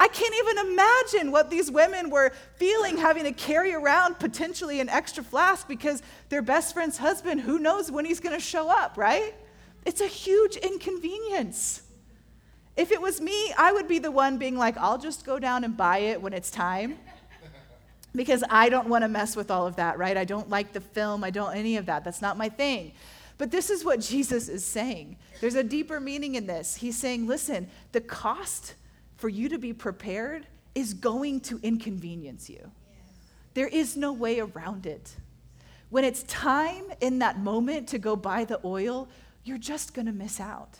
I 0.00 0.08
can't 0.08 0.34
even 0.34 0.72
imagine 0.72 1.30
what 1.30 1.50
these 1.50 1.70
women 1.70 2.08
were 2.08 2.32
feeling 2.56 2.96
having 2.96 3.24
to 3.24 3.32
carry 3.32 3.74
around 3.74 4.18
potentially 4.18 4.80
an 4.80 4.88
extra 4.88 5.22
flask 5.22 5.68
because 5.68 6.02
their 6.30 6.40
best 6.40 6.72
friend's 6.72 6.96
husband, 6.96 7.42
who 7.42 7.58
knows 7.58 7.90
when 7.90 8.06
he's 8.06 8.18
going 8.18 8.34
to 8.34 8.40
show 8.40 8.70
up, 8.70 8.96
right? 8.96 9.34
It's 9.84 10.00
a 10.00 10.06
huge 10.06 10.56
inconvenience. 10.56 11.82
If 12.78 12.92
it 12.92 13.00
was 13.02 13.20
me, 13.20 13.52
I 13.58 13.72
would 13.72 13.88
be 13.88 13.98
the 13.98 14.10
one 14.10 14.38
being 14.38 14.56
like, 14.56 14.78
I'll 14.78 14.96
just 14.96 15.26
go 15.26 15.38
down 15.38 15.64
and 15.64 15.76
buy 15.76 15.98
it 15.98 16.20
when 16.20 16.32
it's 16.32 16.50
time. 16.50 16.98
Because 18.12 18.42
I 18.50 18.70
don't 18.70 18.88
want 18.88 19.04
to 19.04 19.08
mess 19.08 19.36
with 19.36 19.52
all 19.52 19.68
of 19.68 19.76
that, 19.76 19.96
right? 19.96 20.16
I 20.16 20.24
don't 20.24 20.50
like 20.50 20.72
the 20.72 20.80
film. 20.80 21.22
I 21.22 21.30
don't 21.30 21.54
any 21.54 21.76
of 21.76 21.86
that. 21.86 22.02
That's 22.02 22.20
not 22.20 22.36
my 22.36 22.48
thing. 22.48 22.90
But 23.38 23.52
this 23.52 23.70
is 23.70 23.84
what 23.84 24.00
Jesus 24.12 24.48
is 24.48 24.64
saying. 24.64 25.16
There's 25.40 25.54
a 25.54 25.62
deeper 25.62 26.00
meaning 26.00 26.34
in 26.34 26.48
this. 26.48 26.74
He's 26.74 26.96
saying, 26.96 27.28
listen, 27.28 27.70
the 27.92 28.00
cost 28.00 28.74
for 29.20 29.28
you 29.28 29.50
to 29.50 29.58
be 29.58 29.74
prepared 29.74 30.46
is 30.74 30.94
going 30.94 31.40
to 31.40 31.60
inconvenience 31.62 32.48
you. 32.48 32.70
There 33.52 33.68
is 33.68 33.94
no 33.94 34.14
way 34.14 34.40
around 34.40 34.86
it. 34.86 35.14
When 35.90 36.04
it's 36.04 36.22
time 36.22 36.84
in 37.02 37.18
that 37.18 37.38
moment 37.38 37.88
to 37.88 37.98
go 37.98 38.16
buy 38.16 38.46
the 38.46 38.58
oil, 38.64 39.08
you're 39.44 39.58
just 39.58 39.92
going 39.92 40.06
to 40.06 40.12
miss 40.12 40.40
out. 40.40 40.78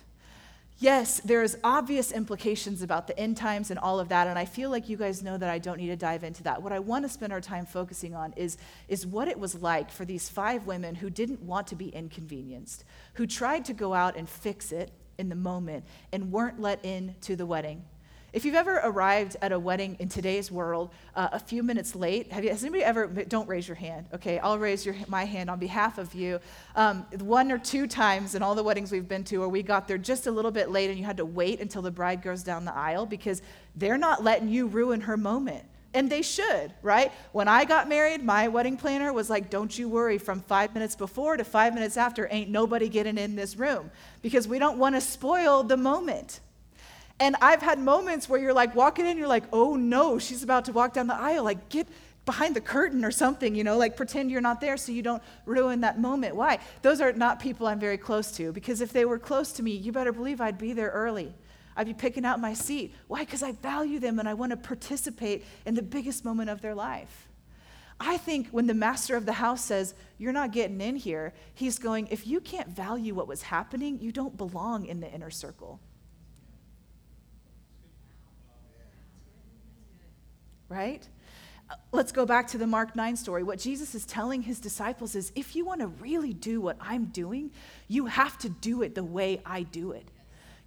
Yes, 0.78 1.20
there's 1.20 1.56
obvious 1.62 2.12
implications 2.12 2.80
about 2.80 3.06
the 3.06 3.18
end 3.18 3.36
times 3.36 3.70
and 3.70 3.78
all 3.78 4.00
of 4.00 4.08
that, 4.08 4.26
and 4.26 4.38
I 4.38 4.46
feel 4.46 4.70
like 4.70 4.88
you 4.88 4.96
guys 4.96 5.22
know 5.22 5.36
that 5.36 5.50
I 5.50 5.58
don't 5.58 5.76
need 5.76 5.88
to 5.88 5.96
dive 5.96 6.24
into 6.24 6.42
that. 6.44 6.62
What 6.62 6.72
I 6.72 6.78
want 6.78 7.04
to 7.04 7.10
spend 7.10 7.34
our 7.34 7.40
time 7.42 7.66
focusing 7.66 8.14
on 8.14 8.32
is, 8.36 8.56
is 8.88 9.06
what 9.06 9.28
it 9.28 9.38
was 9.38 9.56
like 9.56 9.90
for 9.90 10.06
these 10.06 10.30
five 10.30 10.66
women 10.66 10.94
who 10.94 11.10
didn't 11.10 11.42
want 11.42 11.66
to 11.66 11.74
be 11.74 11.90
inconvenienced, 11.90 12.84
who 13.14 13.26
tried 13.26 13.66
to 13.66 13.74
go 13.74 13.92
out 13.92 14.16
and 14.16 14.26
fix 14.26 14.72
it 14.72 14.90
in 15.18 15.28
the 15.28 15.34
moment 15.34 15.84
and 16.10 16.32
weren't 16.32 16.58
let 16.58 16.82
in 16.82 17.14
to 17.20 17.36
the 17.36 17.44
wedding. 17.44 17.84
If 18.32 18.44
you've 18.44 18.54
ever 18.54 18.80
arrived 18.84 19.36
at 19.42 19.50
a 19.50 19.58
wedding 19.58 19.96
in 19.98 20.08
today's 20.08 20.52
world 20.52 20.90
uh, 21.16 21.30
a 21.32 21.40
few 21.40 21.64
minutes 21.64 21.96
late, 21.96 22.28
you, 22.28 22.48
has 22.50 22.62
anybody 22.62 22.84
ever, 22.84 23.06
don't 23.06 23.48
raise 23.48 23.66
your 23.66 23.74
hand, 23.74 24.06
okay? 24.14 24.38
I'll 24.38 24.58
raise 24.58 24.86
your, 24.86 24.94
my 25.08 25.24
hand 25.24 25.50
on 25.50 25.58
behalf 25.58 25.98
of 25.98 26.14
you. 26.14 26.38
Um, 26.76 27.04
one 27.18 27.50
or 27.50 27.58
two 27.58 27.88
times 27.88 28.36
in 28.36 28.42
all 28.42 28.54
the 28.54 28.62
weddings 28.62 28.92
we've 28.92 29.08
been 29.08 29.24
to 29.24 29.38
where 29.38 29.48
we 29.48 29.64
got 29.64 29.88
there 29.88 29.98
just 29.98 30.28
a 30.28 30.30
little 30.30 30.52
bit 30.52 30.70
late 30.70 30.90
and 30.90 30.98
you 30.98 31.04
had 31.04 31.16
to 31.16 31.24
wait 31.24 31.60
until 31.60 31.82
the 31.82 31.90
bride 31.90 32.22
goes 32.22 32.44
down 32.44 32.64
the 32.64 32.74
aisle 32.74 33.04
because 33.04 33.42
they're 33.74 33.98
not 33.98 34.22
letting 34.22 34.48
you 34.48 34.68
ruin 34.68 35.00
her 35.00 35.16
moment. 35.16 35.64
And 35.92 36.08
they 36.08 36.22
should, 36.22 36.72
right? 36.82 37.10
When 37.32 37.48
I 37.48 37.64
got 37.64 37.88
married, 37.88 38.22
my 38.22 38.46
wedding 38.46 38.76
planner 38.76 39.12
was 39.12 39.28
like, 39.28 39.50
Don't 39.50 39.76
you 39.76 39.88
worry, 39.88 40.18
from 40.18 40.40
five 40.40 40.72
minutes 40.72 40.94
before 40.94 41.36
to 41.36 41.42
five 41.42 41.74
minutes 41.74 41.96
after, 41.96 42.28
ain't 42.30 42.48
nobody 42.48 42.88
getting 42.88 43.18
in 43.18 43.34
this 43.34 43.56
room 43.56 43.90
because 44.22 44.46
we 44.46 44.60
don't 44.60 44.78
want 44.78 44.94
to 44.94 45.00
spoil 45.00 45.64
the 45.64 45.76
moment. 45.76 46.38
And 47.20 47.36
I've 47.42 47.60
had 47.60 47.78
moments 47.78 48.28
where 48.28 48.40
you're 48.40 48.54
like 48.54 48.74
walking 48.74 49.06
in, 49.06 49.18
you're 49.18 49.28
like, 49.28 49.44
oh 49.52 49.76
no, 49.76 50.18
she's 50.18 50.42
about 50.42 50.64
to 50.64 50.72
walk 50.72 50.94
down 50.94 51.06
the 51.06 51.14
aisle. 51.14 51.44
Like, 51.44 51.68
get 51.68 51.86
behind 52.24 52.56
the 52.56 52.60
curtain 52.60 53.04
or 53.04 53.10
something, 53.10 53.54
you 53.54 53.62
know, 53.62 53.76
like 53.76 53.96
pretend 53.96 54.30
you're 54.30 54.40
not 54.40 54.60
there 54.60 54.76
so 54.76 54.92
you 54.92 55.02
don't 55.02 55.22
ruin 55.46 55.82
that 55.82 56.00
moment. 56.00 56.34
Why? 56.34 56.58
Those 56.82 57.00
are 57.00 57.12
not 57.12 57.40
people 57.40 57.66
I'm 57.66 57.80
very 57.80 57.98
close 57.98 58.32
to 58.32 58.52
because 58.52 58.80
if 58.80 58.92
they 58.92 59.04
were 59.04 59.18
close 59.18 59.52
to 59.52 59.62
me, 59.62 59.72
you 59.72 59.92
better 59.92 60.12
believe 60.12 60.40
I'd 60.40 60.58
be 60.58 60.72
there 60.72 60.90
early. 60.90 61.34
I'd 61.76 61.86
be 61.86 61.94
picking 61.94 62.24
out 62.24 62.40
my 62.40 62.54
seat. 62.54 62.94
Why? 63.06 63.20
Because 63.20 63.42
I 63.42 63.52
value 63.52 63.98
them 63.98 64.18
and 64.18 64.28
I 64.28 64.34
want 64.34 64.50
to 64.50 64.56
participate 64.56 65.44
in 65.66 65.74
the 65.74 65.82
biggest 65.82 66.24
moment 66.24 66.50
of 66.50 66.60
their 66.60 66.74
life. 66.74 67.28
I 67.98 68.16
think 68.16 68.48
when 68.48 68.66
the 68.66 68.74
master 68.74 69.14
of 69.14 69.26
the 69.26 69.34
house 69.34 69.62
says, 69.62 69.94
You're 70.16 70.32
not 70.32 70.52
getting 70.52 70.80
in 70.80 70.96
here, 70.96 71.34
he's 71.54 71.78
going, 71.78 72.08
If 72.10 72.26
you 72.26 72.40
can't 72.40 72.68
value 72.68 73.14
what 73.14 73.28
was 73.28 73.42
happening, 73.42 73.98
you 74.00 74.10
don't 74.10 74.36
belong 74.36 74.86
in 74.86 75.00
the 75.00 75.12
inner 75.12 75.30
circle. 75.30 75.80
Right? 80.70 81.06
Uh, 81.68 81.74
let's 81.92 82.12
go 82.12 82.24
back 82.24 82.48
to 82.48 82.58
the 82.58 82.66
Mark 82.66 82.96
9 82.96 83.16
story. 83.16 83.42
What 83.42 83.58
Jesus 83.58 83.94
is 83.94 84.06
telling 84.06 84.42
his 84.42 84.60
disciples 84.60 85.14
is 85.14 85.32
if 85.34 85.54
you 85.54 85.66
want 85.66 85.80
to 85.80 85.88
really 85.88 86.32
do 86.32 86.60
what 86.60 86.76
I'm 86.80 87.06
doing, 87.06 87.50
you 87.88 88.06
have 88.06 88.38
to 88.38 88.48
do 88.48 88.80
it 88.82 88.94
the 88.94 89.04
way 89.04 89.42
I 89.44 89.64
do 89.64 89.92
it. 89.92 90.08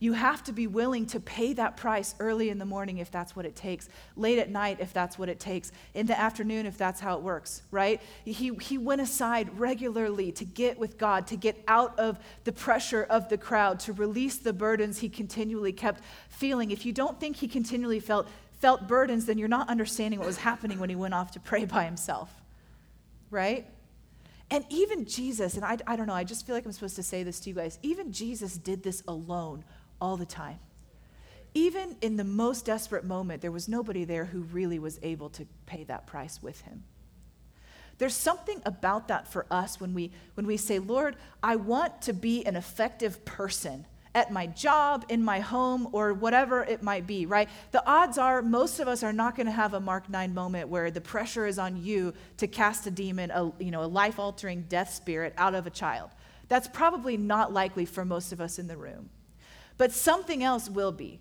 You 0.04 0.12
have 0.12 0.44
to 0.46 0.52
be 0.52 0.68
willing 0.68 1.06
to 1.08 1.22
pay 1.22 1.54
that 1.54 1.78
price 1.78 2.14
early 2.20 2.50
in 2.50 2.58
the 2.58 2.66
morning 2.66 2.98
if 2.98 3.10
that's 3.10 3.38
what 3.38 3.46
it 3.46 3.56
takes, 3.56 3.88
late 4.18 4.38
at 4.38 4.50
night 4.50 4.80
if 4.82 4.92
that's 4.92 5.18
what 5.18 5.30
it 5.30 5.40
takes, 5.40 5.72
in 5.94 6.08
the 6.08 6.20
afternoon 6.20 6.66
if 6.66 6.78
that's 6.78 7.00
how 7.00 7.16
it 7.16 7.24
works, 7.24 7.62
right? 7.72 8.02
He, 8.26 8.54
he 8.56 8.78
went 8.78 9.00
aside 9.00 9.58
regularly 9.58 10.34
to 10.34 10.44
get 10.44 10.78
with 10.78 10.98
God, 10.98 11.28
to 11.28 11.38
get 11.38 11.64
out 11.70 11.98
of 11.98 12.20
the 12.44 12.52
pressure 12.52 13.04
of 13.04 13.30
the 13.30 13.38
crowd, 13.38 13.80
to 13.82 13.94
release 13.94 14.36
the 14.36 14.52
burdens 14.52 15.00
he 15.00 15.08
continually 15.08 15.72
kept 15.72 16.04
feeling. 16.28 16.72
If 16.72 16.86
you 16.86 16.92
don't 16.92 17.18
think 17.18 17.38
he 17.38 17.48
continually 17.48 18.02
felt 18.02 18.28
felt 18.64 18.88
burdens, 18.88 19.26
then 19.26 19.38
you're 19.38 19.50
not 19.50 19.68
understanding 19.68 20.22
what 20.22 20.26
was 20.26 20.38
happening 20.38 20.80
when 20.80 20.90
he 20.90 20.96
went 20.96 21.14
off 21.14 21.32
to 21.32 21.40
pray 21.42 21.66
by 21.66 21.84
himself, 21.84 22.32
right? 23.30 23.68
And 24.50 24.64
even 24.70 25.04
Jesus, 25.04 25.56
and 25.56 25.66
I, 25.66 25.78
I 25.86 25.98
don't 25.98 26.08
know, 26.08 26.14
I 26.14 26.24
just 26.24 26.48
feel 26.48 26.56
like 26.56 26.66
I'm 26.66 26.72
supposed 26.72 26.96
to 26.96 27.04
say 27.04 27.24
this 27.24 27.42
to 27.42 27.50
you 27.50 27.56
guys, 27.56 27.78
even 27.82 28.14
Jesus 28.14 28.56
did 28.56 28.82
this 28.82 29.04
alone 29.06 29.66
all 30.00 30.16
the 30.16 30.26
time. 30.26 30.60
Even 31.54 31.98
in 32.02 32.16
the 32.16 32.24
most 32.24 32.64
desperate 32.64 33.04
moment, 33.04 33.42
there 33.42 33.52
was 33.52 33.68
nobody 33.68 34.06
there 34.06 34.24
who 34.24 34.44
really 34.44 34.80
was 34.80 34.98
able 35.04 35.30
to 35.32 35.46
pay 35.66 35.84
that 35.84 36.08
price 36.08 36.42
with 36.42 36.62
him. 36.62 36.86
There's 37.98 38.16
something 38.16 38.62
about 38.66 39.10
that 39.10 39.28
for 39.28 39.46
us 39.52 39.82
when 39.82 39.94
we, 39.94 40.14
when 40.36 40.48
we 40.48 40.56
say, 40.56 40.80
Lord, 40.80 41.18
I 41.44 41.58
want 41.58 42.02
to 42.04 42.14
be 42.14 42.46
an 42.46 42.56
effective 42.56 43.26
person 43.26 43.86
at 44.16 44.32
my 44.32 44.48
job, 44.48 45.06
in 45.10 45.24
my 45.24 45.40
home, 45.40 45.88
or 45.92 46.14
whatever 46.14 46.64
it 46.64 46.84
might 46.84 47.08
be, 47.08 47.26
right? 47.26 47.50
The 47.72 47.86
odds 47.88 48.18
are 48.18 48.42
most 48.42 48.80
of 48.80 48.88
us 48.88 49.02
are 49.04 49.14
not 49.14 49.36
going 49.36 49.48
to 49.48 49.52
have 49.52 49.74
a 49.74 49.80
Mark 49.80 50.10
9 50.10 50.34
moment 50.34 50.70
where 50.70 50.92
the 50.92 51.02
pressure 51.02 51.48
is 51.48 51.58
on 51.58 51.84
you 51.84 52.14
to 52.38 52.48
cast 52.48 52.86
a 52.86 52.92
demon, 52.92 53.32
a, 53.32 53.52
you 53.60 53.72
know, 53.72 53.84
a 53.84 53.86
life 53.86 54.20
altering 54.20 54.66
death 54.70 54.94
spirit 54.94 55.34
out 55.38 55.56
of 55.56 55.66
a 55.66 55.72
child. 55.72 56.12
That's 56.48 56.68
probably 56.68 57.18
not 57.18 57.52
likely 57.52 57.86
for 57.86 58.06
most 58.06 58.32
of 58.32 58.40
us 58.40 58.60
in 58.60 58.68
the 58.68 58.78
room. 58.78 59.10
But 59.78 59.92
something 59.92 60.44
else 60.44 60.70
will 60.70 60.92
be, 60.92 61.20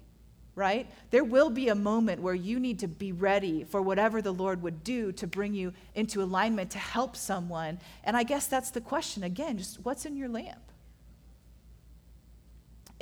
right? 0.54 0.90
There 1.10 1.24
will 1.24 1.48
be 1.48 1.68
a 1.68 1.74
moment 1.74 2.20
where 2.20 2.34
you 2.34 2.60
need 2.60 2.80
to 2.80 2.88
be 2.88 3.12
ready 3.12 3.64
for 3.64 3.80
whatever 3.80 4.20
the 4.20 4.32
Lord 4.32 4.62
would 4.62 4.84
do 4.84 5.12
to 5.12 5.26
bring 5.26 5.54
you 5.54 5.72
into 5.94 6.22
alignment 6.22 6.70
to 6.72 6.78
help 6.78 7.16
someone. 7.16 7.78
And 8.04 8.16
I 8.16 8.24
guess 8.24 8.46
that's 8.46 8.70
the 8.70 8.82
question 8.82 9.22
again, 9.22 9.56
just 9.56 9.82
what's 9.84 10.04
in 10.04 10.16
your 10.16 10.28
lamp? 10.28 10.71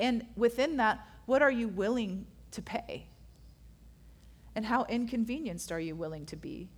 And 0.00 0.26
within 0.34 0.78
that, 0.78 1.06
what 1.26 1.42
are 1.42 1.50
you 1.50 1.68
willing 1.68 2.26
to 2.52 2.62
pay? 2.62 3.06
And 4.56 4.66
how 4.66 4.84
inconvenienced 4.88 5.70
are 5.70 5.78
you 5.78 5.94
willing 5.94 6.26
to 6.26 6.36
be? 6.36 6.68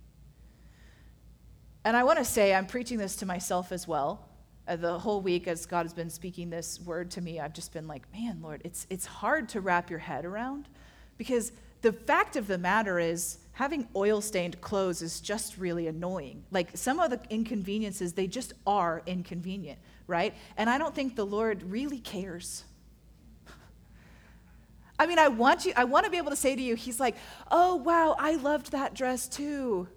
And 1.83 1.97
I 1.97 2.03
want 2.03 2.19
to 2.19 2.25
say, 2.25 2.53
I'm 2.53 2.67
preaching 2.67 2.97
this 2.97 3.15
to 3.17 3.25
myself 3.25 3.71
as 3.71 3.87
well. 3.87 4.29
Uh, 4.67 4.75
the 4.75 4.99
whole 4.99 5.21
week, 5.21 5.47
as 5.47 5.65
God 5.65 5.83
has 5.83 5.93
been 5.93 6.09
speaking 6.09 6.49
this 6.49 6.79
word 6.81 7.09
to 7.11 7.21
me, 7.21 7.39
I've 7.39 7.53
just 7.53 7.73
been 7.73 7.87
like, 7.87 8.03
man, 8.13 8.39
Lord, 8.41 8.61
it's, 8.63 8.85
it's 8.89 9.05
hard 9.05 9.49
to 9.49 9.61
wrap 9.61 9.89
your 9.89 9.99
head 9.99 10.23
around 10.23 10.69
because 11.17 11.51
the 11.81 11.91
fact 11.91 12.35
of 12.35 12.47
the 12.47 12.57
matter 12.57 12.99
is, 12.99 13.39
having 13.53 13.87
oil 13.95 14.19
stained 14.19 14.59
clothes 14.61 15.01
is 15.01 15.19
just 15.19 15.57
really 15.57 15.87
annoying. 15.87 16.43
Like 16.51 16.69
some 16.75 16.99
of 16.99 17.11
the 17.11 17.19
inconveniences, 17.29 18.13
they 18.13 18.27
just 18.27 18.53
are 18.65 19.03
inconvenient, 19.05 19.79
right? 20.07 20.33
And 20.57 20.69
I 20.69 20.77
don't 20.77 20.95
think 20.95 21.15
the 21.15 21.25
Lord 21.25 21.63
really 21.63 21.99
cares. 21.99 22.63
I 24.99 25.07
mean, 25.07 25.19
I 25.19 25.27
want 25.27 25.65
you, 25.65 25.73
I 25.75 25.85
want 25.85 26.05
to 26.05 26.11
be 26.11 26.17
able 26.17 26.29
to 26.29 26.35
say 26.35 26.55
to 26.55 26.61
you, 26.61 26.75
he's 26.75 26.99
like, 26.99 27.15
oh, 27.51 27.75
wow, 27.75 28.15
I 28.19 28.35
loved 28.35 28.71
that 28.71 28.93
dress 28.93 29.27
too. 29.27 29.87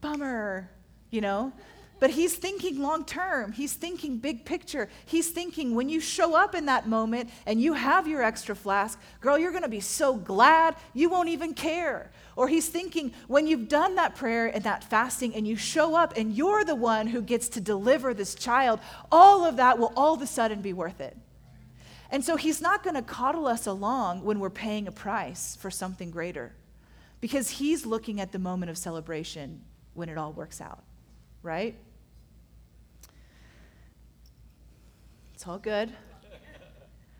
Bummer, 0.00 0.70
you 1.10 1.20
know? 1.20 1.52
But 2.00 2.10
he's 2.10 2.34
thinking 2.34 2.80
long 2.80 3.04
term. 3.04 3.52
He's 3.52 3.72
thinking 3.72 4.18
big 4.18 4.44
picture. 4.44 4.90
He's 5.06 5.30
thinking 5.30 5.74
when 5.74 5.88
you 5.88 6.00
show 6.00 6.34
up 6.34 6.54
in 6.54 6.66
that 6.66 6.88
moment 6.88 7.30
and 7.46 7.62
you 7.62 7.72
have 7.72 8.06
your 8.06 8.22
extra 8.22 8.54
flask, 8.54 9.00
girl, 9.20 9.38
you're 9.38 9.52
going 9.52 9.62
to 9.62 9.68
be 9.68 9.80
so 9.80 10.14
glad 10.14 10.76
you 10.92 11.08
won't 11.08 11.28
even 11.28 11.54
care. 11.54 12.10
Or 12.36 12.48
he's 12.48 12.68
thinking 12.68 13.14
when 13.28 13.46
you've 13.46 13.68
done 13.68 13.94
that 13.94 14.16
prayer 14.16 14.48
and 14.48 14.64
that 14.64 14.84
fasting 14.84 15.34
and 15.34 15.46
you 15.46 15.56
show 15.56 15.94
up 15.94 16.14
and 16.16 16.36
you're 16.36 16.64
the 16.64 16.74
one 16.74 17.06
who 17.06 17.22
gets 17.22 17.48
to 17.50 17.60
deliver 17.60 18.12
this 18.12 18.34
child, 18.34 18.80
all 19.10 19.44
of 19.44 19.56
that 19.56 19.78
will 19.78 19.92
all 19.96 20.14
of 20.14 20.20
a 20.20 20.26
sudden 20.26 20.60
be 20.60 20.72
worth 20.72 21.00
it. 21.00 21.16
And 22.14 22.24
so 22.24 22.36
he's 22.36 22.60
not 22.60 22.84
going 22.84 22.94
to 22.94 23.02
coddle 23.02 23.48
us 23.48 23.66
along 23.66 24.22
when 24.22 24.38
we're 24.38 24.48
paying 24.48 24.86
a 24.86 24.92
price 24.92 25.56
for 25.56 25.68
something 25.68 26.12
greater 26.12 26.54
because 27.20 27.50
he's 27.50 27.84
looking 27.84 28.20
at 28.20 28.30
the 28.30 28.38
moment 28.38 28.70
of 28.70 28.78
celebration 28.78 29.60
when 29.94 30.08
it 30.08 30.16
all 30.16 30.32
works 30.32 30.60
out, 30.60 30.84
right? 31.42 31.74
It's 35.34 35.44
all 35.44 35.58
good. 35.58 35.92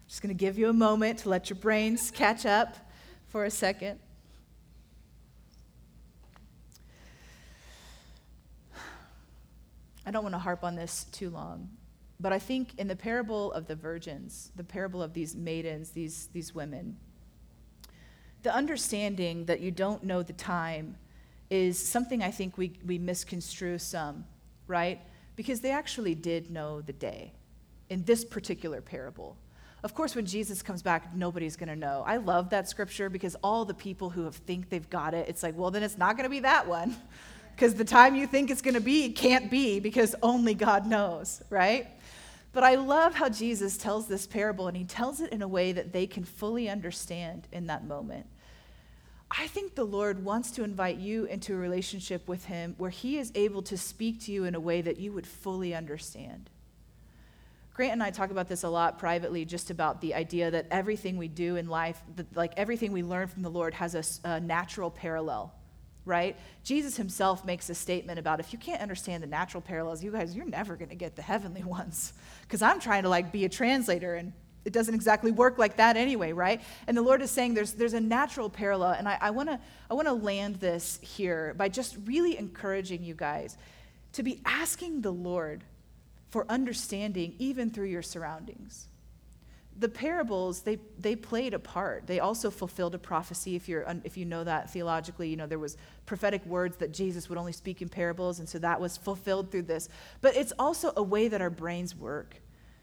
Just 0.07 0.23
going 0.23 0.33
to 0.33 0.39
give 0.39 0.57
you 0.57 0.69
a 0.69 0.73
moment 0.73 1.19
to 1.19 1.29
let 1.29 1.51
your 1.51 1.59
brains 1.59 2.13
catch 2.13 2.47
up 2.47 2.77
for 3.27 3.47
a 3.47 3.51
second. 3.51 3.99
I 10.07 10.13
don't 10.13 10.23
want 10.23 10.37
to 10.37 10.39
harp 10.39 10.63
on 10.63 10.77
this 10.77 11.03
too 11.11 11.31
long, 11.31 11.69
but 12.25 12.33
I 12.33 12.39
think 12.39 12.79
in 12.79 12.89
the 12.89 12.97
parable 12.97 13.53
of 13.53 13.67
the 13.67 13.75
virgins, 13.77 14.51
the 14.57 14.65
parable 14.65 15.03
of 15.03 15.13
these 15.13 15.37
maidens, 15.37 15.91
these, 15.91 16.31
these 16.33 16.55
women, 16.55 16.97
the 18.43 18.55
understanding 18.55 19.45
that 19.45 19.61
you 19.61 19.71
don't 19.71 20.03
know 20.05 20.23
the 20.23 20.33
time 20.33 20.97
is 21.51 21.79
something 21.79 22.23
I 22.23 22.31
think 22.31 22.57
we, 22.57 22.79
we 22.87 22.97
misconstrue 22.97 23.77
some, 23.77 24.25
right? 24.67 25.03
Because 25.37 25.61
they 25.61 25.71
actually 25.71 26.15
did 26.15 26.51
know 26.51 26.81
the 26.81 26.95
day 26.95 27.35
in 27.91 28.03
this 28.05 28.25
particular 28.25 28.81
parable. 28.81 29.37
Of 29.83 29.95
course, 29.95 30.15
when 30.15 30.25
Jesus 30.25 30.63
comes 30.63 30.81
back, 30.81 31.15
nobody's 31.15 31.57
going 31.57 31.69
to 31.69 31.77
know. 31.77 32.05
I 32.07 32.17
love 32.17 32.49
that 32.49 32.71
scripture 32.71 33.11
because 33.11 33.37
all 33.45 33.67
the 33.67 33.75
people 33.75 34.09
who 34.09 34.25
have 34.25 34.37
think 34.37 34.71
they've 34.71 34.89
got 34.89 35.13
it, 35.13 35.29
it's 35.29 35.43
like, 35.43 35.59
well, 35.59 35.71
then 35.71 35.83
it's 35.83 35.99
not 35.99 36.17
going 36.17 36.25
to 36.25 36.31
be 36.31 36.41
that 36.41 36.67
one. 36.67 36.97
Because 37.55 37.75
the 37.75 37.85
time 37.85 38.17
you 38.17 38.27
think 38.27 38.51
it's 38.51 38.63
going 38.63 38.75
to 38.75 38.81
be 38.81 39.13
can't 39.13 39.49
be 39.49 39.79
because 39.79 40.17
only 40.25 40.55
God 40.55 40.89
knows, 40.89 41.41
right? 41.51 41.87
But 42.55 42.63
I 42.63 42.77
love 42.77 43.15
how 43.15 43.29
Jesus 43.29 43.77
tells 43.77 44.07
this 44.07 44.27
parable 44.29 44.69
and 44.69 44.77
he 44.77 44.85
tells 44.85 45.21
it 45.21 45.33
in 45.33 45.43
a 45.43 45.49
way 45.49 45.73
that 45.73 45.93
they 45.93 46.07
can 46.07 46.25
fully 46.25 46.71
understand 46.71 47.49
in 47.53 47.67
that 47.67 47.85
moment. 47.85 48.27
I 49.29 49.49
think 49.49 49.75
the 49.75 49.85
Lord 49.85 50.25
wants 50.25 50.53
to 50.53 50.63
invite 50.63 50.99
you 50.99 51.25
into 51.25 51.55
a 51.55 51.57
relationship 51.57 52.29
with 52.29 52.45
him 52.45 52.77
where 52.79 52.91
he 52.91 53.19
is 53.19 53.33
able 53.35 53.63
to 53.63 53.77
speak 53.77 54.21
to 54.23 54.33
you 54.33 54.45
in 54.45 54.55
a 54.55 54.61
way 54.61 54.81
that 54.81 55.01
you 55.01 55.13
would 55.13 55.27
fully 55.27 55.75
understand. 55.75 56.49
Grant 57.75 57.95
and 57.95 58.03
I 58.05 58.11
talk 58.11 58.31
about 58.31 58.49
this 58.49 58.63
a 58.63 58.69
lot 58.69 59.01
privately, 59.01 59.45
just 59.45 59.71
about 59.71 60.01
the 60.01 60.15
idea 60.15 60.53
that 60.53 60.69
everything 60.71 61.17
we 61.17 61.27
do 61.27 61.57
in 61.57 61.69
life, 61.69 62.01
that, 62.15 62.37
like 62.37 62.53
everything 62.57 62.93
we 62.93 63.03
learn 63.03 63.27
from 63.27 63.43
the 63.43 63.51
Lord, 63.51 63.75
has 63.75 63.97
a, 63.97 64.29
a 64.29 64.39
natural 64.39 64.93
parallel, 64.93 65.53
right? 66.05 66.37
Jesus 66.63 66.97
himself 66.97 67.45
makes 67.45 67.71
a 67.71 67.75
statement 67.75 68.19
about 68.19 68.41
if 68.41 68.53
you 68.53 68.59
can't 68.59 68.83
understand 68.83 69.23
the 69.23 69.27
natural 69.27 69.61
parallels, 69.61 70.03
you 70.03 70.11
guys, 70.11 70.35
you're 70.35 70.45
never 70.45 70.77
going 70.77 70.91
to 70.91 70.95
get 70.95 71.17
the 71.17 71.23
heavenly 71.23 71.65
ones. 71.65 72.13
Because 72.43 72.63
I'm 72.63 72.81
trying 72.81 73.05
to 73.05 73.09
like 73.09 73.33
be 73.33 73.45
a 73.45 73.49
translator 73.49 74.15
and 74.15 74.33
it 74.65 74.73
doesn't 74.73 74.95
exactly 74.95 75.31
work 75.31 75.59
like 75.59 75.77
that 75.77 75.97
anyway, 75.97 76.33
right? 76.33 76.61
And 76.87 76.97
the 76.97 77.03
Lord 77.03 77.21
is 77.21 77.31
saying 77.31 77.55
there's, 77.55 77.73
there's 77.73 77.93
a 77.93 78.01
natural 78.01 78.49
parallel. 78.49 78.93
And 78.93 79.07
I, 79.07 79.19
I 79.21 79.31
want 79.31 79.51
to 79.51 79.61
I 79.91 79.95
wanna 79.95 80.15
land 80.15 80.57
this 80.57 80.99
here 81.03 81.55
by 81.57 81.69
just 81.69 81.97
really 82.07 82.39
encouraging 82.39 83.03
you 83.03 83.15
guys 83.15 83.59
to 84.13 84.23
be 84.23 84.41
asking 84.45 85.03
the 85.03 85.11
Lord 85.13 85.65
for 86.31 86.47
understanding 86.49 87.35
even 87.39 87.71
through 87.71 87.87
your 87.87 88.03
surroundings. 88.03 88.89
The 89.79 89.89
parables, 89.89 90.61
they, 90.61 90.79
they 90.99 91.17
played 91.17 91.53
a 91.53 91.59
part. 91.59 92.07
They 92.07 92.21
also 92.21 92.51
fulfilled 92.51 92.95
a 92.95 92.99
prophecy. 92.99 93.57
If, 93.57 93.69
you're, 93.69 93.85
if 94.05 94.17
you 94.17 94.25
know 94.25 94.45
that 94.45 94.71
theologically, 94.71 95.29
you 95.29 95.37
know, 95.37 95.47
there 95.47 95.59
was 95.59 95.77
prophetic 96.07 96.47
words 96.47 96.77
that 96.77 96.93
Jesus 96.93 97.29
would 97.29 97.39
only 97.39 97.53
speak 97.53 97.83
in 97.83 97.89
parables, 97.89 98.39
and 98.39 98.49
so 98.49 98.59
that 98.61 98.81
was 98.81 98.97
fulfilled 98.97 99.51
through 99.51 99.63
this. 99.63 99.89
But 100.21 100.37
it's 100.37 100.53
also 100.59 100.93
a 100.97 101.03
way 101.03 101.27
that 101.29 101.41
our 101.41 101.51
brains 101.51 101.97
work. 101.97 102.37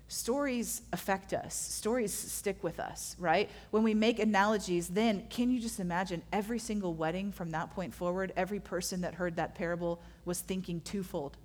Stories 0.09 0.81
affect 0.91 1.33
us. 1.33 1.55
Stories 1.55 2.13
stick 2.13 2.61
with 2.61 2.81
us, 2.81 3.15
right? 3.17 3.49
When 3.69 3.83
we 3.83 3.93
make 3.93 4.19
analogies, 4.19 4.89
then 4.89 5.25
can 5.29 5.49
you 5.49 5.61
just 5.61 5.79
imagine 5.79 6.21
every 6.33 6.59
single 6.59 6.93
wedding 6.93 7.31
from 7.31 7.51
that 7.51 7.71
point 7.71 7.93
forward, 7.93 8.33
every 8.35 8.59
person 8.59 8.99
that 9.01 9.13
heard 9.13 9.37
that 9.37 9.55
parable 9.55 10.01
was 10.25 10.41
thinking 10.41 10.81
twofold 10.81 11.37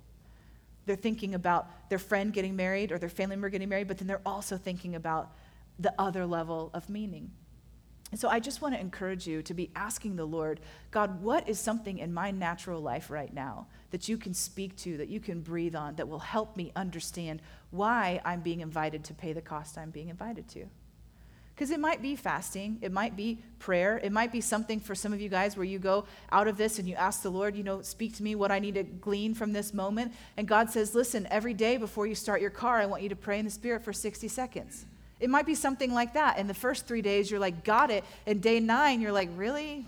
they're 0.87 0.95
thinking 0.95 1.35
about 1.35 1.89
their 1.89 1.99
friend 1.99 2.33
getting 2.33 2.55
married 2.55 2.91
or 2.91 2.97
their 2.97 3.09
family 3.09 3.35
member 3.35 3.49
getting 3.49 3.69
married, 3.69 3.87
but 3.87 3.99
then 3.99 4.07
they're 4.07 4.21
also 4.25 4.57
thinking 4.57 4.95
about 4.95 5.31
the 5.77 5.93
other 5.99 6.25
level 6.25 6.71
of 6.73 6.89
meaning. 6.89 7.29
And 8.09 8.19
so 8.19 8.29
I 8.29 8.39
just 8.39 8.61
want 8.61 8.73
to 8.73 8.79
encourage 8.79 9.27
you 9.27 9.41
to 9.43 9.53
be 9.53 9.69
asking 9.75 10.15
the 10.15 10.25
Lord, 10.25 10.61
God, 10.91 11.21
what 11.21 11.47
is 11.49 11.59
something 11.59 11.99
in 11.99 12.13
my 12.13 12.31
natural 12.31 12.81
life 12.81 13.09
right 13.09 13.33
now 13.33 13.67
that 13.91 14.07
you 14.07 14.17
can 14.17 14.33
speak 14.33 14.77
to, 14.77 14.97
that 14.97 15.09
you 15.09 15.19
can 15.19 15.41
breathe 15.41 15.75
on, 15.75 15.95
that 15.95 16.07
will 16.07 16.19
help 16.19 16.55
me 16.55 16.71
understand 16.75 17.41
why 17.71 18.21
I'm 18.23 18.39
being 18.39 18.61
invited 18.61 19.03
to 19.05 19.13
pay 19.13 19.33
the 19.33 19.41
cost 19.41 19.77
I'm 19.77 19.89
being 19.89 20.07
invited 20.07 20.47
to? 20.49 20.67
Because 21.57 21.71
it 21.71 21.79
might 21.79 22.03
be 22.03 22.15
fasting, 22.15 22.77
it 22.83 22.91
might 22.91 23.15
be 23.15 23.39
prayer, 23.57 23.99
it 24.03 24.11
might 24.11 24.31
be 24.31 24.41
something 24.41 24.79
for 24.79 24.93
some 24.93 25.11
of 25.11 25.19
you 25.19 25.27
guys 25.27 25.57
where 25.57 25.63
you 25.63 25.79
go 25.79 26.05
out 26.31 26.47
of 26.47 26.55
this 26.55 26.77
and 26.77 26.87
you 26.87 26.93
ask 26.93 27.23
the 27.23 27.31
Lord, 27.31 27.55
you 27.55 27.63
know, 27.63 27.81
speak 27.81 28.15
to 28.17 28.23
me 28.23 28.35
what 28.35 28.51
I 28.51 28.59
need 28.59 28.75
to 28.75 28.83
glean 28.83 29.33
from 29.33 29.53
this 29.53 29.73
moment. 29.73 30.13
And 30.37 30.47
God 30.47 30.69
says, 30.69 30.93
listen, 30.93 31.27
every 31.31 31.55
day 31.55 31.77
before 31.77 32.05
you 32.05 32.13
start 32.13 32.41
your 32.41 32.51
car, 32.51 32.79
I 32.79 32.85
want 32.85 33.01
you 33.01 33.09
to 33.09 33.15
pray 33.15 33.39
in 33.39 33.45
the 33.45 33.49
Spirit 33.49 33.83
for 33.83 33.91
60 33.91 34.27
seconds. 34.27 34.85
It 35.19 35.31
might 35.31 35.47
be 35.47 35.55
something 35.55 35.95
like 35.95 36.13
that. 36.13 36.37
And 36.37 36.47
the 36.47 36.53
first 36.53 36.85
three 36.85 37.01
days, 37.01 37.31
you're 37.31 37.39
like, 37.39 37.63
got 37.63 37.89
it. 37.89 38.03
And 38.27 38.39
day 38.39 38.59
nine, 38.59 39.01
you're 39.01 39.11
like, 39.11 39.29
really? 39.35 39.87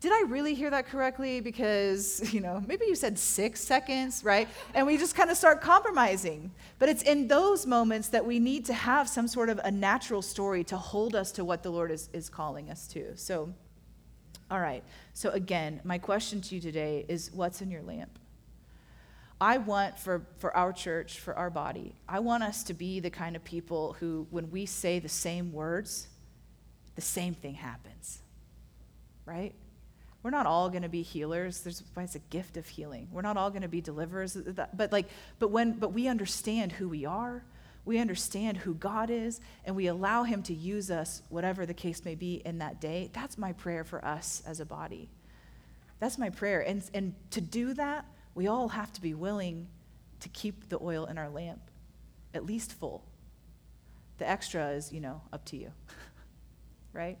Did 0.00 0.12
I 0.12 0.22
really 0.28 0.54
hear 0.54 0.70
that 0.70 0.86
correctly? 0.86 1.40
Because, 1.40 2.32
you 2.34 2.40
know, 2.40 2.62
maybe 2.66 2.86
you 2.86 2.94
said 2.94 3.18
six 3.18 3.60
seconds, 3.60 4.22
right? 4.24 4.48
And 4.74 4.86
we 4.86 4.96
just 4.96 5.14
kind 5.14 5.30
of 5.30 5.36
start 5.36 5.60
compromising. 5.60 6.52
But 6.78 6.88
it's 6.88 7.02
in 7.02 7.28
those 7.28 7.66
moments 7.66 8.08
that 8.08 8.24
we 8.24 8.38
need 8.38 8.66
to 8.66 8.74
have 8.74 9.08
some 9.08 9.26
sort 9.26 9.48
of 9.48 9.58
a 9.64 9.70
natural 9.70 10.22
story 10.22 10.64
to 10.64 10.76
hold 10.76 11.14
us 11.14 11.32
to 11.32 11.44
what 11.44 11.62
the 11.62 11.70
Lord 11.70 11.90
is, 11.90 12.08
is 12.12 12.28
calling 12.28 12.70
us 12.70 12.86
to. 12.88 13.16
So, 13.16 13.52
all 14.50 14.60
right. 14.60 14.84
So, 15.14 15.30
again, 15.30 15.80
my 15.82 15.98
question 15.98 16.40
to 16.42 16.54
you 16.54 16.60
today 16.60 17.04
is 17.08 17.30
what's 17.32 17.62
in 17.62 17.70
your 17.70 17.82
lamp? 17.82 18.18
I 19.40 19.58
want 19.58 19.98
for, 19.98 20.26
for 20.38 20.56
our 20.56 20.72
church, 20.72 21.18
for 21.18 21.34
our 21.34 21.50
body, 21.50 21.94
I 22.08 22.20
want 22.20 22.42
us 22.42 22.62
to 22.64 22.74
be 22.74 23.00
the 23.00 23.10
kind 23.10 23.36
of 23.36 23.44
people 23.44 23.94
who, 24.00 24.26
when 24.30 24.50
we 24.50 24.64
say 24.64 24.98
the 24.98 25.10
same 25.10 25.52
words, 25.52 26.08
the 26.94 27.02
same 27.02 27.34
thing 27.34 27.54
happens, 27.54 28.20
right? 29.26 29.52
We're 30.26 30.30
not 30.30 30.44
all 30.44 30.68
going 30.70 30.82
to 30.82 30.88
be 30.88 31.02
healers. 31.02 31.60
There's 31.60 31.84
it's 31.98 32.16
a 32.16 32.18
gift 32.18 32.56
of 32.56 32.66
healing. 32.66 33.06
We're 33.12 33.22
not 33.22 33.36
all 33.36 33.48
going 33.50 33.62
to 33.62 33.68
be 33.68 33.80
deliverers. 33.80 34.36
But 34.74 34.90
like 34.90 35.06
but 35.38 35.52
when 35.52 35.74
but 35.74 35.92
we 35.92 36.08
understand 36.08 36.72
who 36.72 36.88
we 36.88 37.04
are 37.04 37.44
we 37.84 38.00
understand 38.00 38.56
who 38.56 38.74
god 38.74 39.08
is 39.08 39.40
and 39.64 39.76
we 39.76 39.86
allow 39.86 40.24
him 40.24 40.42
to 40.42 40.52
use 40.52 40.90
us 40.90 41.22
whatever 41.28 41.64
the 41.64 41.74
case 41.74 42.04
may 42.04 42.16
be 42.16 42.42
in 42.44 42.58
that 42.58 42.80
day. 42.80 43.08
That's 43.12 43.38
my 43.38 43.52
prayer 43.52 43.84
for 43.84 44.04
us 44.04 44.42
as 44.44 44.58
a 44.58 44.66
body. 44.66 45.10
That's 46.00 46.18
my 46.18 46.30
prayer. 46.30 46.60
And 46.60 46.82
and 46.92 47.14
to 47.30 47.40
do 47.40 47.72
that 47.74 48.04
we 48.34 48.48
all 48.48 48.66
have 48.66 48.92
to 48.94 49.00
be 49.00 49.14
willing 49.14 49.68
to 50.18 50.28
keep 50.30 50.70
the 50.70 50.82
oil 50.82 51.04
in 51.04 51.18
our 51.18 51.28
lamp 51.28 51.60
at 52.34 52.44
least 52.44 52.72
full. 52.72 53.04
The 54.18 54.28
extra 54.28 54.70
is 54.70 54.92
you 54.92 54.98
know 54.98 55.22
up 55.32 55.44
to 55.44 55.56
you. 55.56 55.70
Right 56.92 57.18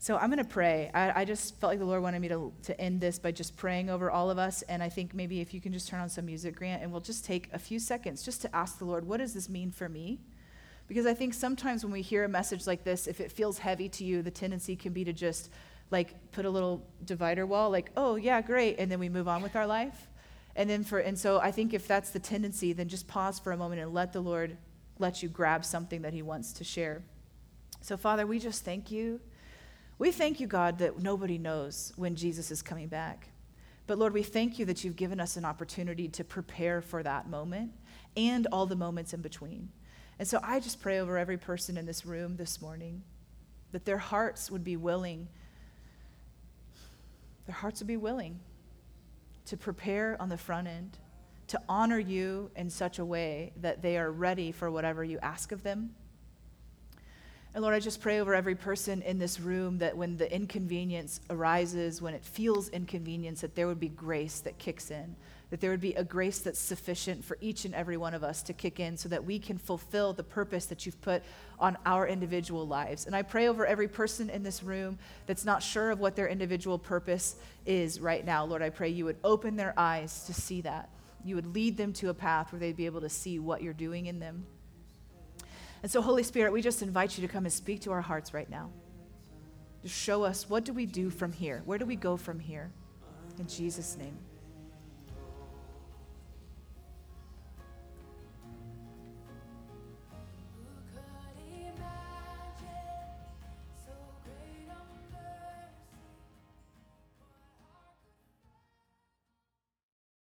so 0.00 0.16
I'm 0.16 0.30
going 0.30 0.38
to 0.38 0.44
pray. 0.44 0.90
I, 0.94 1.22
I, 1.22 1.24
just 1.24 1.58
felt 1.58 1.72
like 1.72 1.80
the 1.80 1.84
Lord 1.84 2.02
wanted 2.02 2.20
me 2.20 2.28
to, 2.28 2.52
to 2.62 2.80
end 2.80 3.00
this 3.00 3.18
by 3.18 3.32
just 3.32 3.56
praying 3.56 3.90
over 3.90 4.12
all 4.12 4.30
of 4.30 4.38
us. 4.38 4.62
And 4.62 4.80
I 4.80 4.88
think 4.88 5.12
maybe 5.12 5.40
if 5.40 5.52
you 5.52 5.60
can 5.60 5.72
just 5.72 5.88
turn 5.88 5.98
on 5.98 6.08
some 6.08 6.24
music, 6.26 6.54
Grant, 6.54 6.82
and 6.82 6.92
we'll 6.92 7.00
just 7.00 7.24
take 7.24 7.48
a 7.52 7.58
few 7.58 7.80
seconds 7.80 8.22
just 8.22 8.40
to 8.42 8.56
ask 8.56 8.78
the 8.78 8.84
Lord, 8.84 9.06
what 9.06 9.16
does 9.16 9.34
this 9.34 9.48
mean 9.48 9.72
for 9.72 9.88
me? 9.88 10.20
Because 10.86 11.04
I 11.04 11.14
think 11.14 11.34
sometimes 11.34 11.84
when 11.84 11.92
we 11.92 12.00
hear 12.00 12.24
a 12.24 12.28
message 12.28 12.66
like 12.66 12.84
this, 12.84 13.08
if 13.08 13.20
it 13.20 13.32
feels 13.32 13.58
heavy 13.58 13.88
to 13.90 14.04
you, 14.04 14.22
the 14.22 14.30
tendency 14.30 14.76
can 14.76 14.92
be 14.92 15.02
to 15.04 15.12
just 15.12 15.50
like 15.90 16.30
put 16.30 16.44
a 16.44 16.50
little 16.50 16.86
divider 17.04 17.44
wall, 17.44 17.68
like, 17.70 17.90
oh, 17.96 18.14
yeah, 18.14 18.40
great. 18.40 18.76
And 18.78 18.90
then 18.90 19.00
we 19.00 19.08
move 19.08 19.26
on 19.26 19.42
with 19.42 19.56
our 19.56 19.66
life. 19.66 20.08
And 20.54 20.70
then 20.70 20.84
for, 20.84 21.00
and 21.00 21.18
so 21.18 21.40
I 21.40 21.50
think 21.50 21.74
if 21.74 21.88
that's 21.88 22.10
the 22.10 22.20
tendency, 22.20 22.72
then 22.72 22.88
just 22.88 23.08
pause 23.08 23.38
for 23.38 23.52
a 23.52 23.56
moment 23.56 23.80
and 23.80 23.92
let 23.92 24.12
the 24.12 24.20
Lord 24.20 24.56
let 24.98 25.22
you 25.22 25.28
grab 25.28 25.64
something 25.64 26.02
that 26.02 26.12
He 26.12 26.22
wants 26.22 26.52
to 26.54 26.64
share. 26.64 27.02
So, 27.80 27.96
Father, 27.96 28.26
we 28.26 28.38
just 28.38 28.64
thank 28.64 28.90
you. 28.90 29.20
We 29.98 30.12
thank 30.12 30.38
you, 30.38 30.46
God, 30.46 30.78
that 30.78 31.00
nobody 31.00 31.38
knows 31.38 31.92
when 31.96 32.14
Jesus 32.14 32.50
is 32.50 32.62
coming 32.62 32.86
back. 32.86 33.28
But 33.88 33.98
Lord, 33.98 34.12
we 34.12 34.22
thank 34.22 34.58
you 34.58 34.64
that 34.66 34.84
you've 34.84 34.96
given 34.96 35.18
us 35.18 35.36
an 35.36 35.44
opportunity 35.44 36.08
to 36.08 36.22
prepare 36.22 36.80
for 36.80 37.02
that 37.02 37.28
moment 37.28 37.72
and 38.16 38.46
all 38.52 38.66
the 38.66 38.76
moments 38.76 39.12
in 39.12 39.22
between. 39.22 39.70
And 40.18 40.28
so 40.28 40.40
I 40.42 40.60
just 40.60 40.80
pray 40.80 41.00
over 41.00 41.18
every 41.18 41.38
person 41.38 41.76
in 41.76 41.86
this 41.86 42.04
room 42.06 42.36
this 42.36 42.60
morning 42.60 43.02
that 43.72 43.84
their 43.84 43.98
hearts 43.98 44.50
would 44.50 44.62
be 44.62 44.76
willing, 44.76 45.28
their 47.46 47.54
hearts 47.54 47.80
would 47.80 47.88
be 47.88 47.96
willing 47.96 48.38
to 49.46 49.56
prepare 49.56 50.16
on 50.20 50.28
the 50.28 50.38
front 50.38 50.68
end, 50.68 50.98
to 51.48 51.60
honor 51.68 51.98
you 51.98 52.50
in 52.56 52.68
such 52.68 52.98
a 52.98 53.04
way 53.04 53.52
that 53.60 53.80
they 53.82 53.96
are 53.96 54.12
ready 54.12 54.52
for 54.52 54.70
whatever 54.70 55.02
you 55.02 55.18
ask 55.22 55.50
of 55.50 55.62
them. 55.62 55.94
And 57.58 57.64
Lord, 57.64 57.74
I 57.74 57.80
just 57.80 58.00
pray 58.00 58.20
over 58.20 58.36
every 58.36 58.54
person 58.54 59.02
in 59.02 59.18
this 59.18 59.40
room 59.40 59.78
that 59.78 59.96
when 59.96 60.16
the 60.16 60.32
inconvenience 60.32 61.20
arises, 61.28 62.00
when 62.00 62.14
it 62.14 62.24
feels 62.24 62.68
inconvenience, 62.68 63.40
that 63.40 63.56
there 63.56 63.66
would 63.66 63.80
be 63.80 63.88
grace 63.88 64.38
that 64.42 64.58
kicks 64.58 64.92
in, 64.92 65.16
that 65.50 65.60
there 65.60 65.72
would 65.72 65.80
be 65.80 65.92
a 65.94 66.04
grace 66.04 66.38
that's 66.38 66.60
sufficient 66.60 67.24
for 67.24 67.36
each 67.40 67.64
and 67.64 67.74
every 67.74 67.96
one 67.96 68.14
of 68.14 68.22
us 68.22 68.44
to 68.44 68.52
kick 68.52 68.78
in 68.78 68.96
so 68.96 69.08
that 69.08 69.24
we 69.24 69.40
can 69.40 69.58
fulfill 69.58 70.12
the 70.12 70.22
purpose 70.22 70.66
that 70.66 70.86
you've 70.86 71.00
put 71.00 71.24
on 71.58 71.76
our 71.84 72.06
individual 72.06 72.64
lives. 72.64 73.06
And 73.06 73.16
I 73.16 73.22
pray 73.22 73.48
over 73.48 73.66
every 73.66 73.88
person 73.88 74.30
in 74.30 74.44
this 74.44 74.62
room 74.62 74.96
that's 75.26 75.44
not 75.44 75.60
sure 75.60 75.90
of 75.90 75.98
what 75.98 76.14
their 76.14 76.28
individual 76.28 76.78
purpose 76.78 77.34
is 77.66 78.00
right 78.00 78.24
now. 78.24 78.44
Lord, 78.44 78.62
I 78.62 78.70
pray 78.70 78.90
you 78.90 79.06
would 79.06 79.18
open 79.24 79.56
their 79.56 79.74
eyes 79.76 80.26
to 80.26 80.32
see 80.32 80.60
that. 80.60 80.90
You 81.24 81.34
would 81.34 81.52
lead 81.56 81.76
them 81.76 81.92
to 81.94 82.10
a 82.10 82.14
path 82.14 82.52
where 82.52 82.60
they'd 82.60 82.76
be 82.76 82.86
able 82.86 83.00
to 83.00 83.08
see 83.08 83.40
what 83.40 83.62
you're 83.62 83.72
doing 83.72 84.06
in 84.06 84.20
them. 84.20 84.46
And 85.82 85.90
so, 85.90 86.02
Holy 86.02 86.22
Spirit, 86.22 86.52
we 86.52 86.62
just 86.62 86.82
invite 86.82 87.16
you 87.16 87.26
to 87.26 87.32
come 87.32 87.44
and 87.44 87.52
speak 87.52 87.80
to 87.82 87.92
our 87.92 88.00
hearts 88.00 88.34
right 88.34 88.50
now. 88.50 88.70
Just 89.82 89.94
show 89.94 90.24
us 90.24 90.48
what 90.48 90.64
do 90.64 90.72
we 90.72 90.86
do 90.86 91.08
from 91.08 91.32
here? 91.32 91.62
Where 91.64 91.78
do 91.78 91.86
we 91.86 91.96
go 91.96 92.16
from 92.16 92.40
here? 92.40 92.72
In 93.38 93.46
Jesus' 93.46 93.96
name. 93.96 94.18